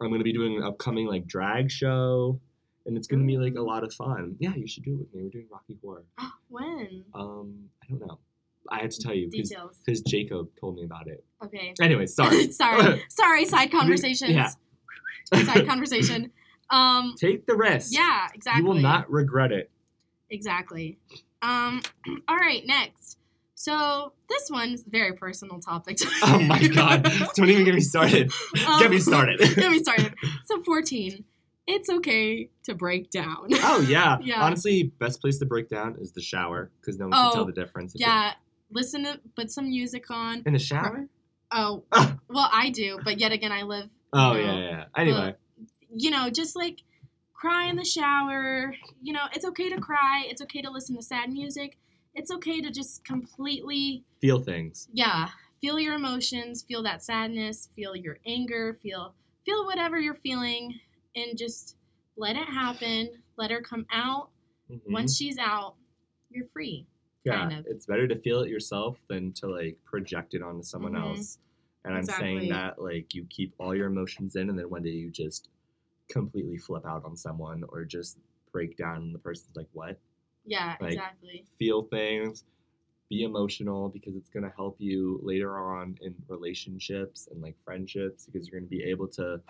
I'm 0.00 0.10
gonna 0.10 0.22
be 0.24 0.32
doing 0.32 0.56
an 0.56 0.62
upcoming 0.62 1.06
like 1.06 1.26
drag 1.26 1.70
show 1.70 2.40
and 2.86 2.96
it's 2.96 3.08
gonna 3.08 3.24
be 3.24 3.36
like 3.38 3.56
a 3.56 3.60
lot 3.62 3.82
of 3.84 3.92
fun. 3.92 4.36
Yeah, 4.38 4.54
you 4.54 4.68
should 4.68 4.84
do 4.84 4.94
it 4.94 4.98
with 5.00 5.14
me. 5.14 5.22
We're 5.24 5.30
doing 5.30 5.48
Rocky 5.50 5.76
Horror. 5.82 6.04
when? 6.48 7.04
Um, 7.14 7.68
I 7.82 7.86
don't 7.88 8.00
know. 8.06 8.18
I 8.70 8.80
have 8.80 8.90
to 8.90 9.00
tell 9.02 9.14
you 9.14 9.30
because 9.30 10.00
Jacob 10.02 10.50
told 10.60 10.76
me 10.76 10.84
about 10.84 11.08
it. 11.08 11.24
Okay. 11.42 11.74
Anyway, 11.80 12.06
sorry. 12.06 12.50
sorry. 12.62 13.02
Sorry. 13.08 13.44
Side 13.46 13.70
conversations. 13.72 14.30
Yeah. 14.30 14.50
Side 15.44 15.66
conversation. 15.66 16.30
Um. 16.70 17.14
Take 17.18 17.46
the 17.46 17.54
risk. 17.56 17.92
Yeah. 17.94 18.28
Exactly. 18.34 18.62
You 18.62 18.68
will 18.68 18.74
not 18.80 19.10
regret 19.10 19.52
it. 19.52 19.70
Exactly. 20.30 20.98
Um. 21.42 21.82
All 22.28 22.36
right. 22.36 22.62
Next. 22.66 23.16
So 23.54 24.12
this 24.28 24.48
one's 24.50 24.82
a 24.86 24.90
very 24.90 25.12
personal 25.14 25.58
topic. 25.58 25.98
Oh 26.22 26.38
my 26.38 26.64
god! 26.68 27.02
Don't 27.34 27.48
even 27.50 27.64
get 27.64 27.74
me 27.74 27.80
started. 27.80 28.30
Um, 28.66 28.80
Get 28.80 28.90
me 28.90 28.98
started. 28.98 29.40
get 29.56 29.70
me 29.70 29.78
started. 29.82 30.14
So 30.44 30.62
14. 30.62 31.24
It's 31.66 31.90
okay 31.90 32.48
to 32.64 32.74
break 32.74 33.10
down. 33.10 33.48
oh 33.52 33.84
yeah. 33.88 34.18
Yeah. 34.22 34.42
Honestly, 34.44 34.84
best 34.98 35.20
place 35.20 35.38
to 35.38 35.46
break 35.46 35.68
down 35.68 35.96
is 36.00 36.12
the 36.12 36.22
shower 36.22 36.70
because 36.80 36.98
no 36.98 37.06
one 37.06 37.12
can 37.12 37.26
Oh, 37.26 37.32
tell 37.34 37.44
the 37.46 37.52
difference. 37.52 37.94
if 37.94 38.00
yeah. 38.00 38.32
Listen 38.70 39.04
to 39.04 39.20
put 39.34 39.50
some 39.50 39.68
music 39.70 40.10
on. 40.10 40.42
In 40.46 40.52
the 40.52 40.58
shower? 40.58 41.08
Oh, 41.50 41.82
oh 41.92 42.14
well, 42.28 42.48
I 42.52 42.70
do, 42.70 42.98
but 43.04 43.18
yet 43.18 43.32
again, 43.32 43.50
I 43.52 43.62
live. 43.62 43.88
yeah, 44.14 44.20
No. 44.20 44.34
yeah, 44.36 44.54
yeah. 44.58 44.84
Anyway, 44.96 45.34
You 46.00 46.10
know, 46.10 46.30
just 46.30 46.54
like 46.56 46.82
cry 47.34 47.64
in 47.68 47.76
the 47.76 47.84
shower. 47.84 48.74
You 49.02 49.12
know, 49.12 49.24
it's 49.34 49.44
okay 49.46 49.68
to 49.70 49.80
cry. 49.80 50.24
It's 50.26 50.40
okay 50.42 50.62
to 50.62 50.70
listen 50.70 50.96
to 50.96 51.02
sad 51.02 51.30
music. 51.32 51.76
It's 52.14 52.30
okay 52.30 52.60
to 52.60 52.70
just 52.70 53.04
completely, 53.04 54.04
feel 54.20 54.40
things. 54.40 54.88
yeah, 54.92 55.28
feel 55.60 55.78
your 55.78 55.94
emotions, 55.94 56.62
feel 56.62 56.82
that 56.84 57.02
sadness, 57.02 57.68
feel 57.76 57.94
your 57.94 58.18
anger, 58.26 58.78
feel 58.82 59.14
feel 59.44 59.64
whatever 59.66 59.98
you're 59.98 60.14
feeling, 60.14 60.78
and 61.16 61.36
just 61.38 61.76
let 62.16 62.36
it 62.36 62.48
happen. 62.48 63.08
Let 63.36 63.50
her 63.50 63.60
come 63.60 63.86
out. 63.92 64.30
Mhm. 64.70 64.80
Once 64.90 65.16
she's 65.16 65.38
out, 65.38 65.74
you're 66.30 66.46
free. 66.46 66.86
yeah, 67.24 67.48
kind 67.48 67.58
of. 67.58 67.66
it's 67.66 67.84
better 67.86 68.06
to 68.08 68.16
feel 68.16 68.40
it 68.42 68.48
yourself 68.48 68.98
than 69.08 69.32
to 69.32 69.48
like 69.48 69.76
project 69.84 70.34
it 70.34 70.42
onto 70.42 70.62
someone 70.62 70.92
Mhm. 70.92 71.00
else. 71.02 71.38
And 71.84 71.94
I'm 71.94 72.00
Exactly. 72.00 72.26
saying 72.38 72.48
that 72.50 72.80
like 72.80 73.14
you 73.14 73.26
keep 73.30 73.54
all 73.58 73.74
your 73.74 73.86
emotions 73.88 74.34
in, 74.36 74.48
and 74.50 74.58
then 74.58 74.70
one 74.70 74.82
day 74.82 74.90
you 74.90 75.10
just 75.10 75.48
completely 76.08 76.56
flip 76.58 76.84
out 76.86 77.04
on 77.04 77.16
someone 77.16 77.64
or 77.68 77.84
just 77.84 78.18
break 78.52 78.76
down, 78.76 78.96
and 78.98 79.14
the 79.14 79.18
person's 79.18 79.56
like, 79.56 79.68
"What?" 79.72 79.98
Yeah, 80.44 80.76
Like- 80.80 80.92
exactly. 80.92 81.44
feel 81.58 81.82
things, 81.82 82.44
be 83.10 83.22
emotional 83.22 83.88
because 83.88 84.16
it's 84.16 84.28
going 84.30 84.44
to 84.44 84.54
help 84.56 84.76
you 84.80 85.18
later 85.22 85.58
on 85.58 85.96
in 86.00 86.14
relationships 86.28 87.28
and 87.30 87.40
like 87.42 87.56
friendships 87.64 88.26
because 88.26 88.46
you're 88.48 88.60
going 88.60 88.68
to 88.68 88.76
be 88.76 88.82
able 88.84 89.08
to 89.08 89.40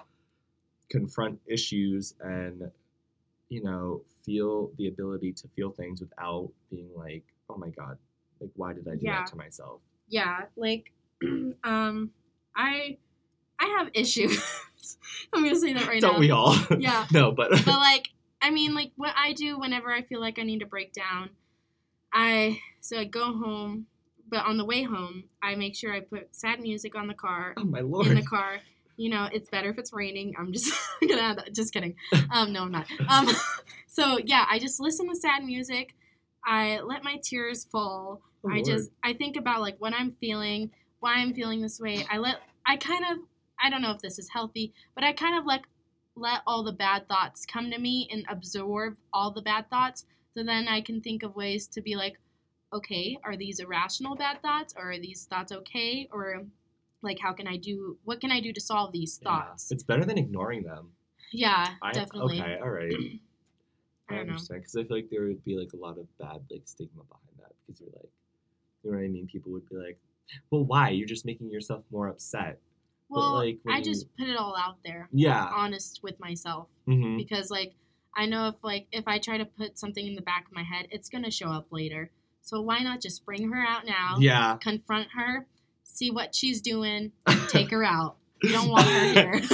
confront 0.88 1.38
issues 1.46 2.14
and 2.20 2.70
you 3.50 3.62
know 3.62 4.02
feel 4.24 4.70
the 4.78 4.88
ability 4.88 5.32
to 5.32 5.46
feel 5.48 5.70
things 5.70 6.00
without 6.00 6.50
being 6.70 6.88
like 6.94 7.24
oh 7.50 7.56
my 7.56 7.68
god 7.70 7.98
like 8.40 8.50
why 8.56 8.72
did 8.72 8.86
i 8.88 8.92
do 8.92 9.00
Yeah. 9.06 9.18
that 9.20 9.26
to 9.26 9.36
myself 9.36 9.80
yeah 10.08 10.44
like 10.56 10.92
um 11.64 12.10
i 12.56 12.96
i 13.58 13.66
have 13.78 13.90
issues 13.94 14.42
i'm 15.32 15.42
gonna 15.44 15.56
say 15.56 15.72
that 15.72 15.86
right 15.86 16.00
now. 16.02 16.10
don't 16.10 16.20
we 16.20 16.30
all 16.30 16.54
Yeah. 16.78 17.06
no 17.12 17.32
but 17.32 17.50
but 17.50 17.66
like 17.66 18.08
i 18.42 18.50
mean 18.50 18.74
like 18.74 18.92
what 18.96 19.12
i 19.16 19.32
do 19.32 19.58
whenever 19.58 19.92
i 19.92 20.02
feel 20.02 20.20
like 20.20 20.38
i 20.38 20.42
need 20.42 20.60
to 20.60 20.66
break 20.66 20.92
down 20.92 21.30
i 22.12 22.58
so 22.80 22.98
i 22.98 23.04
go 23.04 23.24
home 23.36 23.86
but 24.28 24.44
on 24.44 24.56
the 24.56 24.64
way 24.64 24.82
home 24.82 25.24
i 25.42 25.54
make 25.54 25.74
sure 25.76 25.92
i 25.92 26.00
put 26.00 26.34
sad 26.34 26.60
music 26.60 26.94
on 26.94 27.06
the 27.08 27.14
car 27.14 27.54
oh 27.56 27.64
my 27.64 27.80
lord! 27.80 28.06
in 28.08 28.14
the 28.14 28.22
car 28.22 28.58
you 28.96 29.10
know 29.10 29.28
it's 29.32 29.48
better 29.48 29.70
if 29.70 29.78
it's 29.78 29.92
raining 29.92 30.34
i'm 30.38 30.52
just 30.52 30.72
gonna 31.08 31.20
add 31.20 31.38
that 31.38 31.54
just 31.54 31.72
kidding 31.72 31.94
um 32.32 32.52
no 32.52 32.62
i'm 32.62 32.72
not 32.72 32.86
um 33.08 33.28
so 33.86 34.18
yeah 34.24 34.44
i 34.50 34.58
just 34.58 34.80
listen 34.80 35.08
to 35.08 35.14
sad 35.14 35.44
music 35.44 35.94
i 36.44 36.80
let 36.80 37.02
my 37.04 37.16
tears 37.22 37.64
fall 37.64 38.20
Oh, 38.44 38.50
I 38.50 38.54
Lord. 38.58 38.66
just 38.66 38.90
I 39.02 39.14
think 39.14 39.36
about 39.36 39.62
like 39.62 39.74
what 39.80 39.92
I'm 39.92 40.12
feeling, 40.12 40.70
why 41.00 41.14
I'm 41.14 41.34
feeling 41.34 41.60
this 41.60 41.80
way. 41.80 42.06
I 42.08 42.18
let 42.18 42.36
I 42.64 42.76
kind 42.76 43.04
of 43.10 43.18
I 43.62 43.70
don't 43.70 43.82
know 43.82 43.90
if 43.92 44.00
this 44.00 44.18
is 44.18 44.30
healthy, 44.30 44.72
but 44.94 45.04
I 45.04 45.12
kind 45.12 45.38
of 45.38 45.44
like 45.46 45.66
let 46.16 46.40
all 46.46 46.64
the 46.64 46.72
bad 46.72 47.08
thoughts 47.08 47.46
come 47.46 47.70
to 47.70 47.78
me 47.78 48.08
and 48.10 48.24
absorb 48.28 48.96
all 49.12 49.30
the 49.30 49.42
bad 49.42 49.70
thoughts. 49.70 50.04
So 50.36 50.42
then 50.44 50.68
I 50.68 50.80
can 50.80 51.00
think 51.00 51.22
of 51.22 51.36
ways 51.36 51.66
to 51.68 51.80
be 51.80 51.96
like, 51.96 52.18
okay, 52.72 53.18
are 53.24 53.36
these 53.36 53.60
irrational 53.60 54.16
bad 54.16 54.42
thoughts 54.42 54.74
or 54.76 54.90
are 54.92 54.98
these 54.98 55.24
thoughts 55.24 55.52
okay 55.52 56.08
or 56.12 56.44
like 57.02 57.18
how 57.20 57.32
can 57.32 57.46
I 57.46 57.56
do 57.56 57.96
what 58.04 58.20
can 58.20 58.30
I 58.30 58.40
do 58.40 58.52
to 58.52 58.60
solve 58.60 58.92
these 58.92 59.18
Yeah. 59.22 59.30
thoughts? 59.30 59.70
it's 59.70 59.82
better 59.82 60.04
than 60.04 60.18
ignoring 60.18 60.64
them 60.64 60.92
Yeah, 61.32 61.74
I, 61.80 61.92
definitely. 61.92 62.40
okay 62.40 62.58
all 62.60 62.70
right 62.70 62.92
I 64.10 64.14
I 64.14 64.18
understand 64.18 64.60
because 64.62 64.76
I 64.76 64.84
feel 64.84 64.96
like 64.96 65.10
there 65.10 65.22
would 65.26 65.44
be 65.44 65.56
like 65.56 65.72
a 65.74 65.76
lot 65.76 65.98
of 65.98 66.06
bad 66.18 66.40
like 66.50 66.62
stigma 66.64 67.02
behind 67.04 67.38
that 67.38 67.52
because 67.66 67.80
you're 67.80 67.90
like, 67.94 68.10
you 68.82 68.90
know 68.90 68.96
what 68.98 69.04
I 69.04 69.08
mean? 69.08 69.26
People 69.26 69.52
would 69.52 69.68
be 69.68 69.76
like, 69.76 69.98
well, 70.50 70.64
why? 70.64 70.90
You're 70.90 71.06
just 71.06 71.26
making 71.26 71.50
yourself 71.50 71.84
more 71.90 72.08
upset. 72.08 72.58
Well, 73.10 73.34
like, 73.36 73.58
I 73.68 73.78
you- 73.78 73.84
just 73.84 74.06
put 74.16 74.28
it 74.28 74.36
all 74.36 74.56
out 74.56 74.76
there. 74.84 75.08
Yeah. 75.12 75.48
Honest 75.54 76.00
with 76.02 76.18
myself. 76.20 76.68
hmm 76.86 77.16
because 77.16 77.50
like 77.50 77.74
I 78.16 78.26
know 78.26 78.48
if 78.48 78.54
like 78.62 78.86
if 78.92 79.04
I 79.06 79.18
try 79.18 79.38
to 79.38 79.44
put 79.44 79.78
something 79.78 80.06
in 80.06 80.14
the 80.14 80.22
back 80.22 80.46
of 80.46 80.52
my 80.52 80.62
head, 80.62 80.88
it's 80.90 81.08
gonna 81.08 81.30
show 81.30 81.48
up 81.50 81.66
later. 81.70 82.10
So 82.42 82.60
why 82.62 82.80
not 82.80 83.00
just 83.00 83.24
bring 83.26 83.50
her 83.52 83.64
out 83.66 83.84
now? 83.86 84.16
Yeah. 84.18 84.56
Confront 84.60 85.08
her, 85.14 85.46
see 85.84 86.10
what 86.10 86.34
she's 86.34 86.60
doing, 86.60 87.12
take 87.48 87.70
her 87.70 87.84
out. 87.84 88.16
You 88.42 88.52
don't 88.52 88.68
want 88.68 88.86
her 88.86 89.12
here. 89.12 89.40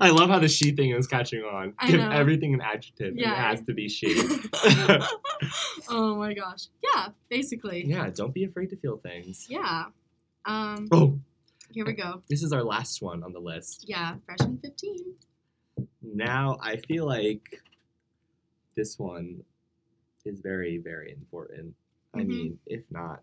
I 0.00 0.10
love 0.10 0.28
how 0.30 0.38
the 0.38 0.48
she 0.48 0.72
thing 0.72 0.90
is 0.90 1.06
catching 1.06 1.42
on. 1.42 1.74
I 1.78 1.90
Give 1.90 2.00
know. 2.00 2.10
everything 2.10 2.54
an 2.54 2.60
adjective. 2.60 3.14
Yeah. 3.16 3.32
It 3.32 3.36
has 3.36 3.62
to 3.64 3.74
be 3.74 3.88
she. 3.88 4.14
oh 5.88 6.16
my 6.16 6.34
gosh. 6.34 6.68
Yeah, 6.82 7.08
basically. 7.28 7.84
yeah, 7.86 8.08
don't 8.10 8.32
be 8.32 8.44
afraid 8.44 8.70
to 8.70 8.76
feel 8.76 8.96
things. 8.98 9.46
Yeah. 9.48 9.86
Um, 10.46 10.88
Oh, 10.92 11.18
here 11.72 11.84
we 11.84 11.92
go. 11.92 12.22
this 12.28 12.42
is 12.42 12.52
our 12.52 12.62
last 12.62 13.02
one 13.02 13.22
on 13.24 13.32
the 13.32 13.40
list. 13.40 13.84
Yeah, 13.88 14.14
freshman 14.24 14.58
15. 14.58 15.14
Now, 16.02 16.56
I 16.62 16.76
feel 16.76 17.04
like 17.04 17.60
this 18.76 18.98
one 18.98 19.42
is 20.24 20.40
very, 20.40 20.78
very 20.78 21.10
important. 21.12 21.74
I 22.14 22.18
Mhm. 22.20 22.26
mean, 22.28 22.58
if 22.66 22.88
not 22.90 23.22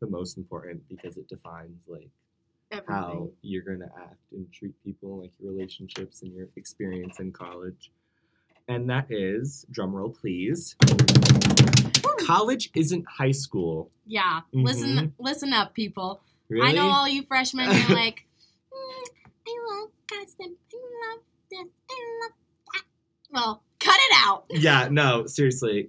the 0.00 0.08
most 0.08 0.36
important 0.36 0.86
because 0.88 1.16
it 1.16 1.28
defines 1.28 1.78
like 1.86 2.10
Everything. 2.72 2.92
how 2.94 3.30
you're 3.42 3.62
going 3.62 3.78
to 3.78 3.96
act 3.96 4.32
and 4.32 4.50
treat 4.52 4.74
people, 4.82 5.18
like 5.20 5.30
your 5.38 5.52
relationships 5.52 6.22
and 6.22 6.34
your 6.34 6.48
experience 6.56 7.20
in 7.20 7.32
college. 7.32 7.92
And 8.66 8.90
that 8.90 9.10
is, 9.12 9.64
drumroll 9.70 10.12
please, 10.14 10.74
college 12.26 12.70
isn't 12.74 13.06
high 13.06 13.30
school. 13.32 13.90
Yeah. 14.06 14.42
Mhm. 14.52 14.64
Listen 14.64 15.14
listen 15.18 15.52
up, 15.52 15.74
people. 15.74 16.20
Really? 16.52 16.68
I 16.68 16.72
know 16.72 16.88
all 16.90 17.08
you 17.08 17.22
freshmen 17.22 17.66
are 17.68 17.72
like, 17.94 18.24
"Mm, 18.72 19.08
I 19.48 19.80
love 19.80 19.90
custom. 20.06 20.56
I 20.72 21.14
love 21.14 21.22
this. 21.50 21.68
I 21.90 21.94
love 22.22 22.32
that. 22.74 22.82
Well, 23.30 23.62
cut 23.80 23.96
it 23.98 24.14
out. 24.26 24.44
yeah, 24.50 24.88
no, 24.90 25.26
seriously, 25.26 25.88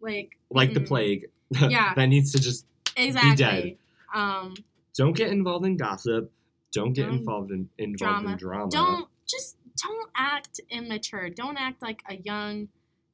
Like, 0.00 0.38
like 0.50 0.72
the 0.74 0.80
mm-mm. 0.80 0.86
plague. 0.88 1.26
Yeah. 1.68 1.94
that 1.96 2.06
needs 2.06 2.32
to 2.32 2.38
just 2.40 2.66
exactly. 2.96 3.30
Be 3.30 3.36
dead. 3.36 3.76
Um, 4.14 4.54
don't 4.94 5.16
get 5.16 5.30
involved 5.30 5.64
in 5.66 5.76
gossip. 5.76 6.30
Don't 6.72 6.92
get 6.92 7.06
Don't- 7.06 7.18
involved 7.18 7.50
in 7.50 7.68
involved 7.78 7.98
drama. 8.22 8.30
in 8.32 8.36
drama. 8.36 8.70
don't 8.70 9.08
just 9.26 9.56
don't 9.82 10.10
act 10.16 10.60
immature. 10.70 11.30
Don't 11.30 11.56
act 11.56 11.80
like 11.82 12.02
a 12.08 12.16
young 12.16 12.68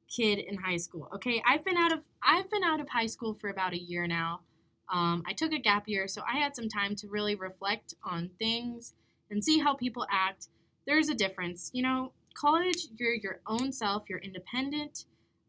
kid 0.09 0.39
in 0.39 0.57
high 0.57 0.77
school. 0.77 1.07
Okay, 1.15 1.41
I've 1.47 1.63
been 1.63 1.77
out 1.77 1.91
of 1.93 1.99
I've 2.21 2.49
been 2.51 2.63
out 2.63 2.79
of 2.81 2.89
high 2.89 3.05
school 3.07 3.33
for 3.33 3.49
about 3.49 3.73
a 3.73 3.79
year 3.79 4.05
now. 4.07 4.41
Um, 4.91 5.23
I 5.27 5.33
took 5.33 5.51
a 5.51 5.59
gap 5.59 5.87
year, 5.87 6.07
so 6.07 6.21
I 6.31 6.37
had 6.37 6.55
some 6.55 6.69
time 6.69 6.95
to 6.97 7.07
really 7.07 7.35
reflect 7.35 7.95
on 8.03 8.29
things 8.37 8.93
and 9.29 9.43
see 9.43 9.59
how 9.59 9.73
people 9.73 10.05
act. 10.11 10.47
There's 10.85 11.09
a 11.09 11.15
difference, 11.15 11.71
you 11.73 11.83
know. 11.83 12.11
College, 12.35 12.87
you're 12.97 13.13
your 13.13 13.39
own 13.47 13.71
self. 13.71 14.03
You're 14.09 14.19
independent. 14.19 15.05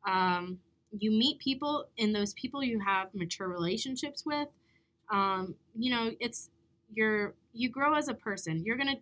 Um, 0.07 0.61
you 0.97 1.11
meet 1.11 1.41
people, 1.41 1.87
and 1.99 2.15
those 2.15 2.33
people 2.35 2.63
you 2.63 2.79
have 2.79 3.15
mature 3.15 3.49
relationships 3.49 4.25
with. 4.25 4.49
Um, 5.11 5.57
you 5.77 5.91
know, 5.91 6.13
it's 6.21 6.51
you're 6.95 7.35
you 7.53 7.69
grow 7.69 7.95
as 7.95 8.09
a 8.09 8.15
person. 8.15 8.63
You're 8.65 8.77
gonna 8.77 8.97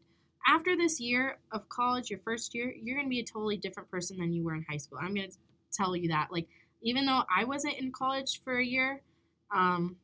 after 0.47 0.76
this 0.76 1.01
year 1.01 1.39
of 1.53 1.68
college, 1.68 2.11
your 2.11 2.20
first 2.20 2.55
year, 2.55 2.72
you're 2.82 2.97
gonna 2.97 3.09
be 3.09 3.20
a 3.20 3.24
totally 3.24 3.57
different 3.57 3.91
person 3.91 4.18
than 4.18 4.32
you 4.32 4.45
were 4.45 4.55
in 4.55 4.64
high 4.68 4.76
school. 4.76 4.99
I'm 5.01 5.14
gonna 5.14 5.28
tell 5.72 5.95
you 5.95 6.09
that. 6.09 6.28
Like, 6.30 6.49
even 6.82 7.07
though 7.07 7.22
I 7.35 7.45
wasn't 7.45 7.74
in 7.74 7.93
college 7.93 8.43
for 8.45 8.59
a 8.59 8.64
year, 8.64 9.03
um, 9.55 9.97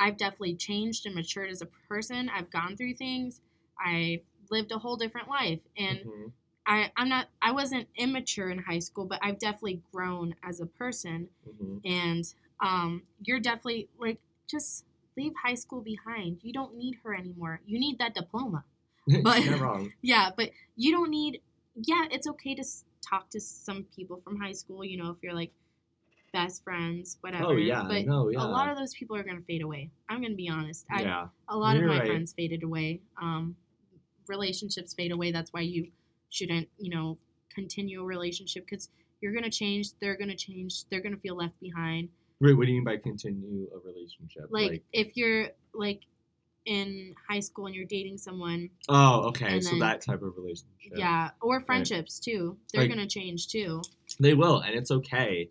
I've 0.00 0.16
definitely 0.16 0.56
changed 0.56 1.06
and 1.06 1.14
matured 1.14 1.50
as 1.50 1.62
a 1.62 1.66
person. 1.88 2.28
I've 2.30 2.50
gone 2.50 2.76
through 2.76 2.94
things. 2.94 3.40
I 3.78 4.22
lived 4.50 4.72
a 4.72 4.78
whole 4.78 4.96
different 4.96 5.28
life, 5.28 5.60
and 5.76 5.98
Mhm. 6.00 6.32
I 6.66 6.90
I'm 6.96 7.08
not 7.08 7.28
I 7.42 7.52
wasn't 7.52 7.88
immature 7.96 8.50
in 8.50 8.58
high 8.58 8.78
school, 8.80 9.04
but 9.06 9.18
I've 9.22 9.38
definitely 9.38 9.82
grown 9.92 10.34
as 10.42 10.60
a 10.60 10.66
person. 10.66 11.28
Mhm. 11.48 11.80
And 11.84 12.34
um, 12.60 13.02
you're 13.22 13.40
definitely 13.40 13.88
like 13.98 14.20
just 14.48 14.84
leave 15.16 15.34
high 15.44 15.54
school 15.54 15.80
behind. 15.82 16.40
You 16.42 16.52
don't 16.52 16.74
need 16.76 16.96
her 17.04 17.14
anymore. 17.14 17.60
You 17.66 17.78
need 17.78 17.98
that 17.98 18.14
diploma. 18.14 18.64
But- 19.22 19.44
You're 19.44 19.58
wrong. 19.58 19.92
Yeah, 20.02 20.30
but 20.36 20.50
you 20.76 20.90
don't 20.92 21.10
need. 21.10 21.40
Yeah, 21.74 22.06
it's 22.10 22.26
okay 22.26 22.54
to 22.54 22.64
talk 23.00 23.30
to 23.30 23.40
some 23.40 23.84
people 23.96 24.20
from 24.24 24.40
high 24.40 24.52
school. 24.52 24.84
You 24.84 24.96
know, 24.98 25.10
if 25.10 25.18
you're 25.22 25.34
like 25.34 25.52
best 26.32 26.62
friends, 26.64 27.18
whatever. 27.20 27.46
Oh 27.46 27.56
yeah, 27.56 27.84
But 27.86 28.06
no, 28.06 28.28
yeah. 28.28 28.42
a 28.42 28.46
lot 28.46 28.68
of 28.70 28.78
those 28.78 28.94
people 28.94 29.16
are 29.16 29.22
gonna 29.22 29.40
fade 29.46 29.62
away. 29.62 29.90
I'm 30.08 30.22
gonna 30.22 30.34
be 30.34 30.48
honest. 30.48 30.86
I, 30.90 31.02
yeah. 31.02 31.26
A 31.48 31.56
lot 31.56 31.76
You're 31.76 31.86
of 31.86 31.90
my 31.90 31.98
right. 32.00 32.08
friends 32.08 32.32
faded 32.32 32.62
away. 32.62 33.00
Um, 33.20 33.56
relationships 34.28 34.94
fade 34.94 35.12
away. 35.12 35.32
That's 35.32 35.52
why 35.52 35.62
you 35.62 35.88
shouldn't, 36.30 36.68
you 36.78 36.90
know, 36.90 37.18
continue 37.54 38.00
a 38.00 38.04
relationship 38.04 38.64
because 38.68 38.88
you're 39.20 39.32
gonna 39.34 39.50
change. 39.50 39.88
They're 40.00 40.16
gonna 40.16 40.36
change. 40.36 40.84
They're 40.88 41.00
gonna 41.00 41.16
feel 41.16 41.36
left 41.36 41.58
behind. 41.60 42.08
Wait, 42.40 42.54
what 42.54 42.66
do 42.66 42.72
you 42.72 42.76
mean 42.76 42.84
by 42.84 42.96
continue 42.96 43.66
a 43.74 43.78
relationship? 43.86 44.46
Like, 44.50 44.82
if 44.92 45.16
you're 45.16 45.48
like 45.74 46.02
in 46.64 47.14
high 47.28 47.40
school 47.40 47.66
and 47.66 47.74
you're 47.74 47.84
dating 47.86 48.18
someone, 48.18 48.70
oh, 48.88 49.22
okay, 49.28 49.60
so 49.60 49.70
then- 49.70 49.78
that 49.80 50.00
type 50.00 50.22
of 50.22 50.36
relationship. 50.36 50.92
yeah, 50.94 51.30
or 51.42 51.60
friendships 51.62 52.18
too. 52.20 52.56
They're 52.72 52.82
Like- 52.82 52.90
gonna 52.90 53.06
change 53.06 53.48
too. 53.48 53.82
They 54.20 54.34
will, 54.34 54.60
and 54.60 54.74
it's 54.74 54.90
okay. 54.90 55.50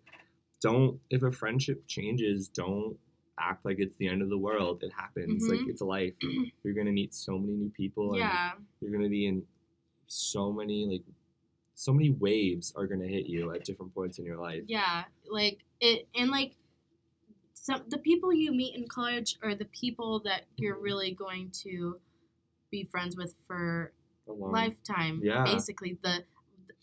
Don't 0.60 1.00
if 1.10 1.22
a 1.22 1.32
friendship 1.32 1.86
changes, 1.86 2.48
don't 2.48 2.96
act 3.38 3.64
like 3.64 3.78
it's 3.78 3.96
the 3.96 4.08
end 4.08 4.20
of 4.22 4.28
the 4.28 4.38
world. 4.38 4.82
It 4.82 4.92
happens. 4.92 5.48
Like 5.48 5.60
Mhm. 5.60 5.68
it's 5.70 5.80
life. 5.80 6.14
You're 6.62 6.74
gonna 6.74 6.92
meet 6.92 7.14
so 7.14 7.38
many 7.38 7.54
new 7.54 7.70
people, 7.70 8.12
and 8.12 8.20
Yeah, 8.20 8.52
you're 8.80 8.92
gonna 8.92 9.08
be 9.08 9.26
in 9.26 9.46
so 10.06 10.52
many 10.52 10.86
like 10.86 11.02
so 11.74 11.92
many 11.94 12.10
waves 12.10 12.72
are 12.76 12.86
gonna 12.86 13.06
hit 13.06 13.26
you 13.26 13.52
at 13.54 13.64
different 13.64 13.94
points 13.94 14.18
in 14.18 14.24
your 14.26 14.36
life. 14.36 14.64
yeah, 14.66 15.04
like 15.30 15.60
it, 15.80 16.06
and 16.14 16.30
like 16.30 16.56
some 17.54 17.84
the 17.88 17.98
people 17.98 18.32
you 18.32 18.52
meet 18.52 18.74
in 18.74 18.86
college 18.88 19.38
are 19.42 19.54
the 19.54 19.64
people 19.66 20.20
that 20.20 20.42
you're 20.56 20.78
really 20.78 21.12
going 21.12 21.50
to 21.50 21.98
be 22.70 22.84
friends 22.84 23.16
with 23.16 23.34
for 23.46 23.92
a 24.28 24.32
lifetime. 24.32 25.20
Yeah. 25.22 25.44
Basically, 25.44 25.98
the 26.02 26.24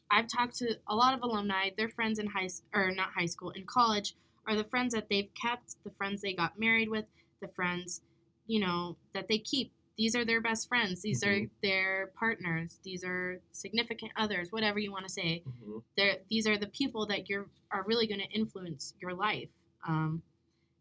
I've 0.09 0.27
talked 0.27 0.57
to 0.57 0.77
a 0.87 0.95
lot 0.95 1.13
of 1.13 1.21
alumni. 1.23 1.69
Their 1.77 1.89
friends 1.89 2.19
in 2.19 2.27
high 2.27 2.49
or 2.73 2.91
not 2.91 3.09
high 3.11 3.25
school 3.25 3.51
in 3.51 3.65
college 3.65 4.15
are 4.47 4.55
the 4.55 4.63
friends 4.63 4.93
that 4.93 5.09
they've 5.09 5.29
kept, 5.33 5.75
the 5.83 5.91
friends 5.91 6.21
they 6.21 6.33
got 6.33 6.57
married 6.59 6.89
with, 6.89 7.05
the 7.41 7.47
friends 7.49 8.01
you 8.49 8.59
know 8.61 8.95
that 9.13 9.27
they 9.27 9.37
keep. 9.37 9.73
These 9.97 10.15
are 10.15 10.23
their 10.23 10.39
best 10.39 10.69
friends. 10.69 11.01
These 11.01 11.23
are 11.23 11.33
Mhm. 11.41 11.49
their 11.61 12.07
partners. 12.15 12.79
These 12.83 13.03
are 13.03 13.41
significant 13.51 14.11
others. 14.15 14.51
Whatever 14.51 14.79
you 14.79 14.91
want 14.91 15.05
to 15.05 15.11
say. 15.11 15.43
Mhm. 15.45 15.83
They're, 15.97 16.19
these 16.29 16.47
are 16.47 16.57
the 16.57 16.67
people 16.67 17.05
that 17.07 17.27
you're 17.27 17.49
are 17.71 17.83
really 17.83 18.07
going 18.07 18.21
to 18.21 18.29
influence 18.29 18.93
your 19.01 19.13
life. 19.13 19.49
Um, 19.85 20.23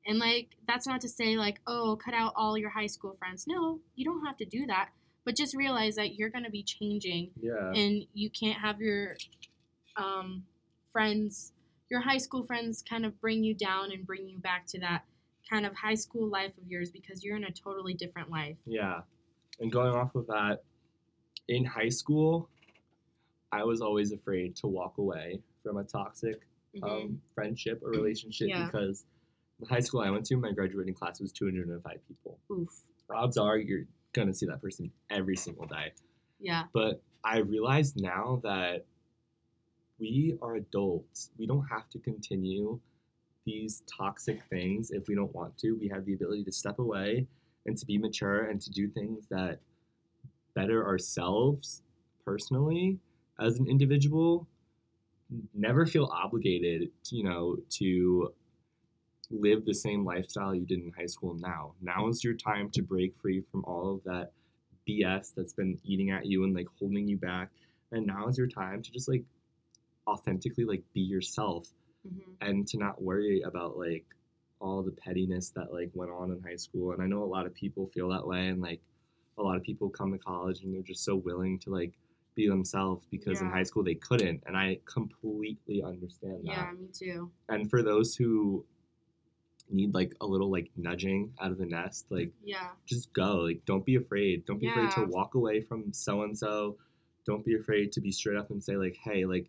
and 0.06 0.18
like 0.20 0.50
that's 0.68 0.86
not 0.86 1.00
to 1.00 1.08
say 1.08 1.36
like 1.36 1.60
oh 1.66 1.96
cut 1.96 2.14
out 2.14 2.32
all 2.36 2.56
your 2.56 2.70
high 2.70 2.86
school 2.86 3.16
friends. 3.18 3.46
No, 3.48 3.80
you 3.96 4.04
don't 4.04 4.24
have 4.24 4.36
to 4.36 4.44
do 4.44 4.66
that. 4.66 4.90
But 5.26 5.36
just 5.36 5.54
realize 5.56 5.96
that 5.96 6.14
you're 6.14 6.30
going 6.30 6.44
to 6.44 6.50
be 6.50 6.62
changing, 6.62 7.32
Yeah. 7.42 7.72
and 7.74 8.06
you 8.14 8.30
can't 8.30 8.58
have 8.58 8.80
your 8.80 9.16
um, 9.96 10.44
friends, 10.92 11.52
your 11.90 12.00
high 12.00 12.18
school 12.18 12.44
friends, 12.44 12.82
kind 12.88 13.04
of 13.04 13.20
bring 13.20 13.42
you 13.42 13.52
down 13.52 13.90
and 13.92 14.06
bring 14.06 14.28
you 14.28 14.38
back 14.38 14.66
to 14.68 14.78
that 14.80 15.04
kind 15.50 15.66
of 15.66 15.74
high 15.74 15.94
school 15.94 16.28
life 16.28 16.52
of 16.58 16.68
yours 16.70 16.90
because 16.92 17.24
you're 17.24 17.36
in 17.36 17.44
a 17.44 17.50
totally 17.50 17.92
different 17.94 18.30
life. 18.30 18.56
Yeah. 18.66 19.00
And 19.58 19.72
going 19.72 19.94
off 19.94 20.14
of 20.14 20.26
that, 20.28 20.62
in 21.48 21.64
high 21.64 21.88
school, 21.88 22.48
I 23.50 23.64
was 23.64 23.80
always 23.80 24.12
afraid 24.12 24.54
to 24.56 24.66
walk 24.68 24.98
away 24.98 25.40
from 25.64 25.76
a 25.78 25.84
toxic 25.84 26.46
Mhm. 26.74 26.88
um, 26.88 27.22
friendship 27.34 27.82
or 27.82 27.90
relationship 27.90 28.48
Yeah. 28.48 28.66
because 28.66 29.06
the 29.60 29.66
high 29.66 29.80
school 29.80 30.00
I 30.02 30.10
went 30.10 30.26
to, 30.26 30.36
my 30.36 30.52
graduating 30.52 30.94
class 30.94 31.20
was 31.20 31.32
205 31.32 32.06
people. 32.06 32.38
Oof. 32.50 32.84
Odds 33.08 33.38
are 33.38 33.56
you're 33.56 33.86
going 34.16 34.28
to 34.28 34.34
see 34.34 34.46
that 34.46 34.60
person 34.60 34.90
every 35.10 35.36
single 35.36 35.66
day. 35.66 35.92
Yeah. 36.40 36.64
But 36.72 37.00
I 37.24 37.38
realize 37.38 37.94
now 37.96 38.40
that 38.42 38.84
we 39.98 40.36
are 40.42 40.56
adults. 40.56 41.30
We 41.38 41.46
don't 41.46 41.66
have 41.66 41.88
to 41.90 41.98
continue 41.98 42.80
these 43.44 43.82
toxic 43.86 44.42
things 44.50 44.90
if 44.90 45.08
we 45.08 45.14
don't 45.14 45.34
want 45.34 45.56
to. 45.58 45.72
We 45.72 45.88
have 45.88 46.04
the 46.04 46.14
ability 46.14 46.44
to 46.44 46.52
step 46.52 46.78
away 46.78 47.26
and 47.64 47.76
to 47.76 47.86
be 47.86 47.96
mature 47.98 48.46
and 48.46 48.60
to 48.60 48.70
do 48.70 48.88
things 48.88 49.26
that 49.30 49.60
better 50.54 50.86
ourselves 50.86 51.82
personally 52.24 52.98
as 53.38 53.58
an 53.58 53.68
individual. 53.68 54.46
Never 55.54 55.86
feel 55.86 56.10
obligated, 56.12 56.90
you 57.10 57.24
know, 57.24 57.56
to 57.70 58.32
live 59.30 59.64
the 59.64 59.74
same 59.74 60.04
lifestyle 60.04 60.54
you 60.54 60.66
did 60.66 60.80
in 60.80 60.92
high 60.96 61.06
school 61.06 61.34
now. 61.34 61.72
Now 61.80 62.08
is 62.08 62.22
your 62.22 62.34
time 62.34 62.70
to 62.70 62.82
break 62.82 63.14
free 63.20 63.42
from 63.50 63.64
all 63.64 63.94
of 63.94 64.04
that 64.04 64.30
BS 64.88 65.34
that's 65.34 65.52
been 65.52 65.78
eating 65.84 66.10
at 66.10 66.26
you 66.26 66.44
and 66.44 66.54
like 66.54 66.66
holding 66.78 67.08
you 67.08 67.16
back. 67.16 67.50
And 67.92 68.06
now 68.06 68.28
is 68.28 68.38
your 68.38 68.46
time 68.46 68.82
to 68.82 68.90
just 68.90 69.08
like 69.08 69.24
authentically 70.06 70.64
like 70.64 70.82
be 70.94 71.00
yourself 71.00 71.68
hmm 72.06 72.32
and 72.42 72.66
to 72.68 72.76
not 72.76 73.00
worry 73.02 73.40
about 73.42 73.78
like 73.78 74.04
all 74.60 74.82
the 74.82 74.90
pettiness 74.90 75.50
that 75.56 75.72
like 75.72 75.90
went 75.94 76.10
on 76.10 76.30
in 76.30 76.42
high 76.42 76.56
school. 76.56 76.92
And 76.92 77.02
I 77.02 77.06
know 77.06 77.22
a 77.22 77.24
lot 77.24 77.46
of 77.46 77.54
people 77.54 77.90
feel 77.94 78.10
that 78.10 78.26
way 78.26 78.48
and 78.48 78.60
like 78.60 78.80
a 79.38 79.42
lot 79.42 79.56
of 79.56 79.62
people 79.62 79.88
come 79.88 80.12
to 80.12 80.18
college 80.18 80.62
and 80.62 80.74
they're 80.74 80.82
just 80.82 81.02
so 81.02 81.16
willing 81.16 81.58
to 81.60 81.70
like 81.70 81.92
be 82.34 82.46
themselves 82.46 83.06
because 83.10 83.40
in 83.40 83.48
high 83.48 83.62
school 83.62 83.82
they 83.82 83.94
couldn't 83.94 84.42
and 84.46 84.56
I 84.56 84.78
completely 84.84 85.82
understand 85.82 86.44
that. 86.44 86.52
Yeah, 86.52 86.70
me 86.78 86.88
too. 86.92 87.30
And 87.48 87.70
for 87.70 87.82
those 87.82 88.14
who 88.14 88.64
need 89.70 89.94
like 89.94 90.14
a 90.20 90.26
little 90.26 90.50
like 90.50 90.70
nudging 90.76 91.32
out 91.40 91.50
of 91.50 91.58
the 91.58 91.66
nest, 91.66 92.06
like 92.10 92.32
Yeah. 92.44 92.68
just 92.86 93.12
go. 93.12 93.36
Like 93.38 93.64
don't 93.64 93.84
be 93.84 93.96
afraid. 93.96 94.44
Don't 94.46 94.58
be 94.60 94.68
afraid 94.68 94.90
to 94.92 95.04
walk 95.04 95.34
away 95.34 95.60
from 95.60 95.92
so 95.92 96.22
and 96.22 96.36
so. 96.36 96.76
Don't 97.26 97.44
be 97.44 97.56
afraid 97.56 97.90
to 97.92 98.00
be 98.00 98.12
straight 98.12 98.36
up 98.36 98.50
and 98.50 98.62
say 98.62 98.76
like, 98.76 98.96
"Hey, 99.02 99.24
like 99.26 99.48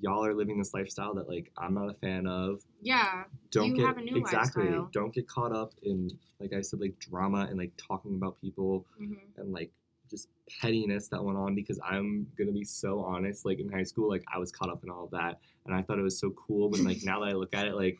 y'all 0.00 0.24
are 0.24 0.34
living 0.34 0.58
this 0.58 0.72
lifestyle 0.72 1.14
that 1.14 1.28
like 1.28 1.50
I'm 1.58 1.74
not 1.74 1.90
a 1.90 1.94
fan 1.94 2.26
of." 2.26 2.62
Yeah. 2.80 3.24
Don't 3.50 3.70
You 3.70 3.76
get 3.76 3.86
have 3.86 3.98
a 3.98 4.00
new 4.02 4.16
exactly. 4.16 4.64
lifestyle. 4.64 4.90
Don't 4.92 5.12
get 5.14 5.28
caught 5.28 5.52
up 5.54 5.74
in 5.82 6.10
like 6.40 6.52
I 6.52 6.60
said 6.62 6.80
like 6.80 6.98
drama 6.98 7.46
and 7.50 7.58
like 7.58 7.72
talking 7.76 8.14
about 8.14 8.40
people 8.40 8.86
hmm 8.96 9.14
and 9.36 9.52
like 9.52 9.70
just 10.10 10.28
pettiness 10.60 11.08
that 11.08 11.22
went 11.22 11.36
on 11.36 11.54
because 11.54 11.78
I'm 11.84 12.26
gonna 12.38 12.52
be 12.52 12.64
so 12.64 13.00
honest, 13.00 13.44
like 13.44 13.60
in 13.60 13.68
high 13.70 13.82
school, 13.82 14.08
like 14.08 14.24
I 14.32 14.38
was 14.38 14.50
caught 14.50 14.70
up 14.70 14.82
in 14.82 14.88
all 14.90 15.04
of 15.04 15.10
that 15.10 15.38
and 15.66 15.74
I 15.74 15.82
thought 15.82 15.98
it 15.98 16.02
was 16.02 16.18
so 16.18 16.30
cool, 16.30 16.70
but 16.70 16.80
like 16.80 16.98
now 17.04 17.20
that 17.20 17.28
I 17.28 17.32
look 17.32 17.54
at 17.54 17.66
it, 17.66 17.74
like 17.74 17.98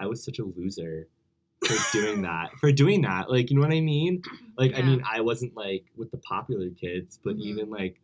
I 0.00 0.06
was 0.06 0.24
such 0.24 0.38
a 0.40 0.44
loser 0.44 1.06
for 1.66 1.76
doing 1.92 2.22
that. 2.22 2.50
For 2.58 2.72
doing 2.72 3.02
that. 3.02 3.30
Like 3.30 3.50
you 3.50 3.56
know 3.56 3.62
what 3.62 3.72
I 3.74 3.80
mean? 3.80 4.22
Like 4.56 4.72
I 4.76 4.82
mean 4.82 5.02
I 5.08 5.20
wasn't 5.20 5.54
like 5.54 5.84
with 5.96 6.10
the 6.10 6.18
popular 6.18 6.70
kids, 6.70 7.18
but 7.22 7.36
Mhm. 7.36 7.42
even 7.42 7.70
like 7.70 8.00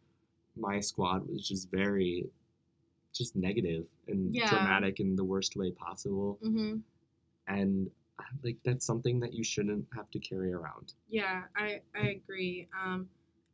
my 0.56 0.80
squad 0.80 1.26
was 1.28 1.46
just 1.48 1.70
very 1.70 2.28
just 3.12 3.34
negative 3.34 3.86
and 4.08 4.34
Yeah. 4.34 4.46
dramatic 4.48 5.00
in 5.00 5.16
the 5.16 5.24
worst 5.24 5.56
way 5.56 5.70
possible. 5.72 6.38
hmm 6.42 6.76
And 7.48 7.90
like 8.42 8.56
that's 8.64 8.84
something 8.84 9.20
that 9.20 9.32
you 9.32 9.44
shouldn't 9.44 9.86
have 9.94 10.10
to 10.10 10.18
carry 10.18 10.52
around. 10.52 10.94
Yeah, 11.08 11.44
I 11.56 11.80
I 11.94 12.08
agree. 12.08 12.68
Um, 12.78 13.08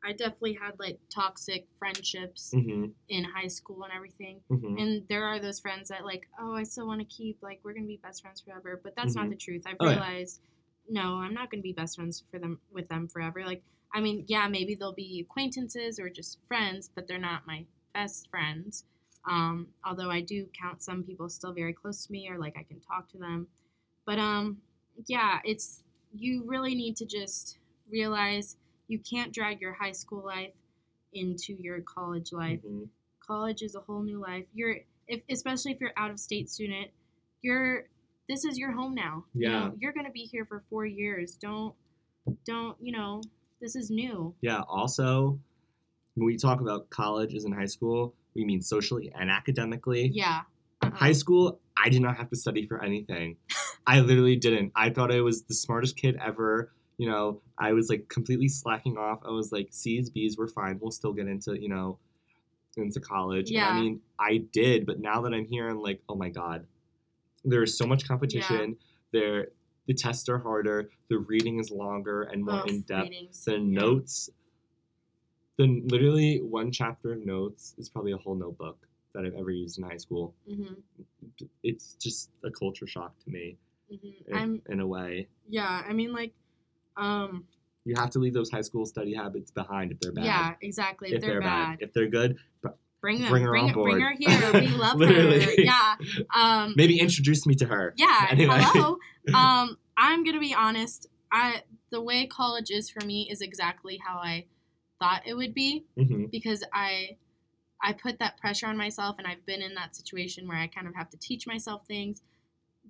I 0.04 0.12
definitely 0.12 0.54
had 0.60 0.78
like 0.78 0.98
toxic 1.14 1.66
friendships 1.78 2.52
Mm-hmm. 2.54 2.86
in 3.08 3.24
high 3.24 3.46
school 3.48 3.84
and 3.84 3.92
everything. 3.94 4.40
Mm-hmm. 4.50 4.76
And 4.78 5.08
there 5.08 5.24
are 5.24 5.38
those 5.38 5.60
friends 5.60 5.88
that 5.90 6.04
like, 6.04 6.28
oh, 6.40 6.54
I 6.54 6.64
still 6.64 6.86
want 6.86 7.00
to 7.00 7.06
keep 7.06 7.38
like 7.42 7.60
we're 7.62 7.74
gonna 7.74 7.86
be 7.86 8.00
best 8.02 8.22
friends 8.22 8.40
forever. 8.40 8.80
But 8.82 8.96
that's 8.96 9.14
not 9.14 9.26
Mhm. 9.26 9.30
the 9.30 9.36
truth. 9.36 9.62
I've 9.66 9.76
Oh, 9.80 9.86
yeah. 9.86 9.92
realized, 9.92 10.40
no, 10.88 11.16
I'm 11.18 11.34
not 11.34 11.50
gonna 11.50 11.62
be 11.62 11.72
best 11.72 11.96
friends 11.96 12.24
for 12.30 12.38
them 12.38 12.60
with 12.72 12.88
them 12.88 13.06
forever. 13.08 13.44
Like, 13.46 13.62
I 13.94 14.00
mean, 14.00 14.24
yeah, 14.26 14.48
maybe 14.48 14.74
they'll 14.74 14.92
be 14.94 15.20
acquaintances 15.20 15.98
or 16.00 16.08
just 16.10 16.38
friends, 16.48 16.88
but 16.94 17.06
they're 17.06 17.18
not 17.18 17.46
my 17.46 17.64
best 17.94 18.28
friends. 18.30 18.84
Um, 19.24 19.68
although 19.84 20.10
I 20.10 20.20
do 20.20 20.48
count 20.60 20.82
some 20.82 21.04
people 21.04 21.28
still 21.28 21.52
very 21.52 21.72
close 21.72 22.06
to 22.06 22.12
me, 22.12 22.28
or 22.28 22.38
like 22.38 22.56
I 22.56 22.64
can 22.64 22.80
talk 22.80 23.08
to 23.10 23.18
them. 23.18 23.46
But 24.04 24.18
um, 24.18 24.62
yeah, 25.06 25.38
it's 25.44 25.84
you 26.12 26.42
really 26.44 26.74
need 26.74 26.96
to 26.96 27.06
just 27.06 27.58
realize 27.88 28.56
you 28.92 28.98
can't 28.98 29.32
drag 29.32 29.60
your 29.60 29.72
high 29.72 29.92
school 29.92 30.22
life 30.24 30.52
into 31.14 31.54
your 31.54 31.80
college 31.80 32.30
life 32.32 32.60
Mhm. 32.62 32.88
college 33.20 33.62
is 33.62 33.74
a 33.74 33.80
whole 33.80 34.02
new 34.02 34.18
life. 34.20 34.44
You're 34.52 34.76
if 35.08 35.22
especially 35.30 35.72
if 35.72 35.80
you're 35.80 35.92
out 35.96 36.10
of 36.10 36.18
state 36.20 36.50
student, 36.50 36.90
you're 37.40 37.88
this 38.28 38.44
is 38.44 38.58
your 38.58 38.72
home 38.72 38.94
now. 38.94 39.24
You 39.34 39.48
Yeah. 39.48 39.58
know, 39.68 39.76
you're 39.80 39.92
gonna 39.92 40.10
be 40.10 40.24
here 40.26 40.44
for 40.44 40.60
four 40.70 40.84
years. 40.86 41.36
Don't 41.36 41.74
don't, 42.44 42.76
you 42.80 42.92
know, 42.92 43.20
this 43.60 43.74
is 43.74 43.90
new. 43.90 44.34
Yeah. 44.42 44.62
Also, 44.68 45.38
when 46.14 46.26
we 46.26 46.36
talk 46.36 46.60
about 46.60 46.88
college 46.90 47.34
as 47.34 47.44
in 47.44 47.52
high 47.52 47.66
school, 47.76 48.14
we 48.34 48.44
mean 48.44 48.60
socially 48.60 49.10
and 49.18 49.30
academically. 49.30 50.08
Yeah. 50.08 50.42
Uh-uh. 50.82 50.90
High 50.90 51.12
school, 51.12 51.60
I 51.76 51.88
did 51.88 52.02
not 52.02 52.16
have 52.16 52.28
to 52.30 52.36
study 52.36 52.66
for 52.66 52.82
anything. 52.82 53.36
I 53.86 54.00
literally 54.00 54.36
didn't. 54.36 54.72
I 54.76 54.90
thought 54.90 55.10
I 55.12 55.20
was 55.20 55.42
the 55.44 55.54
smartest 55.54 55.96
kid 55.96 56.16
ever. 56.16 56.70
You 57.02 57.08
know, 57.10 57.40
I 57.58 57.72
was 57.72 57.88
like 57.88 58.08
completely 58.08 58.46
slacking 58.46 58.96
off. 58.96 59.22
I 59.26 59.30
was 59.30 59.50
like, 59.50 59.70
C's, 59.72 60.08
B's, 60.08 60.38
we're 60.38 60.46
fine. 60.46 60.78
We'll 60.80 60.92
still 60.92 61.12
get 61.12 61.26
into, 61.26 61.60
you 61.60 61.68
know, 61.68 61.98
into 62.76 63.00
college. 63.00 63.48
And 63.48 63.56
Yeah. 63.56 63.70
I 63.70 63.74
mean, 63.74 64.00
I 64.20 64.44
did, 64.52 64.86
but 64.86 65.00
now 65.00 65.20
that 65.22 65.34
I'm 65.34 65.44
here, 65.46 65.68
I'm 65.68 65.80
like, 65.82 66.00
oh 66.08 66.14
my 66.14 66.28
God. 66.28 66.64
There 67.44 67.64
is 67.64 67.76
so 67.76 67.86
much 67.86 68.06
competition. 68.06 68.76
Yeah. 68.78 69.20
There 69.20 69.48
the 69.88 69.94
tests 69.94 70.28
are 70.28 70.38
harder, 70.38 70.90
the 71.08 71.18
reading 71.18 71.58
is 71.58 71.72
longer 71.72 72.22
and 72.22 72.44
more 72.44 72.64
in 72.68 72.82
depth. 72.82 73.10
readings. 73.10 73.44
The 73.44 73.54
Yeah. 73.54 73.58
notes 73.58 74.30
the 75.58 75.82
literally 75.86 76.38
one 76.40 76.70
chapter 76.70 77.12
of 77.14 77.26
notes 77.26 77.74
is 77.78 77.88
probably 77.88 78.12
a 78.12 78.16
whole 78.16 78.36
notebook 78.36 78.78
that 79.12 79.24
I've 79.26 79.34
ever 79.34 79.50
used 79.50 79.76
in 79.78 79.84
high 79.84 79.96
school. 79.98 80.34
Mhm. 80.48 80.76
It's 81.64 81.94
just 81.96 82.30
a 82.44 82.50
culture 82.52 82.86
shock 82.86 83.18
to 83.24 83.30
me 83.30 83.58
Mhm. 83.92 84.26
in, 84.28 84.34
I'm 84.36 84.62
in 84.70 84.78
a 84.78 84.86
way. 84.86 85.26
yeah, 85.48 85.84
I 85.84 85.92
mean 85.92 86.12
like 86.12 86.32
um 86.96 87.44
You 87.84 87.94
have 87.96 88.10
to 88.10 88.18
leave 88.18 88.34
those 88.34 88.50
high 88.50 88.60
school 88.62 88.86
study 88.86 89.14
habits 89.14 89.50
behind 89.50 89.92
if 89.92 90.00
they're 90.00 90.12
bad. 90.12 90.24
yeah, 90.24 90.54
exactly. 90.60 91.08
If, 91.10 91.16
If 91.16 91.20
they're, 91.22 91.40
bad. 91.40 91.78
If 91.80 91.92
they're 91.92 92.08
good, 92.08 92.36
Bring 93.00 93.20
them. 93.20 93.30
bring 93.30 93.42
her 93.42 93.50
bring, 93.50 93.64
on 93.64 93.68
her- 93.70 93.82
bring 93.82 94.00
her 94.00 94.12
here. 94.16 94.52
We 94.52 94.68
love 94.84 95.00
her. 95.00 95.52
Yeah. 95.58 95.96
Um 96.34 96.74
maybe 96.76 97.00
introduce 97.00 97.46
me 97.46 97.54
to 97.56 97.66
her. 97.66 97.94
Yeah. 97.96 98.26
Anyway. 98.30 98.58
Hello. 98.60 98.96
Um, 99.34 99.76
I'm 99.96 100.22
gonna 100.24 100.38
be 100.40 100.54
honest. 100.54 101.08
I 101.32 101.62
the 101.90 102.00
way 102.00 102.26
college 102.26 102.70
is 102.70 102.88
for 102.90 103.04
me 103.04 103.28
is 103.30 103.40
exactly 103.40 103.98
how 104.06 104.18
I 104.18 104.46
thought 105.00 105.22
it 105.26 105.34
would 105.34 105.52
be 105.54 105.84
hmm 105.96 106.26
because 106.30 106.62
I 106.72 107.16
I 107.82 107.92
put 107.92 108.20
that 108.20 108.38
pressure 108.38 108.66
on 108.68 108.76
myself 108.76 109.16
and 109.18 109.26
I've 109.26 109.44
been 109.44 109.60
in 109.62 109.74
that 109.74 109.96
situation 109.96 110.46
where 110.46 110.56
I 110.58 110.68
kind 110.68 110.86
of 110.86 110.94
have 110.94 111.10
to 111.10 111.16
teach 111.18 111.48
myself 111.48 111.84
things. 111.88 112.22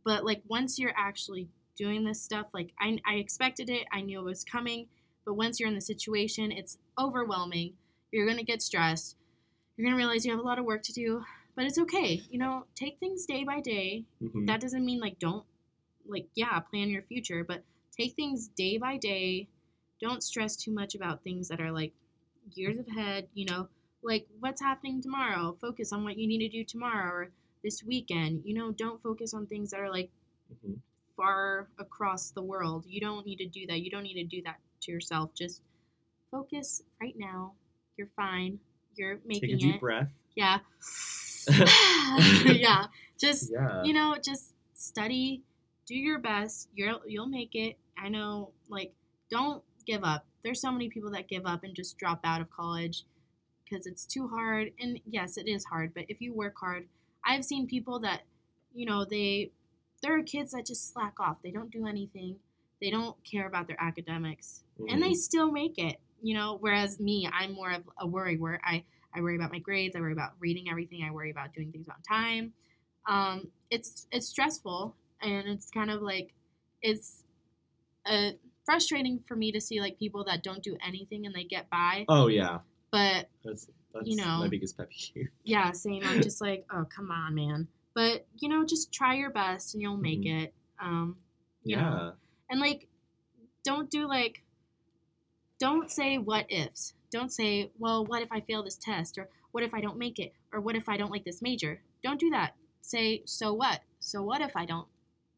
But 0.04 0.22
like 0.26 0.42
once 0.46 0.78
you're 0.78 0.92
actually 0.94 1.48
doing 1.84 2.04
this 2.04 2.22
stuff, 2.22 2.46
like 2.54 2.72
I, 2.80 2.98
I 3.06 3.14
expected 3.14 3.68
it, 3.70 3.86
I 3.92 4.00
knew 4.02 4.20
it 4.20 4.24
was 4.24 4.44
coming, 4.44 4.88
but 5.24 5.34
once 5.34 5.58
you're 5.58 5.68
in 5.68 5.74
the 5.74 5.80
situation, 5.80 6.52
it's 6.52 6.78
overwhelming. 6.98 7.74
You're 8.10 8.26
gonna 8.26 8.44
get 8.44 8.62
stressed. 8.62 9.16
You're 9.76 9.86
gonna 9.86 9.96
realize 9.96 10.24
you 10.24 10.32
have 10.32 10.40
a 10.40 10.46
lot 10.46 10.58
of 10.58 10.64
work 10.64 10.82
to 10.84 10.92
do, 10.92 11.24
but 11.56 11.64
it's 11.66 11.78
okay. 11.78 12.22
You 12.30 12.38
know, 12.38 12.66
take 12.74 12.98
things 12.98 13.26
day 13.26 13.44
by 13.44 13.60
day 13.60 14.04
hmm 14.20 14.46
that 14.46 14.60
doesn't 14.60 14.84
mean 14.84 15.00
like 15.00 15.18
don't 15.18 15.44
like 16.06 16.28
yeah 16.34 16.58
plan 16.60 16.90
your 16.90 17.02
future 17.02 17.44
but 17.44 17.62
take 17.96 18.14
things 18.14 18.48
day 18.48 18.76
by 18.78 18.96
day 18.96 19.48
don't 20.00 20.22
stress 20.22 20.56
too 20.56 20.72
much 20.72 20.94
about 20.94 21.22
things 21.22 21.48
that 21.48 21.60
are 21.60 21.72
like 21.72 21.92
years 22.54 22.76
ahead 22.88 23.28
you 23.34 23.44
know 23.44 23.68
like 24.02 24.26
what's 24.40 24.60
happening 24.60 25.00
tomorrow 25.00 25.56
focus 25.60 25.92
on 25.92 26.04
what 26.04 26.18
you 26.18 26.26
need 26.26 26.38
to 26.40 26.48
do 26.48 26.64
tomorrow 26.64 27.10
or 27.12 27.30
this 27.62 27.82
weekend 27.84 28.42
you 28.44 28.54
know 28.54 28.72
don't 28.72 29.02
focus 29.02 29.32
on 29.32 29.46
things 29.46 29.70
that 29.70 29.80
are 29.80 29.90
like 29.90 30.10
hmm 30.62 30.74
far 31.16 31.68
across 31.78 32.30
the 32.30 32.42
world. 32.42 32.84
You 32.88 33.00
don't 33.00 33.26
need 33.26 33.36
to 33.36 33.46
do 33.46 33.66
that. 33.68 33.80
You 33.80 33.90
don't 33.90 34.02
need 34.04 34.14
to 34.14 34.24
do 34.24 34.42
that 34.42 34.58
to 34.82 34.92
yourself. 34.92 35.34
Just 35.34 35.62
focus 36.30 36.82
right 37.00 37.14
now. 37.16 37.52
You're 37.96 38.10
fine. 38.16 38.58
You're 38.96 39.20
making 39.24 39.50
Take 39.50 39.56
a 39.56 39.60
deep 39.60 39.74
it. 39.76 39.80
breath. 39.80 40.08
yeah. 40.34 40.58
Yeah. 42.46 42.86
Just 43.18 43.50
Yeah. 43.52 43.82
you 43.84 43.92
know 43.92 44.16
just 44.22 44.54
study. 44.74 45.42
Do 45.86 45.96
your 45.96 46.18
best. 46.18 46.68
You'll 46.74 47.00
you'll 47.06 47.26
make 47.26 47.54
it. 47.54 47.76
I 47.98 48.08
know 48.08 48.50
like 48.68 48.92
don't 49.30 49.62
give 49.86 50.04
up. 50.04 50.24
There's 50.44 50.60
so 50.60 50.70
many 50.72 50.88
people 50.88 51.10
that 51.12 51.28
give 51.28 51.46
up 51.46 51.64
and 51.64 51.74
just 51.74 51.98
drop 51.98 52.20
out 52.24 52.40
of 52.40 52.50
college 52.50 53.04
because 53.64 53.86
it's 53.86 54.04
too 54.06 54.28
hard. 54.28 54.72
And 54.80 55.00
yes 55.06 55.36
it 55.36 55.48
is 55.48 55.64
hard 55.64 55.92
but 55.94 56.04
if 56.08 56.20
you 56.20 56.32
work 56.34 56.54
hard 56.58 56.86
i've 57.24 57.44
seen 57.44 57.66
people 57.66 57.98
that 58.00 58.22
you 58.74 58.84
know 58.84 59.04
they 59.04 59.50
there 60.02 60.18
are 60.18 60.22
kids 60.22 60.52
that 60.52 60.66
just 60.66 60.92
slack 60.92 61.14
off. 61.20 61.36
They 61.42 61.50
don't 61.50 61.70
do 61.70 61.86
anything. 61.86 62.36
They 62.80 62.90
don't 62.90 63.16
care 63.24 63.46
about 63.46 63.66
their 63.68 63.80
academics. 63.80 64.64
And 64.88 65.00
they 65.02 65.12
Mhm. 65.12 65.16
still 65.16 65.50
make 65.52 65.78
it 65.78 66.00
you 66.24 66.34
know? 66.34 66.56
Whereas 66.60 67.00
me 67.00 67.28
i'm 67.32 67.52
more 67.52 67.72
of 67.72 67.82
a 67.98 68.06
worry 68.06 68.36
where 68.36 68.60
i 68.64 68.84
i 69.12 69.20
worry 69.20 69.34
about 69.34 69.50
my 69.50 69.58
grades. 69.58 69.96
I 69.96 70.00
worry 70.00 70.12
about 70.12 70.32
reading 70.38 70.70
everything. 70.70 71.02
I 71.02 71.10
worry 71.10 71.32
about 71.32 71.52
doing 71.52 71.72
things 71.72 71.88
on 71.88 71.96
time. 72.08 72.52
Um 73.08 73.48
it's 73.70 74.06
it's 74.12 74.28
stressful. 74.28 74.94
And 75.20 75.48
it's 75.48 75.68
kind 75.70 75.90
of 75.90 76.00
like 76.02 76.32
it's 76.80 77.24
uh, 78.06 78.30
frustrating 78.64 79.18
for 79.20 79.34
me 79.36 79.50
to 79.52 79.60
see 79.60 79.80
like 79.80 79.98
people 79.98 80.24
that 80.24 80.42
don't 80.44 80.62
do 80.62 80.76
anything 80.86 81.26
and 81.26 81.34
they 81.34 81.44
get 81.44 81.68
by. 81.70 82.04
Oh 82.08 82.28
yeah. 82.28 82.60
but 82.92 83.28
That's 83.44 83.68
that's 83.92 84.06
You 84.06 84.16
know. 84.16 84.38
my 84.38 84.48
biggest 84.48 84.76
pet 84.76 84.88
peeve. 84.90 85.28
yeah 85.44 85.72
same. 85.86 86.02
I'm 86.04 86.22
just 86.22 86.40
like 86.40 86.64
oh 86.72 86.84
come 86.84 87.10
on 87.10 87.34
man 87.34 87.66
but 87.94 88.26
you 88.38 88.48
know 88.48 88.64
just 88.64 88.92
try 88.92 89.14
your 89.14 89.30
best 89.30 89.74
and 89.74 89.82
you'll 89.82 89.96
make 89.96 90.20
Mhm. 90.22 90.42
it 90.44 90.54
um 90.80 91.16
you 91.64 91.76
know. 91.76 91.82
Yeah. 91.82 92.10
and 92.50 92.60
like 92.60 92.88
don't 93.64 93.90
do 93.90 94.06
like 94.08 94.42
don't 95.58 95.90
say 95.90 96.18
what 96.18 96.46
ifs 96.50 96.94
don't 97.10 97.32
say 97.32 97.70
well 97.78 98.04
what 98.04 98.22
if 98.22 98.28
i 98.32 98.40
fail 98.40 98.62
this 98.62 98.76
test 98.76 99.16
or 99.18 99.28
what 99.52 99.62
if 99.62 99.74
i 99.74 99.80
don't 99.80 99.98
make 99.98 100.18
it 100.18 100.32
or 100.52 100.60
what 100.60 100.74
if 100.76 100.88
i 100.88 100.96
don't 100.96 101.10
like 101.10 101.24
this 101.24 101.40
major 101.42 101.80
don't 102.02 102.18
do 102.18 102.30
that 102.30 102.54
say 102.80 103.22
so 103.26 103.52
what 103.52 103.80
so 104.00 104.22
what 104.22 104.40
if 104.40 104.56
i 104.56 104.64
don't 104.64 104.88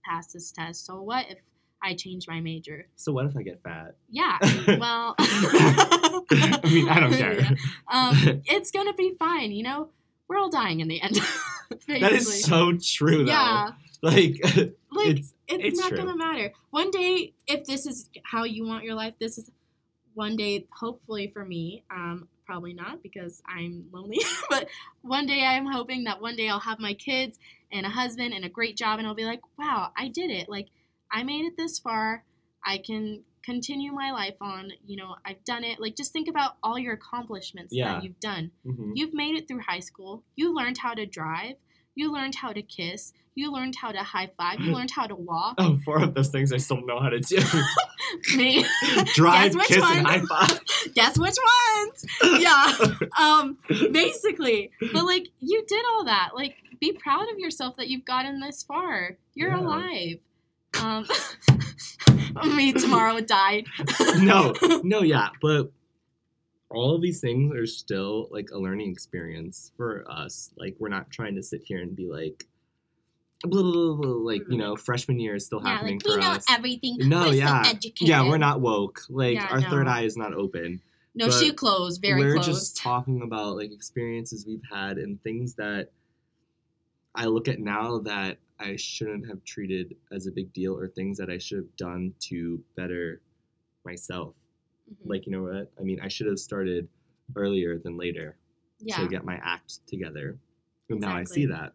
pass 0.05 0.33
this 0.33 0.51
test 0.53 0.87
so 0.87 1.01
what 1.03 1.27
if 1.31 1.39
i 1.83 1.95
change 1.95 2.27
my 2.27 2.41
major 2.41 2.87
So 2.97 3.13
what 3.13 3.27
if 3.27 3.37
I 3.37 3.43
get 3.43 3.61
fat? 3.61 3.97
yeah 4.11 4.39
well 4.79 5.15
I 5.19 6.61
mean, 6.65 6.89
I 6.89 7.01
don't 7.01 7.13
care. 7.13 7.41
Yeah. 7.41 7.51
um 7.93 8.41
it's 8.47 8.71
gonna 8.71 8.95
be 8.95 9.15
fine 9.19 9.53
you 9.53 9.63
know 9.63 9.91
we're 10.29 10.39
all 10.39 10.49
dying 10.51 10.81
in 10.81 10.89
the 10.89 11.03
end 11.03 11.19
that 11.89 12.13
is 12.13 12.45
so 12.45 12.77
true 12.77 13.25
though. 13.25 13.33
yeah 13.33 13.71
Like 14.03 14.41
like 14.91 15.19
it's 15.19 15.35
it's, 15.49 15.65
it's 15.65 15.79
not 15.79 15.91
true. 15.91 15.99
gonna 15.99 16.17
matter. 16.17 16.53
One 16.71 16.91
day, 16.91 17.35
if 17.47 17.65
this 17.65 17.87
is 17.87 18.09
how 18.23 18.45
you 18.45 18.65
want 18.65 18.85
your 18.85 18.95
life, 18.95 19.15
this 19.19 19.39
is 19.39 19.51
one 20.15 20.37
day, 20.37 20.67
hopefully 20.71 21.31
for 21.33 21.45
me, 21.45 21.85
um, 21.91 22.29
probably 22.47 22.73
not 22.73 23.03
because 23.03 23.43
I'm 23.47 23.87
lonely. 23.93 24.21
but 24.51 24.69
one 25.03 25.27
day 25.27 25.45
I'm 25.45 25.67
hoping 25.67 26.05
that 26.05 26.21
one 26.21 26.37
day 26.37 26.49
I'll 26.49 26.61
have 26.61 26.79
my 26.79 26.95
kids 26.95 27.39
and 27.73 27.85
a 27.85 27.91
husband 27.91 28.33
and 28.33 28.45
a 28.45 28.49
great 28.49 28.77
job 28.77 28.99
and 28.99 29.09
I'll 29.09 29.15
be 29.15 29.25
like, 29.25 29.41
wow, 29.59 29.93
I 29.97 30.09
did 30.09 30.31
it. 30.31 30.49
Like, 30.49 30.69
I 31.11 31.23
made 31.23 31.45
it 31.45 31.57
this 31.57 31.79
far. 31.79 32.25
I 32.65 32.79
can 32.79 33.23
continue 33.45 33.93
my 33.93 34.11
life 34.11 34.37
on. 34.41 34.73
You 34.87 34.97
know, 34.97 35.17
I've 35.25 35.45
done 35.45 35.65
it. 35.65 35.79
Like, 35.81 35.97
just 35.97 36.13
think 36.13 36.29
about 36.29 36.57
all 36.63 36.79
your 36.79 36.95
accomplishments 36.95 37.73
Yeah. 37.75 37.95
that 37.95 38.05
you've 38.05 38.21
done. 38.21 38.51
hmm 38.65 38.93
You've 38.95 39.15
made 39.15 39.37
it 39.37 39.47
through 39.49 39.61
high 39.61 39.81
school. 39.81 40.23
You 40.37 40.55
learned 40.55 40.79
how 40.79 40.95
to 40.95 41.07
drive. 41.07 41.57
You 41.95 42.13
learned 42.13 42.37
how 42.37 42.53
to 42.53 42.63
kiss. 42.63 43.13
You 43.37 43.53
learned 43.53 43.77
how 43.77 43.91
to 43.93 43.99
high 43.99 44.31
five. 44.37 44.61
You 44.61 44.73
learned 44.77 44.91
how 44.93 45.07
to 45.07 45.15
walk. 45.15 45.57
Oh, 45.59 45.79
four 45.85 46.03
of 46.03 46.15
those 46.15 46.29
things 46.29 46.53
I 46.53 46.57
still 46.57 46.85
know 46.87 46.99
how 47.01 47.09
to 47.09 47.21
do. 47.21 47.39
Me. 48.37 48.65
Drive, 49.15 49.53
Guess 49.53 49.57
which 49.57 49.67
kiss, 49.69 49.81
one? 49.81 49.99
and 49.99 50.07
high 50.07 50.21
five. 50.29 50.61
Guess 50.95 51.19
which 51.19 51.37
ones? 51.83 52.07
Yeah. 52.43 52.73
Um, 53.19 53.59
basically. 53.93 54.71
But 54.93 55.05
like 55.05 55.29
you 55.41 55.65
did 55.67 55.85
all 55.93 56.05
that. 56.05 56.31
Like 56.35 56.57
be 56.81 56.93
proud 56.93 57.31
of 57.33 57.39
yourself 57.39 57.77
that 57.77 57.89
you've 57.89 58.05
gotten 58.05 58.41
this 58.41 58.63
far. 58.63 59.17
You're 59.35 59.51
Yeah. 59.51 59.61
alive. 59.61 60.19
Um 60.81 61.07
me 62.57 62.73
tomorrow 62.73 63.21
died. 63.21 63.67
no, 64.19 64.55
no, 64.83 65.03
yeah, 65.03 65.29
but 65.41 65.71
all 66.71 66.95
of 66.95 67.03
these 67.03 67.21
things 67.21 67.55
are 67.55 67.67
still 67.67 68.29
like 68.31 68.51
a 68.53 68.59
learning 68.59 68.91
experience 68.91 69.73
for 69.77 70.05
us. 70.11 70.51
Like 70.57 70.77
we're 70.79 70.89
not 70.89 71.11
trying 71.11 71.37
to 71.37 71.43
sit 71.43 71.63
here 71.65 71.81
and 71.81 71.95
be 71.95 72.07
like, 72.07 72.47
blah, 73.45 73.63
blah, 73.63 73.73
blah, 73.73 73.95
blah, 73.95 74.11
like 74.11 74.43
you 74.49 74.59
know, 74.59 74.75
freshman 74.75 75.21
year 75.21 75.37
is 75.37 75.47
still 75.47 75.61
Yeah, 75.63 75.71
happening 75.75 75.99
like 75.99 76.07
we 76.07 76.13
for 76.15 76.21
know 76.21 76.33
us. 76.33 76.45
everything. 76.49 76.97
No, 76.99 77.27
We're 77.29 77.35
yeah. 77.35 77.73
yeah, 78.01 78.29
we're 78.29 78.39
not 78.39 78.61
woke. 78.61 79.03
Like 79.09 79.35
Yeah, 79.37 79.47
our 79.51 79.63
third 79.63 79.87
eye 79.87 80.03
is 80.03 80.17
not 80.17 80.35
open. 80.35 80.81
No, 81.15 81.27
but 81.27 81.35
she 81.35 81.53
closed, 81.53 82.01
very 82.03 82.21
we're 82.23 82.33
closed. 82.35 82.49
just 82.49 82.77
talking 82.77 83.23
about 83.23 83.55
like 83.57 83.71
experiences 83.71 84.45
we've 84.47 84.65
had 84.69 84.99
and 84.99 85.23
things 85.23 85.55
that 85.55 85.91
I 87.15 87.27
look 87.27 87.47
at 87.47 87.61
now 87.61 87.99
that 87.99 88.39
I 88.59 88.77
shouldn't 88.77 89.27
have 89.29 89.45
treated 89.45 89.97
as 90.13 90.27
a 90.27 90.33
big 90.33 90.53
deal 90.53 90.77
or 90.79 90.89
things 90.89 91.19
that 91.19 91.29
I 91.31 91.39
should 91.39 91.59
have 91.59 91.77
done 91.77 92.15
to 92.21 92.63
better 92.77 93.21
myself. 93.85 94.35
Mhm. 94.91 94.97
Like, 95.11 95.27
you 95.27 95.33
know 95.33 95.43
what? 95.43 95.73
I 95.79 95.83
mean, 95.83 96.01
I 96.01 96.09
should 96.09 96.27
have 96.27 96.39
started 96.39 96.89
earlier 97.37 97.79
than 97.79 97.97
later 97.97 98.37
yeah. 98.81 98.97
to 98.97 99.09
get 99.09 99.25
my 99.25 99.41
act 99.43 99.87
together. 99.87 100.39
And 100.89 101.01
now 101.01 101.17
I 101.17 101.25
see 101.25 101.47
that. 101.47 101.73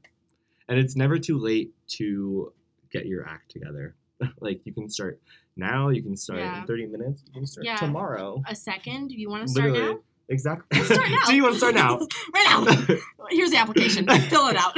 And 0.68 0.80
it's 0.80 0.96
never 0.96 1.18
too 1.18 1.38
late 1.38 1.74
to 1.98 2.54
get 2.92 3.08
your 3.08 3.28
act 3.28 3.50
together. 3.52 3.96
like, 4.40 4.62
you 4.66 4.74
can 4.74 4.90
start 4.90 5.20
now, 5.56 5.90
you 5.90 6.02
can 6.02 6.16
start 6.16 6.40
Yeah. 6.40 6.62
in 6.62 6.68
30 6.68 6.86
minutes, 6.88 7.24
you 7.28 7.34
can 7.34 7.46
start 7.46 7.66
Yeah. 7.66 7.76
tomorrow. 7.78 8.42
A 8.48 8.56
second? 8.56 9.12
You 9.12 9.30
want 9.30 9.44
to 9.44 9.52
start 9.52 9.72
Literally. 9.72 9.94
now? 9.96 10.00
Exactly. 10.32 10.80
Start 10.84 11.10
now. 11.10 11.18
Do 11.26 11.36
you 11.36 11.42
want 11.42 11.56
to 11.56 11.58
start 11.58 11.74
now? 11.74 11.98
right 12.36 12.46
now. 12.88 12.96
Here's 13.32 13.50
the 13.50 13.58
application. 13.58 14.06
Fill 14.06 14.48
it 14.50 14.56
out. 14.56 14.78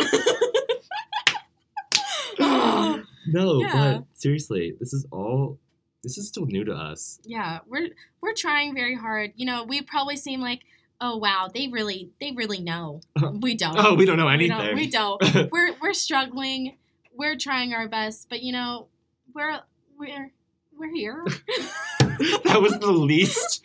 no, 3.28 3.62
Yeah. 3.62 3.94
but 3.98 4.04
seriously, 4.14 4.76
this 4.80 4.94
is 4.94 5.06
all. 5.12 5.60
This 6.04 6.18
is 6.18 6.28
still 6.28 6.48
new 6.48 6.64
to 6.64 6.74
us. 6.74 7.20
yeah, 7.24 7.60
we're 7.68 7.90
we're 8.22 8.34
trying 8.34 8.74
very 8.74 8.96
hard. 8.96 9.34
You 9.36 9.46
know, 9.46 9.64
we 9.66 9.82
probably 9.84 10.18
seem 10.18 10.42
like, 10.42 10.62
oh 11.00 11.18
wow, 11.18 11.48
they 11.54 11.68
really 11.68 12.10
they 12.20 12.32
really 12.32 12.60
know. 12.60 13.02
We 13.42 13.56
don't. 13.56 13.78
Oh, 13.78 13.94
we 13.94 14.06
don't 14.08 14.18
know 14.18 14.26
We 14.26 14.34
anything. 14.34 14.58
don't. 14.58 14.76
We 14.76 14.88
don't. 14.90 15.52
we're 15.52 15.74
we're 15.82 15.94
struggling. 15.94 16.78
We're 17.16 17.38
trying 17.38 17.74
our 17.74 17.88
best, 17.88 18.30
but 18.30 18.42
you 18.42 18.52
know, 18.52 18.88
we're 19.36 19.60
we're 20.00 20.32
we're 20.76 20.92
here. 20.94 21.24
that 22.00 22.60
was 22.62 22.80
the 22.80 22.92
least 22.92 23.62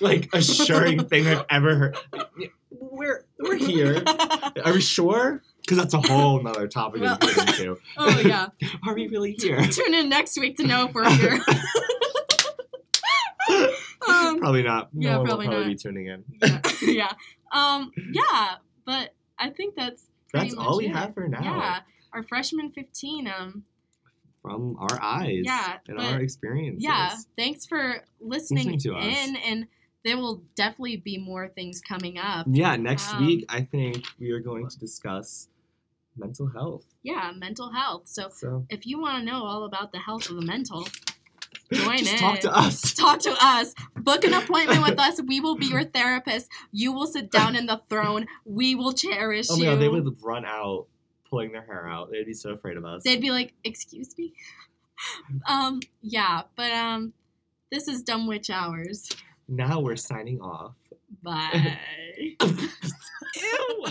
like 0.00 0.30
assuring 0.32 1.04
thing 1.08 1.26
I've 1.28 1.44
ever 1.50 1.76
heard. 1.76 1.98
We're 2.70 3.26
we're 3.38 3.56
here. 3.56 4.02
Are 4.64 4.72
we 4.72 4.80
sure? 4.80 5.42
Because 5.70 5.84
that's 5.84 5.94
a 5.94 6.12
whole 6.12 6.42
nother 6.42 6.66
topic 6.66 7.00
Well- 7.00 7.16
to 7.16 7.26
get 7.32 7.48
into. 7.60 7.78
oh 7.96 8.20
yeah. 8.26 8.48
Are 8.88 8.92
we 8.92 9.06
really 9.06 9.36
here? 9.38 9.62
Tune 9.62 9.94
in 9.94 10.08
next 10.08 10.36
week 10.36 10.56
to 10.56 10.66
know 10.66 10.86
if 10.86 10.94
we're 10.94 11.08
here. 11.08 11.38
um, 14.08 14.40
probably 14.40 14.64
not. 14.64 14.92
No 14.92 15.08
yeah, 15.08 15.14
probably 15.24 15.46
probably 15.46 15.64
not. 15.64 15.68
be 15.68 15.74
tuning 15.76 16.06
in. 16.06 16.24
yeah, 16.42 16.60
yeah. 16.82 17.12
Um, 17.52 17.92
yeah, 18.12 18.56
but 18.84 19.14
I 19.38 19.50
think 19.50 19.76
that's 19.76 20.06
That's 20.32 20.54
all 20.54 20.78
we 20.78 20.86
it. 20.86 20.92
have 20.96 21.14
for 21.14 21.28
now. 21.28 21.40
Yeah, 21.42 21.78
our 22.12 22.24
freshman 22.24 22.72
fifteen. 22.72 23.28
Um, 23.28 23.62
From 24.42 24.76
our 24.80 25.00
eyes 25.00 25.42
Yeah, 25.44 25.76
and 25.86 25.98
but- 25.98 26.06
our 26.14 26.20
experiences. 26.20 26.82
yeah. 26.82 27.14
Thanks 27.38 27.64
for 27.64 28.02
listening, 28.20 28.72
Listening 28.72 28.78
to 28.80 28.94
us. 28.96 29.04
in, 29.28 29.36
and 29.36 29.66
there 30.04 30.16
will 30.16 30.42
definitely 30.56 30.96
be 30.96 31.16
more 31.18 31.46
things 31.48 31.80
coming 31.80 32.18
up. 32.18 32.46
Yeah, 32.50 32.74
next 32.76 33.12
Um, 33.14 33.24
week 33.26 33.44
I 33.48 33.60
think 33.62 34.04
we 34.18 34.30
are 34.32 34.40
going 34.40 34.66
to 34.68 34.78
discuss 34.78 35.46
mental 36.20 36.48
health. 36.48 36.84
Yeah, 37.02 37.32
mental 37.36 37.72
health. 37.72 38.02
So 38.06 38.28
So 38.32 38.66
if 38.70 38.86
you 38.86 39.00
want 39.00 39.18
to 39.20 39.24
know 39.24 39.42
all 39.44 39.64
about 39.64 39.92
the 39.92 39.98
health 39.98 40.28
of 40.30 40.36
the 40.36 40.42
mental, 40.42 40.86
join 41.72 41.98
just 41.98 42.12
in. 42.12 42.18
talk 42.18 42.40
to 42.40 42.56
us. 42.56 42.94
Talk 42.94 43.18
to 43.20 43.34
us. 43.40 43.74
Book 43.96 44.24
an 44.24 44.34
appointment 44.34 44.82
with 44.82 44.98
us. 44.98 45.20
We 45.22 45.40
will 45.40 45.56
be 45.56 45.66
your 45.66 45.84
therapist. 45.84 46.48
You 46.72 46.92
will 46.92 47.06
sit 47.06 47.30
down 47.30 47.56
in 47.56 47.66
the 47.66 47.80
throne. 47.88 48.26
We 48.44 48.74
will 48.74 48.92
cherish 48.92 49.46
Oh 49.50 49.56
my 49.56 49.64
you. 49.64 49.70
god, 49.70 49.80
they 49.80 49.88
would 49.88 50.16
run 50.22 50.44
out 50.44 50.86
pulling 51.28 51.52
their 51.52 51.62
hair 51.62 51.88
out. 51.88 52.10
They'd 52.10 52.26
be 52.26 52.34
so 52.34 52.50
afraid 52.50 52.76
of 52.76 52.84
us. 52.84 53.02
They'd 53.04 53.20
be 53.20 53.30
like, 53.30 53.54
"Excuse 53.64 54.16
me." 54.18 54.32
um, 55.48 55.80
yeah, 56.02 56.42
but 56.56 56.70
um, 56.72 57.12
this 57.72 57.88
is 57.88 58.02
Dumb 58.02 58.26
Witch 58.26 58.50
Hours. 58.50 59.08
now 59.48 59.80
we're 59.80 59.96
signing 59.96 60.40
off. 60.40 60.74
Bye. 61.22 61.78
Ew. 62.40 63.86